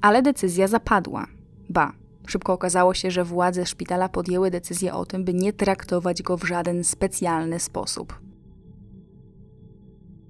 [0.01, 1.27] Ale decyzja zapadła.
[1.69, 1.91] Ba,
[2.27, 6.43] szybko okazało się, że władze szpitala podjęły decyzję o tym, by nie traktować go w
[6.43, 8.19] żaden specjalny sposób.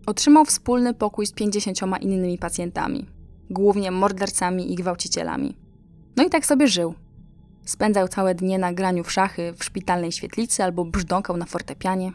[0.05, 3.05] Otrzymał wspólny pokój z 50 innymi pacjentami,
[3.49, 5.57] głównie mordercami i gwałcicielami.
[6.15, 6.93] No i tak sobie żył.
[7.67, 12.11] Spędzał całe dnie na graniu w szachy w szpitalnej świetlicy albo brzdąkał na fortepianie.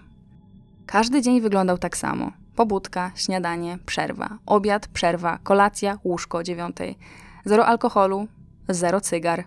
[0.87, 2.33] Każdy dzień wyglądał tak samo.
[2.57, 6.99] Pobudka, śniadanie, przerwa, obiad, przerwa, kolacja, łóżko o dziewiątej.
[7.45, 8.29] Zero alkoholu,
[8.69, 9.45] zero cygar.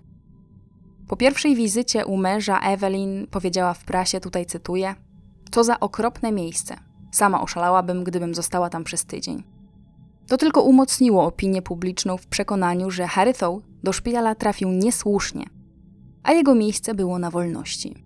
[1.07, 4.95] Po pierwszej wizycie u męża Evelyn powiedziała w prasie, tutaj cytuję:
[5.51, 6.75] To za okropne miejsce.
[7.11, 9.43] Sama oszalałabym, gdybym została tam przez tydzień.
[10.27, 15.45] To tylko umocniło opinię publiczną w przekonaniu, że Harry Thaw do szpitala trafił niesłusznie,
[16.25, 18.03] a jego miejsce było na wolności.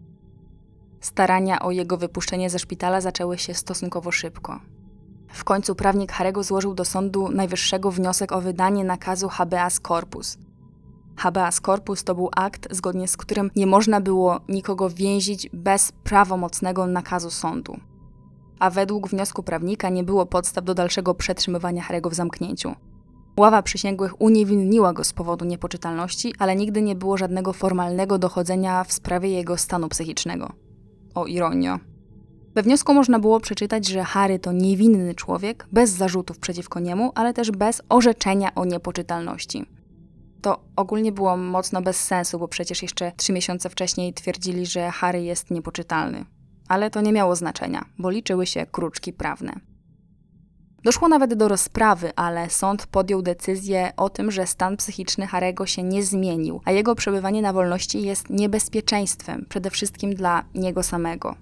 [1.02, 4.60] Starania o jego wypuszczenie ze szpitala zaczęły się stosunkowo szybko.
[5.34, 10.38] W końcu prawnik Harego złożył do Sądu Najwyższego wniosek o wydanie nakazu habeas corpus.
[11.18, 16.88] Habeas corpus to był akt, zgodnie z którym nie można było nikogo więzić bez prawomocnego
[16.88, 17.80] nakazu sądu.
[18.60, 22.76] A według wniosku prawnika nie było podstaw do dalszego przetrzymywania Harego w zamknięciu.
[23.40, 28.94] Ława przysięgłych uniewinniła go z powodu niepoczytalności, ale nigdy nie było żadnego formalnego dochodzenia w
[28.94, 30.54] sprawie jego stanu psychicznego.
[31.16, 31.80] O ironio.
[32.56, 37.34] We wniosku można było przeczytać, że Harry to niewinny człowiek, bez zarzutów przeciwko niemu, ale
[37.34, 39.66] też bez orzeczenia o niepoczytalności.
[40.42, 45.22] To ogólnie było mocno bez sensu, bo przecież jeszcze trzy miesiące wcześniej twierdzili, że Harry
[45.22, 46.26] jest niepoczytalny.
[46.68, 49.69] Ale to nie miało znaczenia, bo liczyły się kruczki prawne.
[50.84, 55.84] Doszło nawet do rozprawy, ale sąd podjął decyzję o tym, że stan psychiczny Harego się
[55.84, 61.36] nie zmienił, a jego przebywanie na wolności jest niebezpieczeństwem, przede wszystkim dla niego samego.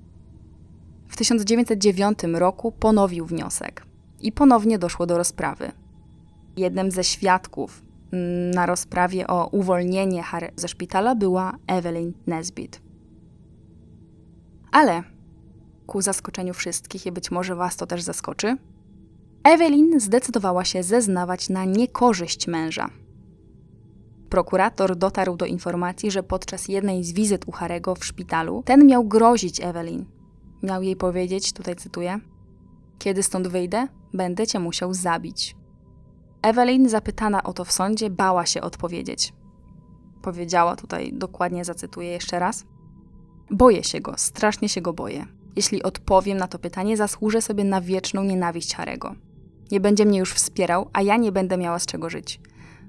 [1.07, 3.85] W 1909 roku ponowił wniosek
[4.21, 5.71] i ponownie doszło do rozprawy.
[6.57, 7.81] Jednym ze świadków
[8.13, 12.81] mm, na rozprawie o uwolnienie Harry ze szpitala była Evelyn Nesbit.
[14.71, 15.03] Ale
[15.87, 18.57] ku zaskoczeniu wszystkich i być może Was to też zaskoczy,
[19.43, 22.89] Evelyn zdecydowała się zeznawać na niekorzyść męża.
[24.29, 29.03] Prokurator dotarł do informacji, że podczas jednej z wizyt u Harego w szpitalu ten miał
[29.03, 30.05] grozić Evelyn.
[30.63, 32.19] Miał jej powiedzieć, tutaj cytuję:
[32.99, 35.55] Kiedy stąd wyjdę, będę cię musiał zabić.
[36.41, 39.33] Evelyn, zapytana o to w sądzie, bała się odpowiedzieć.
[40.21, 42.65] Powiedziała tutaj, dokładnie zacytuję jeszcze raz:
[43.51, 45.25] Boję się go, strasznie się go boję.
[45.55, 49.15] Jeśli odpowiem na to pytanie, zasłużę sobie na wieczną nienawiść Harego.
[49.71, 52.39] Nie będzie mnie już wspierał, a ja nie będę miała z czego żyć.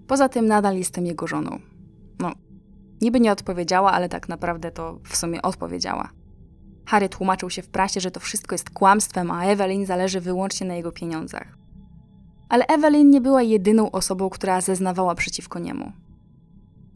[0.07, 1.59] Poza tym nadal jestem jego żoną.
[2.19, 2.33] No,
[3.01, 6.11] niby nie odpowiedziała, ale tak naprawdę to w sumie odpowiedziała.
[6.87, 10.75] Harry tłumaczył się w prasie, że to wszystko jest kłamstwem, a Evelyn zależy wyłącznie na
[10.75, 11.59] jego pieniądzach.
[12.49, 15.93] Ale Evelyn nie była jedyną osobą, która zeznawała przeciwko niemu.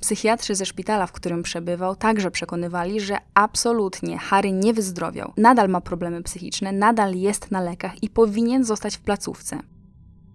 [0.01, 5.33] Psychiatrzy ze szpitala, w którym przebywał, także przekonywali, że absolutnie Harry nie wyzdrowiał.
[5.37, 9.59] Nadal ma problemy psychiczne, nadal jest na lekach i powinien zostać w placówce.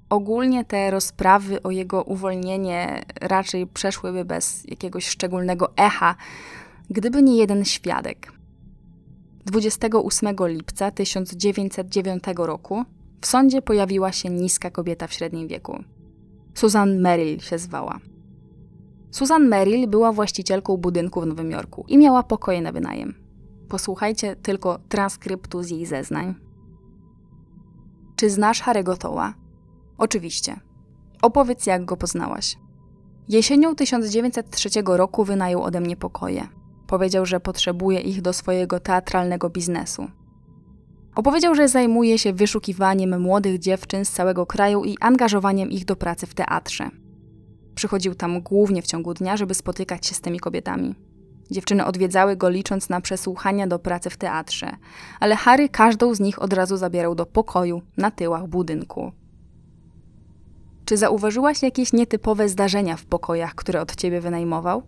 [0.09, 6.15] Ogólnie te rozprawy o jego uwolnienie raczej przeszłyby bez jakiegoś szczególnego echa,
[6.89, 8.31] gdyby nie jeden świadek.
[9.45, 12.83] 28 lipca 1909 roku
[13.21, 15.83] w sądzie pojawiła się niska kobieta w średnim wieku.
[16.53, 17.99] Susan Merrill się zwała.
[19.11, 23.13] Susan Merrill była właścicielką budynku w Nowym Jorku i miała pokoje na wynajem.
[23.69, 26.35] Posłuchajcie tylko transkryptu z jej zeznań.
[28.15, 29.33] Czy znasz Harry'ego Toła?
[29.97, 30.59] Oczywiście.
[31.21, 32.57] Opowiedz, jak go poznałaś.
[33.29, 36.47] Jesienią 1903 roku wynajął ode mnie pokoje.
[36.87, 40.07] Powiedział, że potrzebuje ich do swojego teatralnego biznesu.
[41.15, 46.27] Opowiedział, że zajmuje się wyszukiwaniem młodych dziewczyn z całego kraju i angażowaniem ich do pracy
[46.27, 46.89] w teatrze.
[47.75, 50.95] Przychodził tam głównie w ciągu dnia, żeby spotykać się z tymi kobietami.
[51.51, 54.71] Dziewczyny odwiedzały go licząc na przesłuchania do pracy w teatrze,
[55.19, 59.11] ale Harry każdą z nich od razu zabierał do pokoju na tyłach budynku.
[60.87, 64.83] Czy zauważyłaś jakieś nietypowe zdarzenia w pokojach, które od ciebie wynajmował?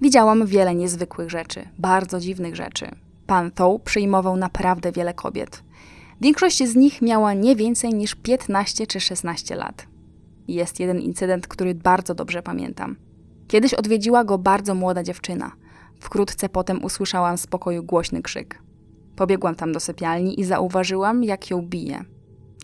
[0.00, 2.86] Widziałam wiele niezwykłych rzeczy, bardzo dziwnych rzeczy.
[3.26, 5.62] Pan Toł przyjmował naprawdę wiele kobiet.
[6.20, 9.86] Większość z nich miała nie więcej niż 15 czy 16 lat.
[10.48, 12.96] Jest jeden incydent, który bardzo dobrze pamiętam.
[13.48, 15.52] Kiedyś odwiedziła go bardzo młoda dziewczyna.
[16.00, 18.62] Wkrótce potem usłyszałam z pokoju głośny krzyk.
[19.16, 22.04] Pobiegłam tam do sypialni i zauważyłam, jak ją bije.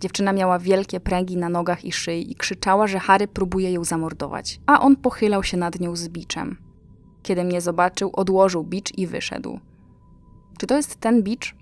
[0.00, 4.60] Dziewczyna miała wielkie pręgi na nogach i szyi i krzyczała, że Harry próbuje ją zamordować,
[4.66, 6.56] a on pochylał się nad nią z biczem.
[7.22, 9.60] Kiedy mnie zobaczył, odłożył bicz i wyszedł.
[10.58, 11.54] Czy to jest ten bicz?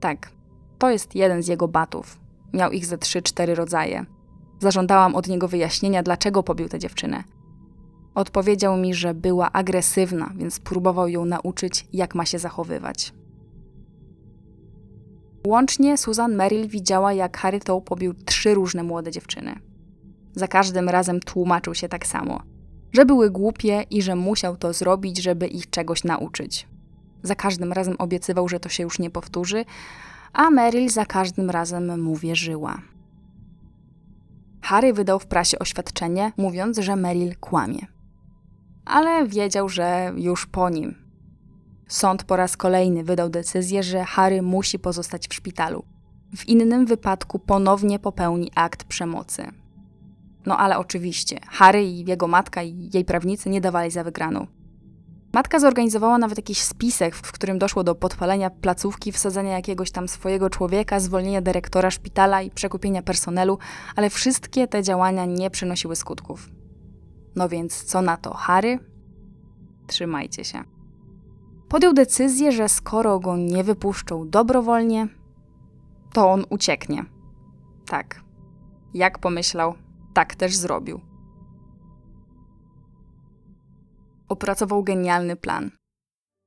[0.00, 0.30] Tak,
[0.78, 2.20] to jest jeden z jego batów.
[2.52, 4.06] Miał ich ze trzy, cztery rodzaje.
[4.58, 7.24] Zażądałam od niego wyjaśnienia, dlaczego pobił tę dziewczynę.
[8.14, 13.12] Odpowiedział mi, że była agresywna, więc próbował ją nauczyć, jak ma się zachowywać.
[15.46, 19.54] Łącznie Susan Merrill widziała, jak Harry Tow pobił trzy różne młode dziewczyny.
[20.34, 22.42] Za każdym razem tłumaczył się tak samo,
[22.92, 26.68] że były głupie i że musiał to zrobić, żeby ich czegoś nauczyć.
[27.22, 29.64] Za każdym razem obiecywał, że to się już nie powtórzy,
[30.32, 32.82] a Meryl za każdym razem mu wierzyła.
[34.62, 37.86] Harry wydał w prasie oświadczenie, mówiąc, że Meryl kłamie.
[38.84, 41.09] Ale wiedział, że już po nim.
[41.90, 45.84] Sąd po raz kolejny wydał decyzję, że Harry musi pozostać w szpitalu.
[46.36, 49.42] W innym wypadku ponownie popełni akt przemocy.
[50.46, 54.46] No ale oczywiście, Harry i jego matka i jej prawnicy nie dawali za wygraną.
[55.32, 60.50] Matka zorganizowała nawet jakiś spisek, w którym doszło do podpalenia placówki, wsadzenia jakiegoś tam swojego
[60.50, 63.58] człowieka, zwolnienia dyrektora szpitala i przekupienia personelu,
[63.96, 66.50] ale wszystkie te działania nie przynosiły skutków.
[67.36, 68.78] No więc co na to Harry?
[69.86, 70.79] Trzymajcie się.
[71.70, 75.08] Podjął decyzję, że skoro go nie wypuszczą dobrowolnie,
[76.12, 77.04] to on ucieknie.
[77.86, 78.20] Tak.
[78.94, 79.74] Jak pomyślał,
[80.14, 81.00] tak też zrobił.
[84.30, 85.70] opracował genialny plan.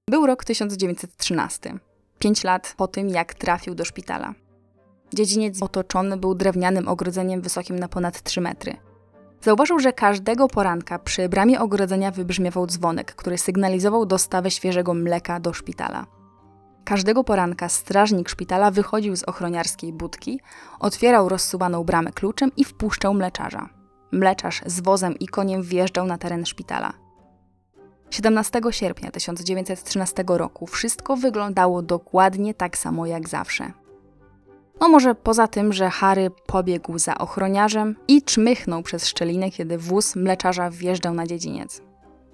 [0.10, 1.80] Był rok 1913,
[2.20, 4.34] pięć lat po tym, jak trafił do szpitala.
[5.14, 8.76] Dziedziniec otoczony był drewnianym ogrodzeniem wysokim na ponad 3 metry.
[9.44, 15.54] Zauważył, że każdego poranka przy bramie ogrodzenia wybrzmiewał dzwonek, który sygnalizował dostawę świeżego mleka do
[15.54, 16.06] szpitala.
[16.84, 20.40] Każdego poranka strażnik szpitala wychodził z ochroniarskiej budki,
[20.80, 23.70] otwierał rozsuwaną bramę kluczem i wpuszczał mleczarza.
[24.12, 26.94] Mleczarz z wozem i koniem wjeżdżał na teren szpitala.
[28.10, 33.72] 17 sierpnia 1913 roku wszystko wyglądało dokładnie tak samo jak zawsze.
[34.82, 40.16] No może poza tym, że Harry pobiegł za ochroniarzem i czmychnął przez szczelinę, kiedy wóz
[40.16, 41.82] mleczarza wjeżdżał na dziedziniec.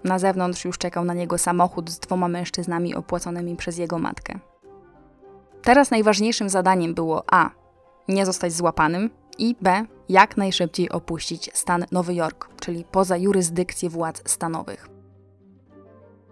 [0.04, 4.40] Na zewnątrz już czekał na niego samochód z dwoma mężczyznami opłaconymi przez jego matkę.
[5.62, 7.50] Teraz najważniejszym zadaniem było A.
[8.08, 9.86] Nie zostać złapanym i B.
[10.10, 14.99] Jak najszybciej opuścić stan Nowy Jork, czyli poza jurysdykcję władz stanowych.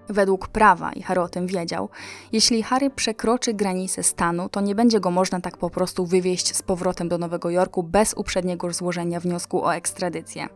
[0.10, 1.90] Według prawa, i Harry o tym wiedział,
[2.32, 6.62] jeśli Harry przekroczy granicę stanu, to nie będzie go można tak po prostu wywieźć z
[6.62, 10.48] powrotem do Nowego Jorku bez uprzedniego złożenia wniosku o ekstradycję.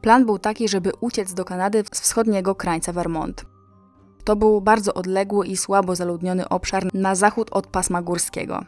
[0.00, 3.44] Plan był taki, żeby uciec do Kanady z wschodniego krańca Vermont.
[4.24, 8.64] To był bardzo odległy i słabo zaludniony obszar na zachód od pasma górskiego.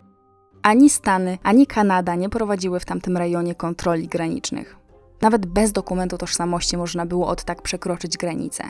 [0.62, 4.81] Ani Stany, ani Kanada nie prowadziły w tamtym rejonie kontroli granicznych.
[5.23, 8.65] Nawet bez dokumentu tożsamości można było od tak przekroczyć granicę.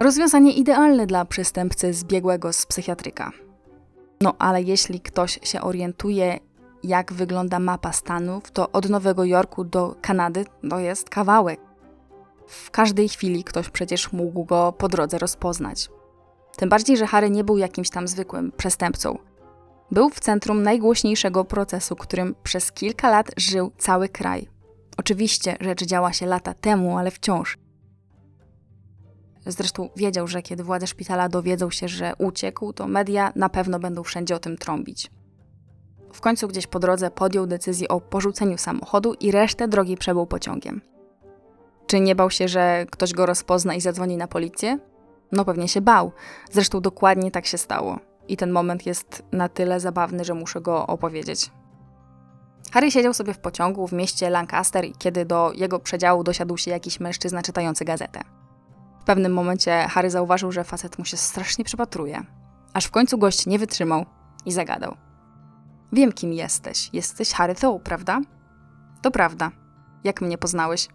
[0.00, 3.30] Rozwiązanie idealne dla przestępcy zbiegłego z psychiatryka.
[4.20, 6.38] No ale jeśli ktoś się orientuje,
[6.82, 11.60] jak wygląda mapa Stanów, to od Nowego Jorku do Kanady to jest kawałek.
[12.46, 15.88] W każdej chwili ktoś przecież mógł go po drodze rozpoznać.
[16.56, 19.18] Tym bardziej, że Harry nie był jakimś tam zwykłym przestępcą.
[19.90, 24.53] Był w centrum najgłośniejszego procesu, którym przez kilka lat żył cały kraj.
[24.96, 27.58] Oczywiście rzecz działa się lata temu, ale wciąż.
[29.46, 34.02] Zresztą wiedział, że kiedy władze szpitala dowiedzą się, że uciekł, to media na pewno będą
[34.02, 35.10] wszędzie o tym trąbić.
[36.12, 40.80] W końcu gdzieś po drodze podjął decyzję o porzuceniu samochodu i resztę drogi przebył pociągiem.
[41.86, 44.78] Czy nie bał się, że ktoś go rozpozna i zadzwoni na policję?
[45.32, 46.12] No pewnie się bał.
[46.50, 47.98] Zresztą dokładnie tak się stało.
[48.28, 51.50] I ten moment jest na tyle zabawny, że muszę go opowiedzieć.
[52.74, 57.00] Harry siedział sobie w pociągu w mieście Lancaster, kiedy do jego przedziału dosiadł się jakiś
[57.00, 58.20] mężczyzna czytający gazetę.
[59.00, 62.22] W pewnym momencie Harry zauważył, że facet mu się strasznie przypatruje.
[62.72, 64.06] Aż w końcu gość nie wytrzymał
[64.46, 64.96] i zagadał.
[65.92, 66.90] Wiem, kim jesteś.
[66.92, 68.20] Jesteś Harry Thow, prawda?
[69.02, 69.50] To prawda.
[70.04, 70.88] Jak mnie poznałeś?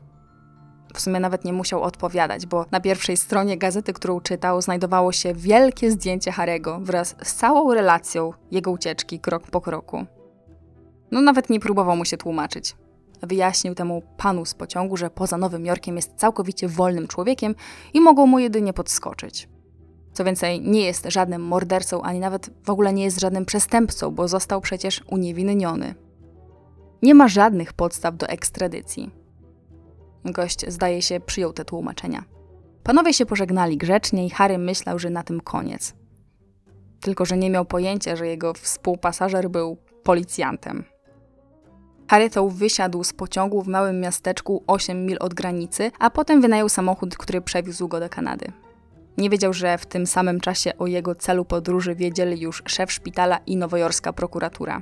[0.94, 5.34] W sumie nawet nie musiał odpowiadać, bo na pierwszej stronie gazety, którą czytał, znajdowało się
[5.34, 10.06] wielkie zdjęcie Harego wraz z całą relacją jego ucieczki krok po kroku.
[11.12, 12.76] No nawet nie próbował mu się tłumaczyć.
[13.22, 17.56] Wyjaśnił temu panu z pociągu, że poza Nowym Jorkiem jest całkowicie wolnym człowiekiem
[17.94, 19.50] i mogą mu jedynie podskoczyć.
[20.14, 24.28] Co więcej, nie jest żadnym mordercą, ani nawet w ogóle nie jest żadnym przestępcą, bo
[24.28, 25.96] został przecież uniewinniony.
[27.02, 29.12] Nie ma żadnych podstaw do ekstradycji.
[30.26, 32.24] Gość, zdaje się, przyjął te tłumaczenia.
[32.84, 35.94] Panowie się pożegnali grzecznie i Harry myślał, że na tym koniec.
[37.02, 40.84] tylko że nie miał pojęcia, że jego współpasażer był policjantem.
[42.10, 47.18] Harry wysiadł z pociągu w małym miasteczku 8 mil od granicy, a potem wynajął samochód,
[47.18, 48.52] który przewiózł go do Kanady.
[49.18, 53.38] Nie wiedział, że w tym samym czasie o jego celu podróży wiedzieli już szef szpitala
[53.38, 54.82] i nowojorska prokuratura.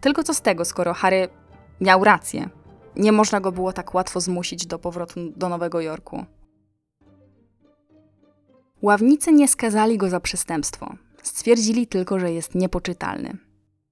[0.00, 1.28] Tylko co z tego, skoro Harry
[1.80, 2.48] miał rację?
[2.96, 6.24] Nie można go było tak łatwo zmusić do powrotu do Nowego Jorku.
[8.82, 10.94] Ławnicy nie skazali go za przestępstwo.
[11.22, 13.36] Stwierdzili tylko, że jest niepoczytalny.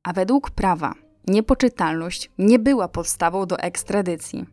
[0.02, 0.94] A według prawa
[1.28, 4.46] niepoczytalność nie była podstawą do ekstradycji.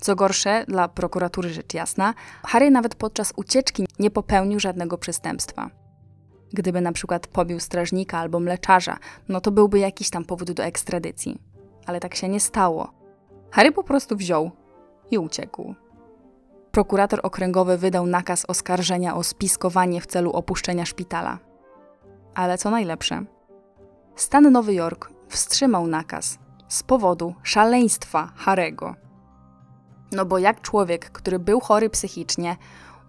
[0.00, 5.70] Co gorsze, dla prokuratury rzecz jasna, Harry nawet podczas ucieczki nie popełnił żadnego przestępstwa.
[6.52, 8.98] Gdyby na przykład pobił strażnika albo mleczarza,
[9.28, 11.38] no to byłby jakiś tam powód do ekstradycji.
[11.86, 12.92] Ale tak się nie stało.
[13.50, 14.50] Harry po prostu wziął
[15.10, 15.74] i uciekł.
[16.70, 21.38] Prokurator okręgowy wydał nakaz oskarżenia o spiskowanie w celu opuszczenia szpitala.
[22.34, 23.24] Ale co najlepsze,
[24.16, 26.38] stan Nowy Jork wstrzymał nakaz
[26.68, 28.94] z powodu szaleństwa Harego.
[30.12, 32.56] No bo jak człowiek, który był chory psychicznie,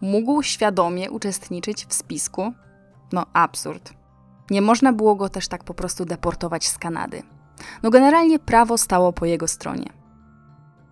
[0.01, 2.53] mógł świadomie uczestniczyć w spisku?
[3.11, 3.93] No absurd.
[4.49, 7.23] Nie można było go też tak po prostu deportować z Kanady.
[7.83, 9.89] No generalnie prawo stało po jego stronie.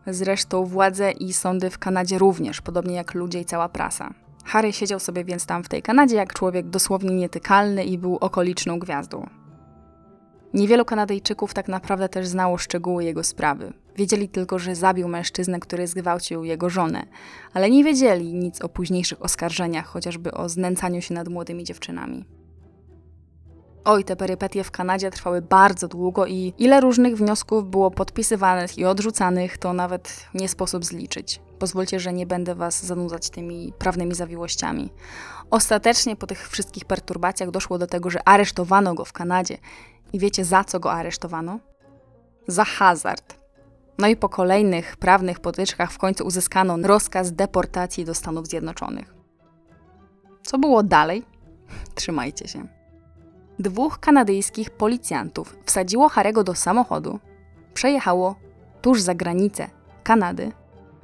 [0.08, 4.14] Zresztą władze i sądy w Kanadzie również, podobnie jak ludzie i cała prasa.
[4.46, 8.80] Harry siedział sobie więc tam w tej Kanadzie jak człowiek dosłownie nietykalny i był okoliczną
[8.80, 9.30] gwiazdą.
[10.54, 13.74] Niewielu Kanadyjczyków tak naprawdę też znało szczegóły jego sprawy.
[13.96, 17.06] Wiedzieli tylko, że zabił mężczyznę, który zgwałcił jego żonę,
[17.54, 22.26] ale nie wiedzieli nic o późniejszych oskarżeniach, chociażby o znęcaniu się nad młodymi dziewczynami.
[23.86, 28.86] Oj, te perypetie w Kanadzie trwały bardzo długo i ile różnych wniosków było podpisywanych i
[28.86, 31.42] odrzucanych, to nawet nie sposób zliczyć.
[31.60, 34.90] Pozwólcie, że nie będę Was zanudzać tymi prawnymi zawiłościami.
[35.50, 39.58] Ostatecznie po tych wszystkich perturbacjach doszło do tego, że aresztowano go w Kanadzie.
[40.14, 41.60] I wiecie za co go aresztowano?
[42.48, 43.38] Za hazard.
[43.98, 49.14] No i po kolejnych prawnych potyczkach w końcu uzyskano rozkaz deportacji do Stanów Zjednoczonych.
[50.44, 51.24] Co było dalej?
[51.96, 52.78] Trzymajcie się
[53.60, 57.20] dwóch kanadyjskich policjantów wsadziło Harego do samochodu,
[57.74, 58.36] przejechało
[58.82, 59.70] tuż za granicę
[60.04, 60.52] Kanady,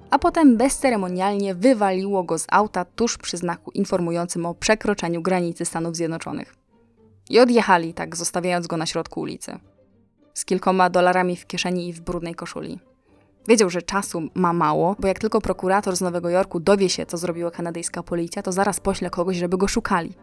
[0.10, 5.96] a potem bezceremonialnie wywaliło go z auta tuż przy znaku informującym o przekroczeniu granicy Stanów
[5.96, 6.63] Zjednoczonych.
[7.34, 9.60] I odjechali, tak zostawiając go na środku ulicy.
[10.34, 12.80] Z kilkoma dolarami w kieszeni i w brudnej koszuli.
[13.48, 17.18] Wiedział, że czasu ma mało, bo jak tylko prokurator z Nowego Jorku dowie się, co
[17.18, 20.14] zrobiła kanadyjska policja, to zaraz pośle kogoś, żeby go szukali.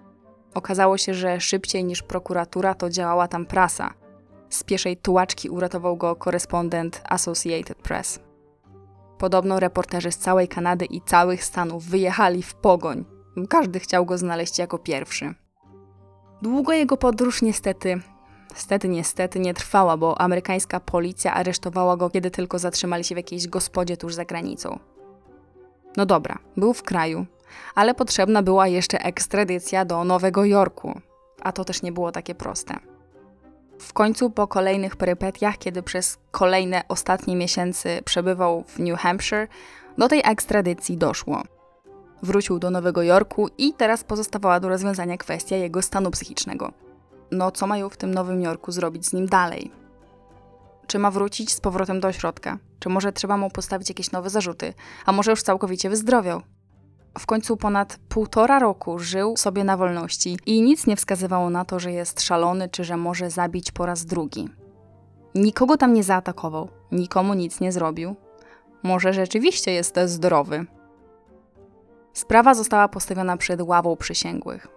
[0.54, 3.94] Okazało się, że szybciej niż prokuratura to działała tam prasa.
[4.48, 8.20] Z pieszej tułaczki uratował go korespondent Associated Press.
[9.18, 13.04] Podobno reporterzy z całej Kanady i całych Stanów wyjechali w pogoń.
[13.48, 15.34] Każdy chciał go znaleźć jako pierwszy.
[16.42, 18.00] Długo jego podróż niestety,
[18.50, 23.48] niestety, niestety nie trwała, bo amerykańska policja aresztowała go, kiedy tylko zatrzymali się w jakiejś
[23.48, 24.78] gospodzie tuż za granicą.
[25.96, 27.26] No dobra, był w kraju,
[27.74, 31.00] ale potrzebna była jeszcze ekstradycja do Nowego Jorku,
[31.42, 32.74] a to też nie było takie proste.
[33.78, 39.48] W końcu po kolejnych perypetiach, kiedy przez kolejne ostatnie miesiące przebywał w New Hampshire,
[39.98, 41.42] do tej ekstradycji doszło.
[42.22, 46.72] Wrócił do Nowego Jorku i teraz pozostawała do rozwiązania kwestia jego stanu psychicznego.
[47.30, 49.70] No, co mają w tym Nowym Jorku zrobić z nim dalej?
[50.86, 52.58] Czy ma wrócić z powrotem do ośrodka?
[52.78, 54.74] Czy może trzeba mu postawić jakieś nowe zarzuty?
[55.06, 56.42] A może już całkowicie wyzdrowiał?
[57.18, 61.80] W końcu ponad półtora roku żył sobie na wolności i nic nie wskazywało na to,
[61.80, 64.48] że jest szalony czy że może zabić po raz drugi.
[65.34, 68.16] Nikogo tam nie zaatakował, nikomu nic nie zrobił.
[68.82, 70.66] Może rzeczywiście jest zdrowy.
[72.12, 74.68] Sprawa została postawiona przed ławą przysięgłych.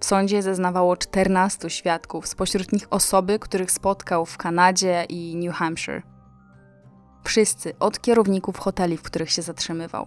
[0.00, 6.02] W sądzie zeznawało 14 świadków, spośród nich osoby, których spotkał w Kanadzie i New Hampshire.
[7.24, 10.06] Wszyscy, od kierowników hoteli, w których się zatrzymywał,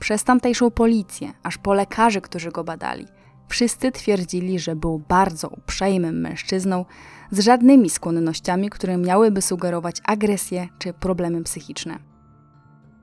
[0.00, 3.06] przez tamtejszą policję, aż po lekarzy, którzy go badali.
[3.48, 6.84] Wszyscy twierdzili, że był bardzo uprzejmym mężczyzną
[7.30, 12.07] z żadnymi skłonnościami, które miałyby sugerować agresję czy problemy psychiczne.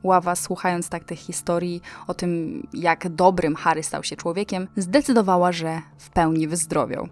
[0.05, 5.81] Ława, słuchając tak tych historii o tym, jak dobrym Harry stał się człowiekiem, zdecydowała, że
[5.97, 7.07] w pełni wyzdrowiał.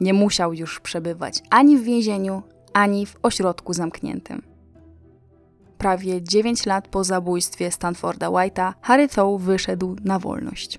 [0.00, 2.42] Nie musiał już przebywać ani w więzieniu,
[2.72, 4.42] ani w ośrodku zamkniętym
[5.78, 10.78] prawie 9 lat po zabójstwie Stanforda White'a, Harry Thaw wyszedł na wolność.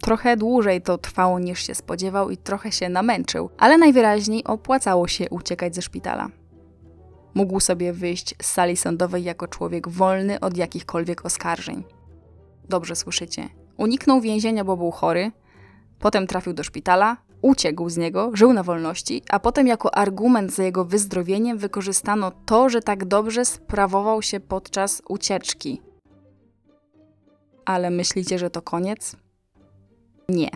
[0.00, 5.30] Trochę dłużej to trwało niż się spodziewał i trochę się namęczył, ale najwyraźniej opłacało się
[5.30, 6.28] uciekać ze szpitala.
[7.38, 11.84] Mógł sobie wyjść z sali sądowej jako człowiek wolny od jakichkolwiek oskarżeń.
[12.68, 13.48] Dobrze słyszycie.
[13.76, 15.32] Uniknął więzienia, bo był chory,
[15.98, 20.62] potem trafił do szpitala, uciekł z niego, żył na wolności, a potem jako argument za
[20.62, 25.82] jego wyzdrowieniem wykorzystano to, że tak dobrze sprawował się podczas ucieczki.
[27.64, 29.16] Ale myślicie, że to koniec?
[30.28, 30.50] Nie.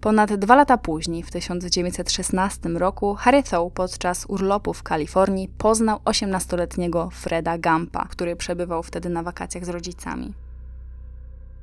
[0.00, 7.10] Ponad dwa lata później, w 1916 roku, Harry Thaw podczas urlopu w Kalifornii poznał 18-letniego
[7.10, 10.34] Freda Gampa, który przebywał wtedy na wakacjach z rodzicami.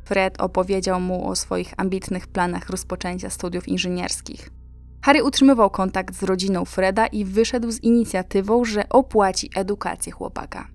[0.06, 4.50] Fred opowiedział mu o swoich ambitnych planach rozpoczęcia studiów inżynierskich.
[5.02, 10.68] Harry utrzymywał kontakt z rodziną Freda i wyszedł z inicjatywą, że opłaci edukację chłopaka.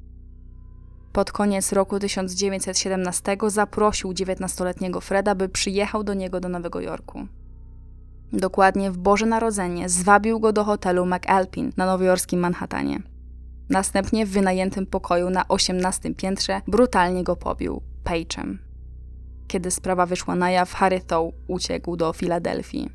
[1.12, 7.26] Pod koniec roku 1917 zaprosił 19-letniego Freda, by przyjechał do niego do Nowego Jorku.
[8.32, 13.02] Dokładnie w Boże Narodzenie zwabił go do hotelu McAlpin na nowojorskim Manhattanie.
[13.70, 18.56] Następnie w wynajętym pokoju na 18 piętrze brutalnie go pobił Page'em.
[19.48, 22.90] Kiedy sprawa wyszła na jaw, Harry Thaw uciekł do Filadelfii.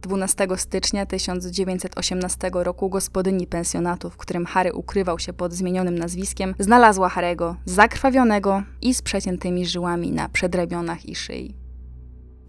[0.00, 7.08] 12 stycznia 1918 roku gospodyni pensjonatu, w którym Harry ukrywał się pod zmienionym nazwiskiem, znalazła
[7.08, 11.69] Harego zakrwawionego i z przeciętymi żyłami na przedrabionach i szyi.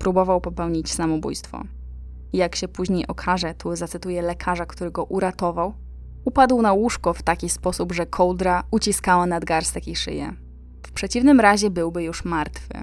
[0.01, 1.63] Próbował popełnić samobójstwo.
[2.33, 5.73] Jak się później okaże, tu zacytuję lekarza, który go uratował,
[6.25, 10.33] upadł na łóżko w taki sposób, że kołdra uciskała nadgarstek i szyję.
[10.87, 12.73] W przeciwnym razie byłby już martwy.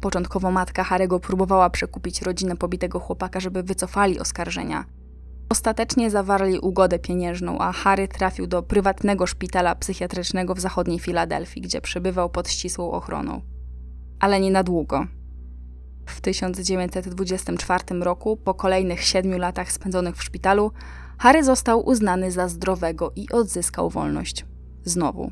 [0.00, 4.84] Początkowo matka Harego próbowała przekupić rodzinę pobitego chłopaka, żeby wycofali oskarżenia.
[5.48, 11.80] Ostatecznie zawarli ugodę pieniężną, a Harry trafił do prywatnego szpitala psychiatrycznego w zachodniej Filadelfii, gdzie
[11.80, 13.40] przebywał pod ścisłą ochroną.
[14.20, 15.06] Ale nie na długo.
[16.10, 20.72] W 1924 roku, po kolejnych siedmiu latach spędzonych w szpitalu,
[21.18, 24.46] Harry został uznany za zdrowego i odzyskał wolność.
[24.84, 25.30] Znowu.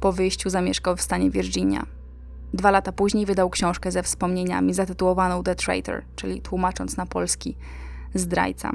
[0.00, 1.86] Po wyjściu zamieszkał w stanie Virginia.
[2.54, 7.56] Dwa lata później wydał książkę ze wspomnieniami zatytułowaną The Traitor, czyli tłumacząc na polski
[8.14, 8.72] zdrajca.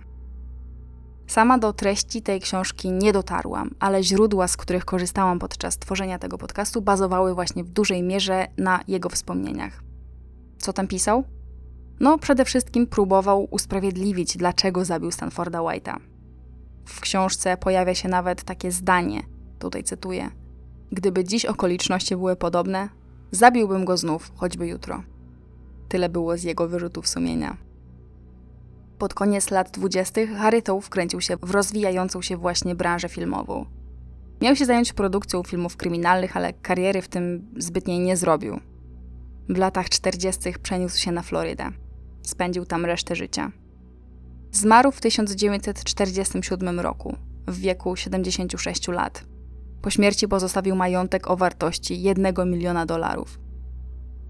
[1.27, 6.37] Sama do treści tej książki nie dotarłam, ale źródła, z których korzystałam podczas tworzenia tego
[6.37, 9.83] podcastu, bazowały właśnie w dużej mierze na jego wspomnieniach.
[10.65, 11.23] Co tam pisał?
[11.99, 15.99] No, przede wszystkim próbował usprawiedliwić, dlaczego zabił Stanforda White'a.
[16.85, 19.21] W książce pojawia się nawet takie zdanie,
[19.59, 20.31] tutaj cytuję:
[20.91, 22.89] Gdyby dziś okoliczności były podobne,
[23.31, 25.03] zabiłbym go znów, choćby jutro.
[25.89, 27.57] Tyle było z jego wyrzutów sumienia.
[28.97, 33.65] Pod koniec lat dwudziestych Harry Tow wkręcił się w rozwijającą się właśnie branżę filmową.
[34.41, 38.59] Miał się zająć produkcją filmów kryminalnych, ale kariery w tym zbytniej nie zrobił.
[39.49, 40.53] W latach 40.
[40.63, 41.71] przeniósł się na Florydę.
[42.23, 43.51] Spędził tam resztę życia.
[44.51, 47.15] Zmarł w 1947 roku,
[47.47, 49.25] w wieku 76 lat.
[49.81, 53.39] Po śmierci pozostawił majątek o wartości 1 miliona dolarów.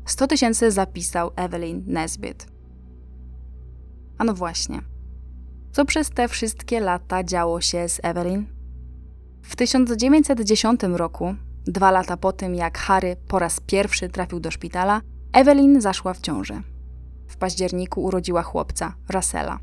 [0.05, 2.47] 100 tysięcy zapisał Evelyn Nesbit.
[4.17, 4.81] A no właśnie.
[5.71, 8.45] Co przez te wszystkie lata działo się z Evelyn?
[9.41, 11.35] W 1910 roku
[11.67, 15.01] Dwa lata po tym, jak Harry po raz pierwszy trafił do szpitala,
[15.33, 16.61] Evelyn zaszła w ciążę.
[17.27, 19.59] W październiku urodziła chłopca, Russella.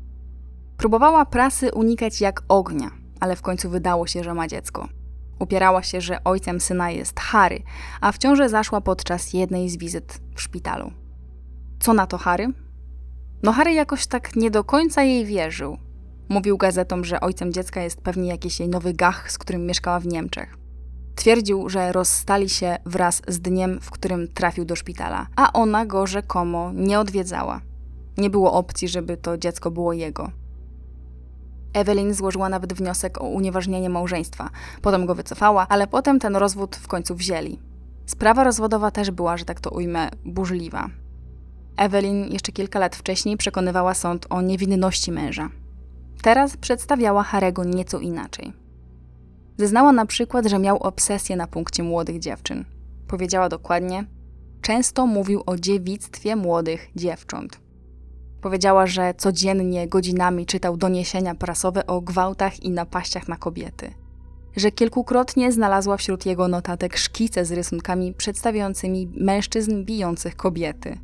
[0.77, 4.87] Próbowała prasy unikać jak ognia, ale w końcu wydało się, że ma dziecko.
[5.39, 7.63] Upierała się, że ojcem syna jest Harry,
[8.01, 10.91] a w ciążę zaszła podczas jednej z wizyt w szpitalu.
[11.79, 12.47] Co na to Harry?
[13.43, 15.77] No Harry jakoś tak nie do końca jej wierzył.
[16.29, 20.07] Mówił gazetom, że ojcem dziecka jest pewnie jakiś jej nowy gach, z którym mieszkała w
[20.07, 20.62] Niemczech.
[21.15, 26.07] Twierdził, że rozstali się wraz z dniem, w którym trafił do szpitala, a ona go
[26.07, 27.61] rzekomo nie odwiedzała.
[28.17, 30.31] Nie było opcji, żeby to dziecko było jego.
[31.73, 34.49] Evelyn złożyła nawet wniosek o unieważnienie małżeństwa.
[34.81, 37.59] Potem go wycofała, ale potem ten rozwód w końcu wzięli.
[38.05, 40.89] Sprawa rozwodowa też była, że tak to ujmę, burzliwa.
[41.77, 45.49] Evelyn jeszcze kilka lat wcześniej przekonywała sąd o niewinności męża.
[46.21, 48.62] Teraz przedstawiała Harego nieco inaczej.
[49.57, 52.65] Zeznała na przykład, że miał obsesję na punkcie młodych dziewczyn.
[53.07, 54.05] Powiedziała dokładnie:
[54.61, 57.59] Często mówił o dziewictwie młodych dziewcząt.
[58.41, 63.93] Powiedziała, że codziennie godzinami czytał doniesienia prasowe o gwałtach i napaściach na kobiety.
[64.55, 70.99] Że kilkukrotnie znalazła wśród jego notatek szkice z rysunkami przedstawiającymi mężczyzn bijących kobiety.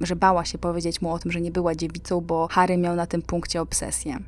[0.00, 3.06] Że bała się powiedzieć mu o tym, że nie była dziewicą, bo Harry miał na
[3.06, 4.18] tym punkcie obsesję.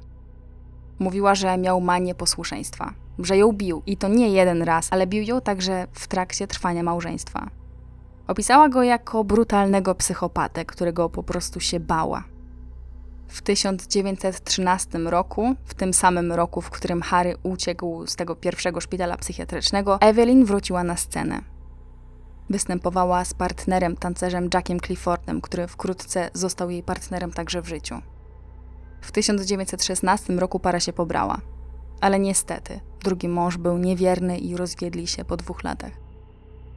[0.99, 5.23] Mówiła, że miał manię posłuszeństwa, że ją bił i to nie jeden raz, ale bił
[5.23, 7.51] ją także w trakcie trwania małżeństwa.
[8.27, 12.25] Opisała go jako brutalnego psychopatę, którego po prostu się bała.
[13.29, 19.17] W 1913 roku, w tym samym roku, w którym Harry uciekł z tego pierwszego szpitala
[19.17, 21.41] psychiatrycznego, Evelyn wróciła na scenę.
[22.51, 27.95] Występowała z partnerem, tancerzem Jackiem Cliffordem, który wkrótce został jej partnerem także w życiu.
[29.01, 31.41] W 1916 roku para się pobrała.
[32.01, 35.93] Ale niestety, drugi mąż był niewierny i rozwiedli się po dwóch latach.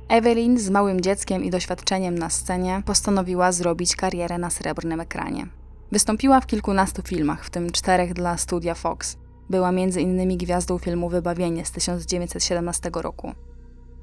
[0.09, 5.47] Evelyn z małym dzieckiem i doświadczeniem na scenie postanowiła zrobić karierę na srebrnym ekranie.
[5.91, 9.17] Wystąpiła w kilkunastu filmach, w tym czterech dla studia Fox.
[9.49, 13.33] Była między innymi gwiazdą filmu Wybawienie z 1917 roku.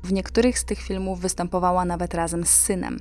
[0.03, 3.01] W niektórych z tych filmów występowała nawet razem z synem.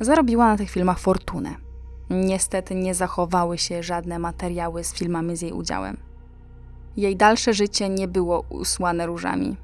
[0.00, 1.69] Zarobiła na tych filmach fortunę.
[2.10, 5.96] Niestety nie zachowały się żadne materiały z filmami z jej udziałem.
[6.96, 9.56] Jej dalsze życie nie było usłane różami.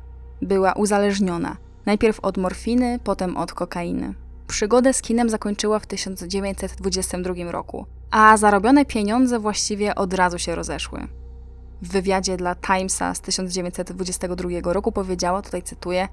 [0.42, 1.56] Była uzależniona,
[1.86, 4.14] najpierw od morfiny, potem od kokainy.
[4.46, 11.08] Przygodę z kinem zakończyła w 1922 roku, a zarobione pieniądze właściwie od razu się rozeszły.
[11.82, 16.08] W wywiadzie dla Timesa z 1922 roku powiedziała, tutaj cytuję: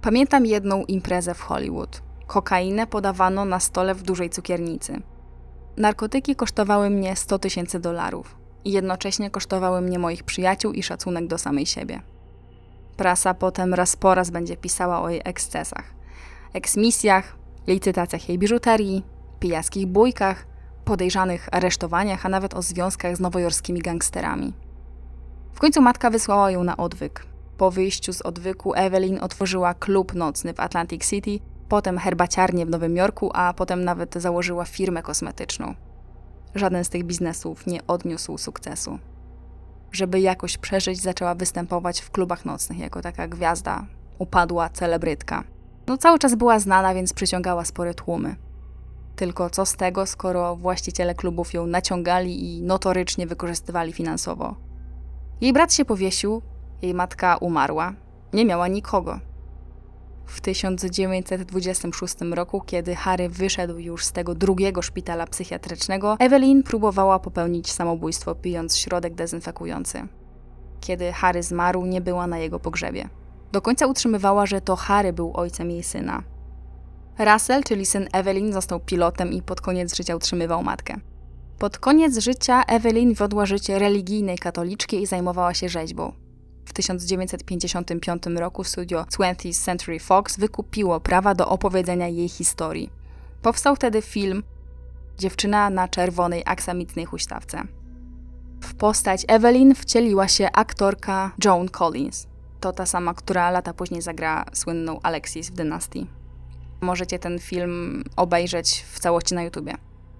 [0.00, 2.02] Pamiętam jedną imprezę w Hollywood.
[2.26, 5.02] Kokainę podawano na stole w dużej cukiernicy.
[5.76, 11.38] Narkotyki kosztowały mnie 100 tysięcy dolarów i jednocześnie kosztowały mnie moich przyjaciół i szacunek do
[11.38, 12.02] samej siebie.
[12.96, 15.94] Prasa potem raz po raz będzie pisała o jej ekscesach,
[16.52, 17.36] eksmisjach,
[17.66, 19.04] licytacjach jej biżuterii,
[19.40, 20.46] pijackich bójkach,
[20.84, 24.52] podejrzanych aresztowaniach, a nawet o związkach z nowojorskimi gangsterami.
[25.52, 27.26] W końcu matka wysłała ją na odwyk.
[27.56, 31.38] Po wyjściu z odwyku Evelyn otworzyła klub nocny w Atlantic City,
[31.68, 35.74] potem herbaciarnię w Nowym Jorku, a potem nawet założyła firmę kosmetyczną.
[36.54, 38.98] Żaden z tych biznesów nie odniósł sukcesu.
[39.92, 43.86] Żeby jakoś przeżyć, zaczęła występować w klubach nocnych jako taka gwiazda,
[44.18, 45.44] upadła celebrytka.
[45.86, 48.36] No cały czas była znana, więc przyciągała spore tłumy.
[49.16, 54.54] Tylko co z tego, skoro właściciele klubów ją naciągali i notorycznie wykorzystywali finansowo?
[55.40, 56.42] Jej brat się powiesił,
[56.82, 57.92] jej matka umarła,
[58.32, 59.20] nie miała nikogo.
[60.26, 67.72] W 1926 roku, kiedy Harry wyszedł już z tego drugiego szpitala psychiatrycznego, Evelyn próbowała popełnić
[67.72, 70.08] samobójstwo, pijąc środek dezynfekujący.
[70.80, 73.08] Kiedy Harry zmarł, nie była na jego pogrzebie.
[73.52, 76.22] Do końca utrzymywała, że to Harry był ojcem jej syna.
[77.18, 80.96] Russell, czyli syn Evelyn, został pilotem i pod koniec życia utrzymywał matkę.
[81.58, 86.12] Pod koniec życia Evelyn wiodła życie religijnej katoliczki i zajmowała się rzeźbą.
[86.64, 92.90] W 1955 roku studio 20th Century Fox wykupiło prawa do opowiedzenia jej historii.
[93.42, 94.42] Powstał wtedy film
[95.18, 97.62] Dziewczyna na czerwonej aksamitnej huśtawce.
[98.60, 102.26] W postać Evelyn wcieliła się aktorka Joan Collins.
[102.60, 106.06] To ta sama, która lata później zagra słynną Alexis w Dynastii.
[106.80, 109.74] Możecie ten film obejrzeć w całości na YouTubie.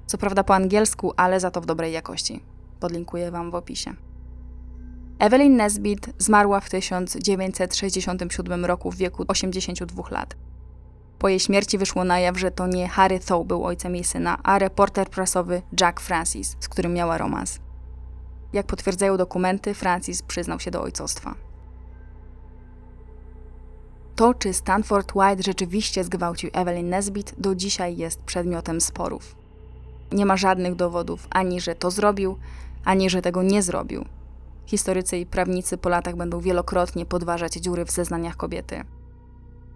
[0.07, 2.43] Co prawda po angielsku, ale za to w dobrej jakości.
[2.81, 3.95] Podlinkuję Wam w opisie.
[5.25, 10.37] Evelyn Nesbit zmarła w 1967 roku w wieku 82 lat.
[11.19, 14.39] Po jej śmierci wyszło na jaw, że to nie Harry Thaw był ojcem jej syna,
[14.43, 17.59] a reporter prasowy Jack Francis, z którym miała romans.
[18.53, 21.35] Jak potwierdzają dokumenty, Francis przyznał się do ojcostwa.
[24.17, 29.37] To, czy Stanford White rzeczywiście zgwałcił Evelyn Nesbit, do dzisiaj jest przedmiotem sporów.
[30.13, 32.39] Nie ma żadnych dowodów ani, że to zrobił,
[32.85, 34.05] ani, że tego nie zrobił.
[34.67, 38.85] Historycy i prawnicy po latach będą wielokrotnie podważać dziury w zeznaniach kobiety.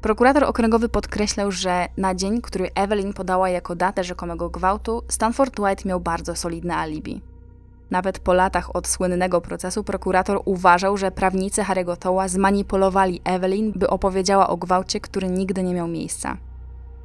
[0.01, 5.89] Prokurator okręgowy podkreślał, że na dzień, który Evelyn podała jako datę rzekomego gwałtu, Stanford White
[5.89, 7.23] miał bardzo solidne alibi.
[7.91, 13.91] Nawet po latach od słynnego procesu prokurator uważał, że prawnicy Harry'ego Toła zmanipulowali Evelyn, by
[13.91, 16.37] opowiedziała o gwałcie, który nigdy nie miał miejsca.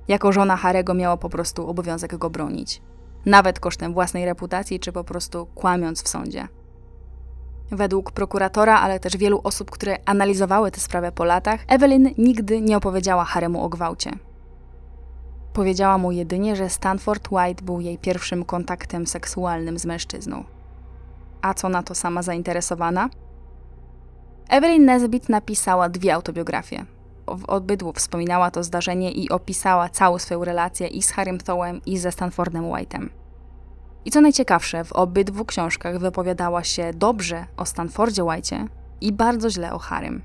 [0.07, 2.81] Jako żona Harego miała po prostu obowiązek go bronić.
[3.25, 6.47] Nawet kosztem własnej reputacji, czy po prostu kłamiąc w sądzie.
[7.71, 12.77] Według prokuratora, ale też wielu osób, które analizowały tę sprawę po latach, Evelyn nigdy nie
[12.77, 14.11] opowiedziała Haremu o gwałcie.
[15.53, 20.43] Powiedziała mu jedynie, że Stanford White był jej pierwszym kontaktem seksualnym z mężczyzną.
[21.41, 23.09] A co na to sama zainteresowana?
[24.49, 26.85] Evelyn Nesbit napisała dwie autobiografie.
[27.27, 31.97] W obydwu wspominała to zdarzenie i opisała całą swoją relację i z Harrym Thowem, i
[31.97, 33.09] ze Stanfordem White'em.
[34.05, 38.67] I co najciekawsze, w obydwu książkach wypowiadała się dobrze o Stanfordzie White'ie
[39.01, 40.21] i bardzo źle o Harrym.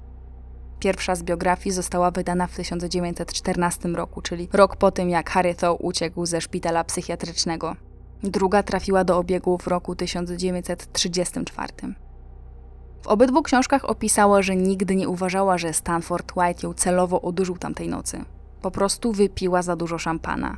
[0.80, 5.76] Pierwsza z biografii została wydana w 1914 roku, czyli rok po tym, jak Harry Thaw
[5.80, 7.76] uciekł ze szpitala psychiatrycznego.
[8.22, 11.72] Druga trafiła do obiegu w roku 1934.
[13.02, 17.88] W obydwu książkach opisała, że nigdy nie uważała, że Stanford White ją celowo odurzył tamtej
[17.88, 18.24] nocy.
[18.62, 20.56] Po prostu wypiła za dużo szampana.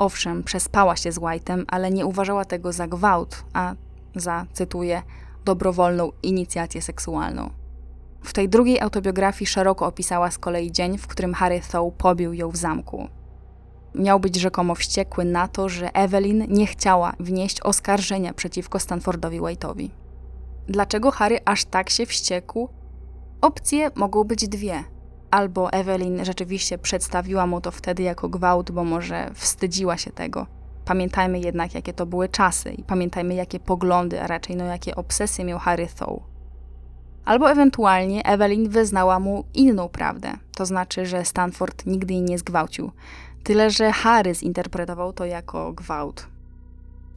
[0.00, 3.74] Owszem, przespała się z White'em, ale nie uważała tego za gwałt, a
[4.16, 5.02] za, cytuję,
[5.44, 7.50] dobrowolną inicjację seksualną.
[8.22, 12.50] W tej drugiej autobiografii szeroko opisała z kolei dzień, w którym Harry Thaw pobił ją
[12.50, 13.08] w zamku.
[13.94, 19.88] Miał być rzekomo wściekły na to, że Evelyn nie chciała wnieść oskarżenia przeciwko Stanfordowi White'owi.
[20.68, 22.68] Dlaczego Harry aż tak się wściekł?
[23.40, 24.84] Opcje mogą być dwie.
[25.30, 30.46] Albo Evelyn rzeczywiście przedstawiła mu to wtedy jako gwałt, bo może wstydziła się tego.
[30.84, 35.44] Pamiętajmy jednak, jakie to były czasy i pamiętajmy, jakie poglądy, a raczej no jakie obsesje
[35.44, 36.10] miał Harry Thaw.
[37.24, 42.90] Albo ewentualnie Evelyn wyznała mu inną prawdę, to znaczy, że Stanford nigdy jej nie zgwałcił,
[43.42, 46.26] tyle że Harry zinterpretował to jako gwałt.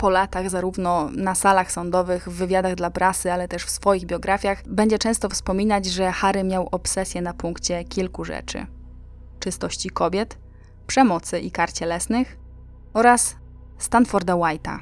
[0.03, 4.67] Po latach, zarówno na salach sądowych, w wywiadach dla prasy, ale też w swoich biografiach,
[4.67, 8.65] będzie często wspominać, że Harry miał obsesję na punkcie kilku rzeczy:
[9.39, 10.37] czystości kobiet,
[10.87, 12.37] przemocy i kar cielesnych
[12.93, 13.35] oraz
[13.77, 14.79] Stanforda White'a.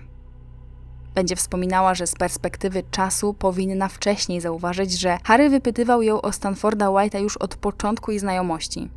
[1.15, 6.85] Będzie wspominała, że z perspektywy czasu powinna wcześniej zauważyć, że Harry wypytywał ją o Stanforda
[6.85, 8.89] White'a już od początku ich znajomości.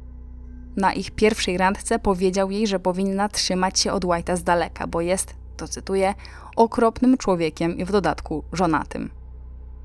[0.77, 5.01] Na ich pierwszej randce powiedział jej, że powinna trzymać się od White'a z daleka, bo
[5.01, 6.15] jest, to cytuję,
[6.57, 9.11] okropnym człowiekiem i w dodatku żonatym.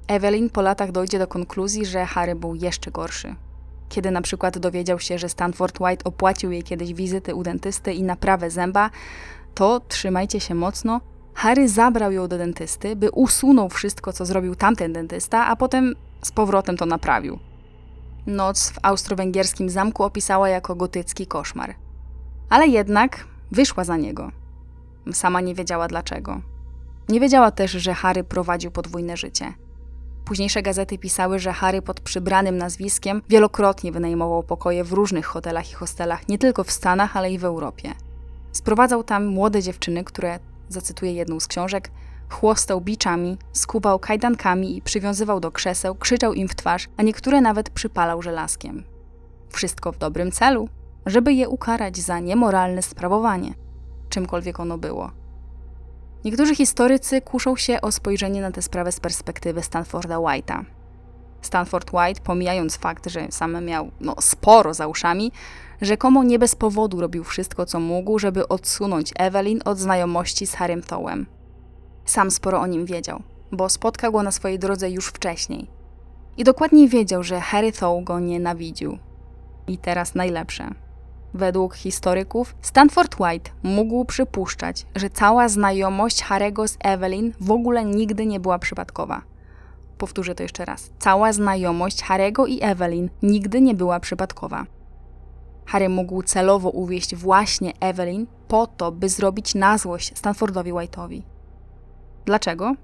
[0.08, 3.36] Evelyn po latach dojdzie do konkluzji, że Harry był jeszcze gorszy.
[3.90, 8.04] Kiedy na przykład dowiedział się, że Stanford White opłacił jej kiedyś wizyty u dentysty i
[8.04, 8.90] naprawę zęba,
[9.56, 11.02] to trzymajcie się mocno.
[11.34, 16.32] Harry zabrał ją do dentysty, by usunął wszystko, co zrobił tamten dentysta, a potem z
[16.32, 17.40] powrotem to naprawił.
[18.28, 21.76] Noc w austro-węgierskim zamku opisała jako gotycki koszmar.
[22.50, 24.32] Ale jednak wyszła za niego.
[25.14, 26.42] Sama nie wiedziała dlaczego.
[27.10, 29.54] Nie wiedziała też, że Harry prowadził podwójne życie.
[30.26, 35.74] Późniejsze gazety pisały, że Harry pod przybranym nazwiskiem wielokrotnie wynajmował pokoje w różnych hotelach i
[35.74, 37.94] hostelach, nie tylko w Stanach, ale i w Europie.
[38.52, 41.92] Sprowadzał tam młode dziewczyny, które, zacytuję jedną z książek,
[42.30, 47.70] chłostał biczami, skubał kajdankami i przywiązywał do krzeseł, krzyczał im w twarz, a niektóre nawet
[47.70, 48.84] przypalał żelazkiem.
[49.50, 50.70] Wszystko w dobrym celu,
[51.06, 53.54] żeby je ukarać za niemoralne sprawowanie,
[54.10, 55.12] czymkolwiek ono było.
[56.26, 60.64] Niektórzy historycy kuszą się o spojrzenie na tę sprawę z perspektywy Stanforda White'a.
[61.42, 65.32] Stanford White, pomijając fakt, że sam miał no, sporo za uszami,
[65.82, 70.82] rzekomo nie bez powodu robił wszystko, co mógł, żeby odsunąć Evelyn od znajomości z Harrym
[70.82, 71.26] Towem.
[72.06, 75.68] Sam sporo o nim wiedział, bo spotkał go na swojej drodze już wcześniej.
[76.38, 78.98] I dokładnie wiedział, że Harry Thow go nienawidził.
[79.68, 80.70] I teraz najlepsze.
[81.34, 88.26] Według historyków, Stanford White mógł przypuszczać, że cała znajomość Harego z Evelyn w ogóle nigdy
[88.26, 89.22] nie była przypadkowa.
[89.98, 90.92] Powtórzę to jeszcze raz.
[91.00, 94.66] Cała znajomość Harego i Evelyn nigdy nie była przypadkowa.
[95.66, 101.22] Harry mógł celowo uwieść właśnie Evelyn po to, by zrobić na złość Stanfordowi White'owi.
[102.26, 102.76] Dlaczego?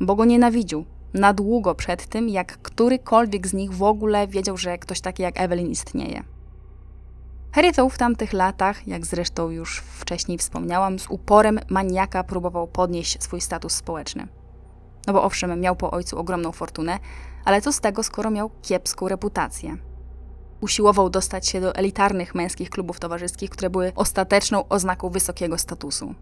[0.00, 0.84] Bo go nienawidził.
[1.14, 5.40] Na długo przed tym, jak którykolwiek z nich w ogóle wiedział, że ktoś taki jak
[5.40, 6.22] Evelyn istnieje.
[7.52, 13.40] Harry w tamtych latach, jak zresztą już wcześniej wspomniałam, z uporem maniaka próbował podnieść swój
[13.40, 14.28] status społeczny.
[15.06, 16.98] No bo owszem, miał po ojcu ogromną fortunę,
[17.44, 19.76] ale co z tego, skoro miał kiepską reputację?
[20.60, 26.14] Usiłował dostać się do elitarnych męskich klubów towarzyskich, które były ostateczną oznaką wysokiego statusu.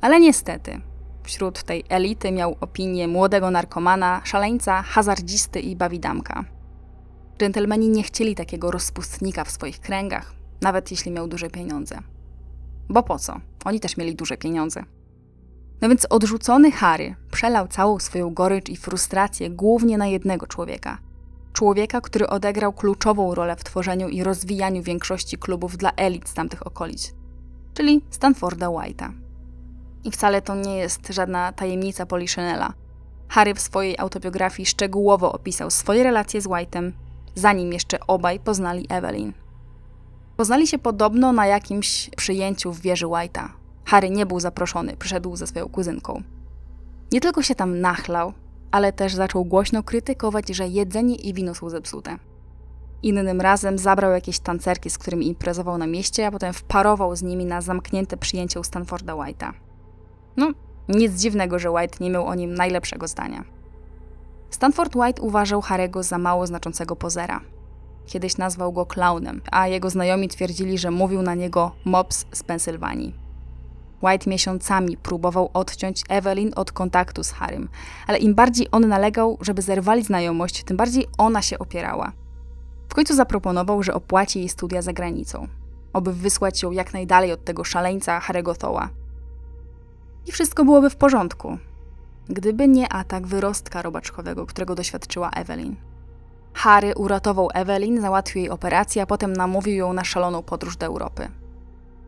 [0.00, 0.80] Ale niestety,
[1.22, 6.44] wśród tej elity miał opinię młodego narkomana, szaleńca, hazardzisty i bawidamka.
[7.38, 11.98] Dżentelmeni nie chcieli takiego rozpustnika w swoich kręgach, nawet jeśli miał duże pieniądze.
[12.88, 13.40] Bo po co?
[13.64, 14.84] Oni też mieli duże pieniądze.
[15.80, 20.98] No więc odrzucony Harry przelał całą swoją gorycz i frustrację głównie na jednego człowieka.
[21.52, 26.66] Człowieka, który odegrał kluczową rolę w tworzeniu i rozwijaniu większości klubów dla elit z tamtych
[26.66, 27.14] okolic,
[27.74, 29.12] czyli Stanforda White'a.
[30.04, 32.72] I wcale to nie jest żadna tajemnica Poliszynela.
[33.28, 36.92] Harry w swojej autobiografii szczegółowo opisał swoje relacje z White'em,
[37.34, 39.32] zanim jeszcze obaj poznali Evelyn.
[40.40, 43.48] Poznali się podobno na jakimś przyjęciu w wieży White'a.
[43.84, 46.22] Harry nie był zaproszony, przyszedł ze swoją kuzynką.
[47.12, 48.32] Nie tylko się tam nachlał,
[48.70, 52.18] ale też zaczął głośno krytykować, że jedzenie i wino są zepsute.
[53.02, 57.44] Innym razem zabrał jakieś tancerki, z którymi imprezował na mieście, a potem wparował z nimi
[57.44, 59.52] na zamknięte przyjęcie u Stanforda White'a.
[60.36, 60.52] No,
[60.88, 63.44] nic dziwnego, że White nie miał o nim najlepszego zdania.
[64.50, 67.40] Stanford White uważał Harego za mało znaczącego pozera.
[68.10, 73.14] Kiedyś nazwał go klaunem, a jego znajomi twierdzili, że mówił na niego mops z Pensylwanii.
[74.02, 77.68] White miesiącami próbował odciąć Evelyn od kontaktu z Harrym,
[78.06, 82.12] ale im bardziej on nalegał, żeby zerwali znajomość, tym bardziej ona się opierała.
[82.88, 85.48] W końcu zaproponował, że opłaci jej studia za granicą,
[85.92, 88.88] aby wysłać ją jak najdalej od tego szaleńca Harry'ego Thoła.
[90.26, 91.58] I wszystko byłoby w porządku,
[92.28, 95.89] gdyby nie atak wyrostka robaczkowego, którego doświadczyła Evelyn.
[96.54, 101.28] Harry uratował Evelyn, załatwił jej operację, a potem namówił ją na szaloną podróż do Europy.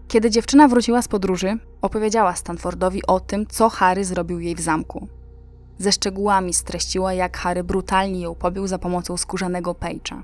[0.08, 5.08] Kiedy dziewczyna wróciła z podróży, opowiedziała Stanfordowi o tym, co Harry zrobił jej w zamku.
[5.78, 10.22] Ze szczegółami streściła, jak Harry brutalnie ją pobił za pomocą skórzanego pejcza.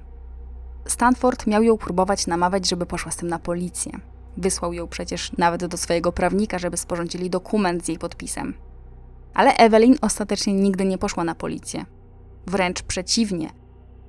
[0.87, 3.93] Stanford miał ją próbować namawiać, żeby poszła z tym na policję.
[4.37, 8.55] Wysłał ją przecież nawet do swojego prawnika, żeby sporządzili dokument z jej podpisem.
[9.35, 11.85] Ale Evelyn ostatecznie nigdy nie poszła na policję.
[12.47, 13.51] Wręcz przeciwnie.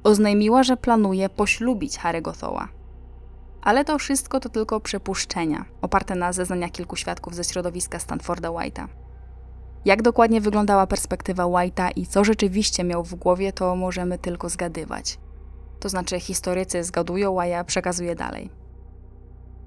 [0.04, 2.68] Oznajmiła, że planuje poślubić Harry'ego Thoła.
[3.62, 8.88] Ale to wszystko to tylko przypuszczenia, oparte na zeznaniach kilku świadków ze środowiska Stanforda White'a.
[9.86, 15.20] Jak dokładnie wyglądała perspektywa White'a i co rzeczywiście miał w głowie, to możemy tylko zgadywać.
[15.80, 18.50] To znaczy, historycy zgadują, a ja przekazuję dalej.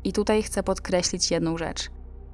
[0.04, 1.90] I tutaj chcę podkreślić jedną rzecz.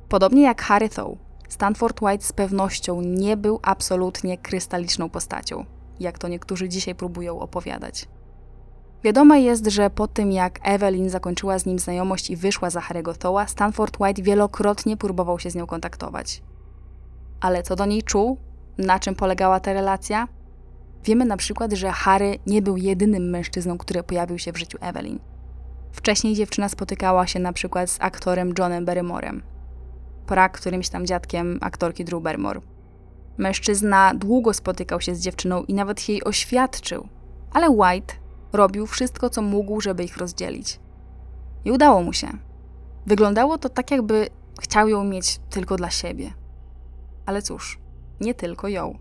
[0.08, 1.18] Podobnie jak Harry Thow,
[1.48, 5.64] Stanford White z pewnością nie był absolutnie krystaliczną postacią,
[6.00, 8.08] jak to niektórzy dzisiaj próbują opowiadać.
[9.04, 13.16] Wiadome jest, że po tym jak Evelyn zakończyła z nim znajomość i wyszła za Harry'ego
[13.16, 16.42] Thoła, Stanford White wielokrotnie próbował się z nią kontaktować.
[17.40, 18.38] Ale co do niej czuł?
[18.78, 20.28] Na czym polegała ta relacja?
[21.04, 25.18] Wiemy na przykład, że Harry nie był jedynym mężczyzną, który pojawił się w życiu Evelyn.
[25.92, 29.42] Wcześniej dziewczyna spotykała się na przykład z aktorem Johnem Barrymorem.
[30.26, 32.60] Pra którymś tam dziadkiem aktorki Drew Barrymore.
[33.38, 37.08] Mężczyzna długo spotykał się z dziewczyną i nawet jej oświadczył,
[37.52, 38.14] ale White
[38.52, 40.80] robił wszystko, co mógł, żeby ich rozdzielić.
[41.64, 42.28] I udało mu się.
[43.06, 44.28] Wyglądało to tak, jakby
[44.60, 46.32] chciał ją mieć tylko dla siebie.
[47.26, 47.78] Ale cóż,
[48.20, 48.98] nie tylko ją.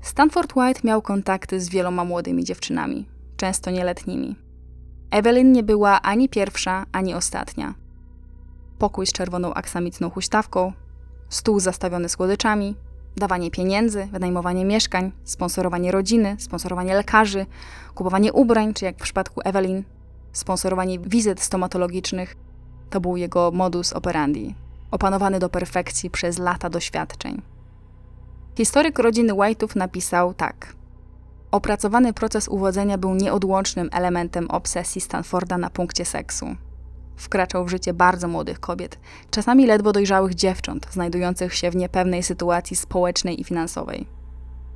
[0.00, 4.36] Stanford White miał kontakty z wieloma młodymi dziewczynami, często nieletnimi.
[5.10, 7.74] Evelyn nie była ani pierwsza, ani ostatnia.
[8.78, 10.72] Pokój z czerwoną aksamitną huśtawką,
[11.28, 12.76] stół zastawiony słodyczami,
[13.16, 17.46] dawanie pieniędzy, wynajmowanie mieszkań, sponsorowanie rodziny, sponsorowanie lekarzy,
[17.94, 19.84] kupowanie ubrań, czy jak w przypadku Evelyn,
[20.32, 22.36] sponsorowanie wizyt stomatologicznych
[22.90, 24.54] to był jego modus operandi,
[24.90, 27.42] opanowany do perfekcji przez lata doświadczeń.
[28.56, 30.74] Historyk rodziny White'ów napisał tak.
[31.50, 36.46] Opracowany proces uwodzenia był nieodłącznym elementem obsesji Stanforda na punkcie seksu.
[37.16, 38.98] Wkraczał w życie bardzo młodych kobiet,
[39.30, 44.06] czasami ledwo dojrzałych dziewcząt, znajdujących się w niepewnej sytuacji społecznej i finansowej.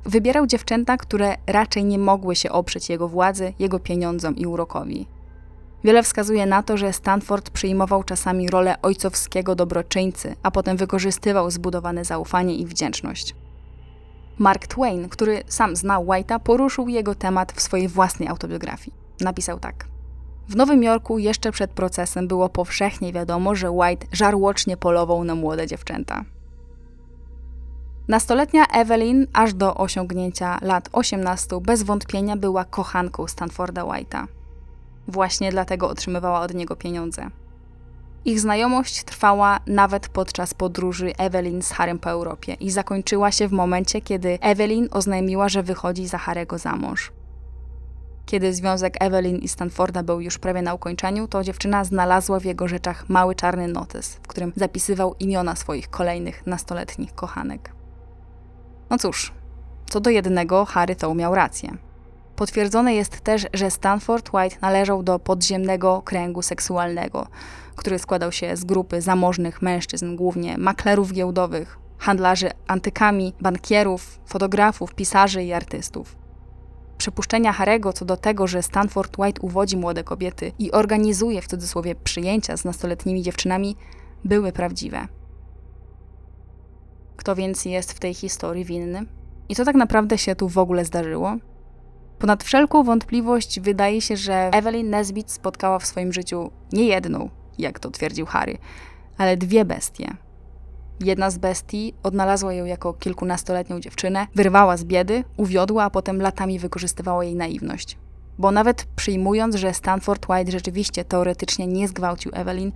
[0.05, 5.07] Wybierał dziewczęta, które raczej nie mogły się oprzeć jego władzy, jego pieniądzom i urokowi.
[5.83, 12.05] Wiele wskazuje na to, że Stanford przyjmował czasami rolę ojcowskiego dobroczyńcy, a potem wykorzystywał zbudowane
[12.05, 13.35] zaufanie i wdzięczność.
[14.37, 18.93] Mark Twain, który sam znał White'a, poruszył jego temat w swojej własnej autobiografii.
[19.21, 19.98] Napisał tak.
[20.49, 25.67] W Nowym Jorku jeszcze przed procesem było powszechnie wiadomo, że White żarłocznie polował na młode
[25.67, 26.23] dziewczęta.
[28.07, 34.25] Nastoletnia Evelyn aż do osiągnięcia lat 18 bez wątpienia była kochanką Stanforda White'a.
[35.07, 37.29] Właśnie dlatego otrzymywała od niego pieniądze.
[38.25, 43.51] Ich znajomość trwała nawet podczas podróży Evelyn z Harem po Europie i zakończyła się w
[43.51, 47.18] momencie, kiedy Evelyn oznajmiła, że wychodzi za Harego za mąż.
[48.29, 52.67] Kiedy związek Evelyn i Stanforda był już prawie na ukończeniu, to dziewczyna znalazła w jego
[52.67, 57.73] rzeczach mały czarny notes, w którym zapisywał imiona swoich kolejnych nastoletnich kochanek.
[58.89, 59.33] No cóż,
[59.89, 61.77] co do jednego, Harry to miał rację.
[62.35, 67.27] Potwierdzone jest też, że Stanford White należał do podziemnego kręgu seksualnego,
[67.75, 75.43] który składał się z grupy zamożnych mężczyzn, głównie maklerów giełdowych, handlarzy antykami, bankierów, fotografów, pisarzy
[75.43, 76.28] i artystów.
[76.99, 81.95] Przypuszczenia Harego co do tego, że Stanford White uwodzi młode kobiety i organizuje w cudzysłowie
[81.95, 83.75] przyjęcia z nastoletnimi dziewczynami,
[84.23, 85.07] były prawdziwe.
[87.15, 89.05] Kto więc jest w tej historii winny?
[89.49, 91.35] I co tak naprawdę się tu w ogóle zdarzyło?
[92.19, 97.79] Ponad wszelką wątpliwość wydaje się, że Evelyn Nesbit spotkała w swoim życiu nie jedną, jak
[97.79, 98.57] to twierdził Harry,
[99.17, 100.15] ale dwie bestie.
[100.99, 106.59] Jedna z bestii odnalazła ją jako kilkunastoletnią dziewczynę, wyrwała z biedy, uwiodła, a potem latami
[106.59, 107.97] wykorzystywała jej naiwność.
[108.37, 112.71] Bo nawet przyjmując, że Stanford White rzeczywiście teoretycznie nie zgwałcił Evelyn,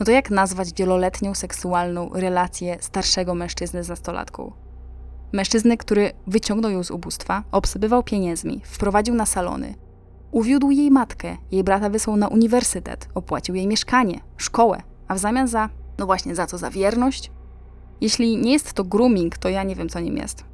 [0.00, 4.52] no to jak nazwać wieloletnią seksualną relację starszego mężczyzny z nastolatką?
[5.32, 9.74] Mężczyzny, który wyciągnął ją z ubóstwa, obsypywał pieniędzmi, wprowadził na salony,
[10.30, 15.48] uwiódł jej matkę, jej brata wysłał na uniwersytet, opłacił jej mieszkanie, szkołę, a w zamian
[15.48, 15.68] za,
[15.98, 17.30] no właśnie za co, za wierność?
[18.00, 20.44] Jeśli nie jest to grooming, to ja nie wiem, co nim jest.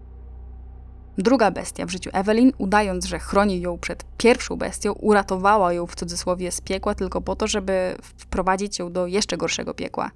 [1.18, 5.94] Druga bestia w życiu Evelyn, udając, że chroni ją przed pierwszą bestią, uratowała ją w
[5.94, 10.10] cudzysłowie z piekła tylko po to, żeby wprowadzić ją do jeszcze gorszego piekła.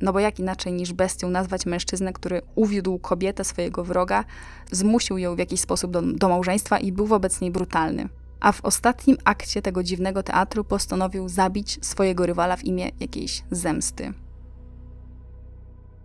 [0.00, 4.24] No bo jak inaczej niż bestią nazwać mężczyznę, który uwiódł kobietę swojego wroga,
[4.72, 8.08] zmusił ją w jakiś sposób do, do małżeństwa i był wobec niej brutalny.
[8.40, 14.12] a w ostatnim akcie tego dziwnego teatru postanowił zabić swojego rywala w imię jakiejś zemsty.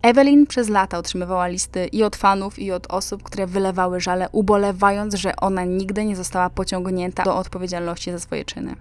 [0.02, 5.14] Evelyn przez lata otrzymywała listy i od fanów, i od osób, które wylewały żale, ubolewając,
[5.14, 8.76] że ona nigdy nie została pociągnięta do odpowiedzialności za swoje czyny.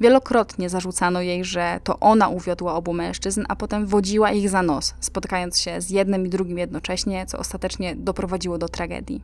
[0.00, 4.94] Wielokrotnie zarzucano jej, że to ona uwiodła obu mężczyzn, a potem wodziła ich za nos,
[5.00, 9.22] spotykając się z jednym i drugim jednocześnie, co ostatecznie doprowadziło do tragedii.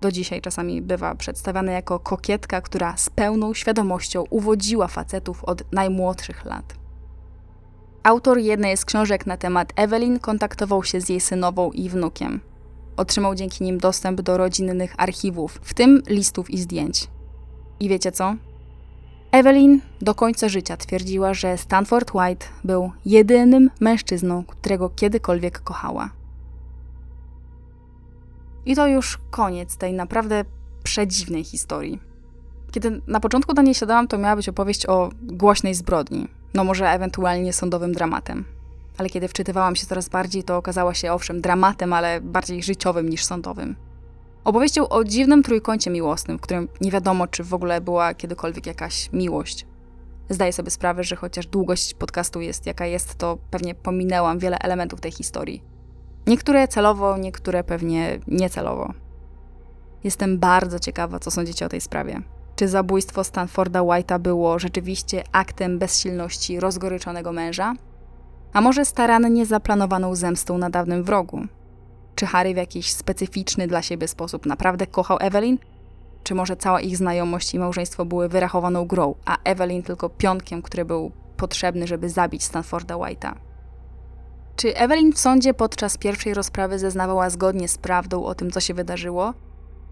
[0.00, 6.44] Do dzisiaj czasami bywa przedstawiana jako kokietka, która z pełną świadomością uwodziła facetów od najmłodszych
[6.44, 6.74] lat.
[8.02, 12.40] Autor jednej z książek na temat Evelyn kontaktował się z jej synową i wnukiem.
[12.96, 17.08] Otrzymał dzięki nim dostęp do rodzinnych archiwów, w tym listów i zdjęć.
[17.80, 18.34] I wiecie co?
[19.32, 26.10] Evelyn do końca życia twierdziła, że Stanford White był jedynym mężczyzną, którego kiedykolwiek kochała.
[28.66, 30.44] I to już koniec tej naprawdę
[30.82, 31.98] przedziwnej historii.
[32.70, 36.90] Kiedy na początku do niej siadałam, to miała być opowieść o głośnej zbrodni, no może
[36.90, 38.44] ewentualnie sądowym dramatem.
[38.98, 43.24] Ale kiedy wczytywałam się coraz bardziej, to okazała się owszem dramatem, ale bardziej życiowym niż
[43.24, 43.76] sądowym.
[44.44, 49.12] Opowieścią o dziwnym trójkącie miłosnym, w którym nie wiadomo, czy w ogóle była kiedykolwiek jakaś
[49.12, 49.66] miłość.
[50.30, 55.00] Zdaję sobie sprawę, że chociaż długość podcastu jest jaka jest, to pewnie pominęłam wiele elementów
[55.00, 55.62] tej historii.
[56.26, 58.92] Niektóre celowo, niektóre pewnie niecelowo.
[60.04, 62.22] Jestem bardzo ciekawa, co sądzicie o tej sprawie.
[62.58, 67.74] Czy zabójstwo Stanforda White'a było rzeczywiście aktem bezsilności rozgoryczonego męża?
[68.52, 71.40] A może starannie zaplanowaną zemstą na dawnym wrogu?
[72.14, 75.58] Czy Harry w jakiś specyficzny dla siebie sposób naprawdę kochał Evelyn?
[76.22, 80.84] Czy może cała ich znajomość i małżeństwo były wyrachowaną grą, a Evelyn tylko pionkiem, który
[80.84, 83.34] był potrzebny, żeby zabić Stanforda White'a?
[84.56, 88.74] Czy Evelyn w sądzie podczas pierwszej rozprawy zeznawała zgodnie z prawdą o tym, co się
[88.74, 89.34] wydarzyło?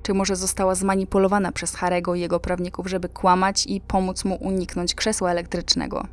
[0.07, 4.95] Czy może została zmanipulowana przez Harego i jego prawników, żeby kłamać i pomóc mu uniknąć
[4.95, 6.07] krzesła elektrycznego?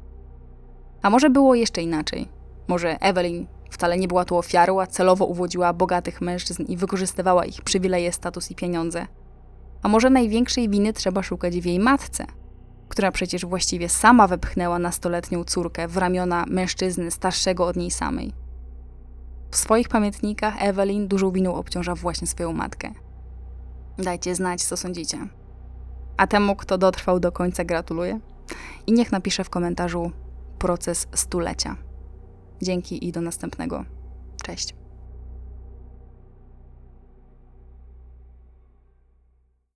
[1.01, 2.27] A może było jeszcze inaczej?
[2.67, 7.61] Może Evelyn wcale nie była tu ofiarą, a celowo uwodziła bogatych mężczyzn i wykorzystywała ich
[7.61, 9.07] przywileje, status i pieniądze?
[9.83, 12.25] A może największej winy trzeba szukać w jej matce,
[12.89, 18.33] która przecież właściwie sama wepchnęła nastoletnią córkę w ramiona mężczyzny starszego od niej samej?
[19.51, 23.02] W swoich pamiętnikach Evelyn dużą winą obciąża właśnie swoją matkę.
[23.97, 25.17] Dajcie znać, co sądzicie.
[26.17, 28.19] A temu, kto dotrwał do końca, gratuluję.
[28.87, 30.11] I niech napisze w komentarzu
[30.59, 31.75] proces stulecia.
[32.61, 33.85] Dzięki i do następnego.
[34.43, 34.82] Cześć.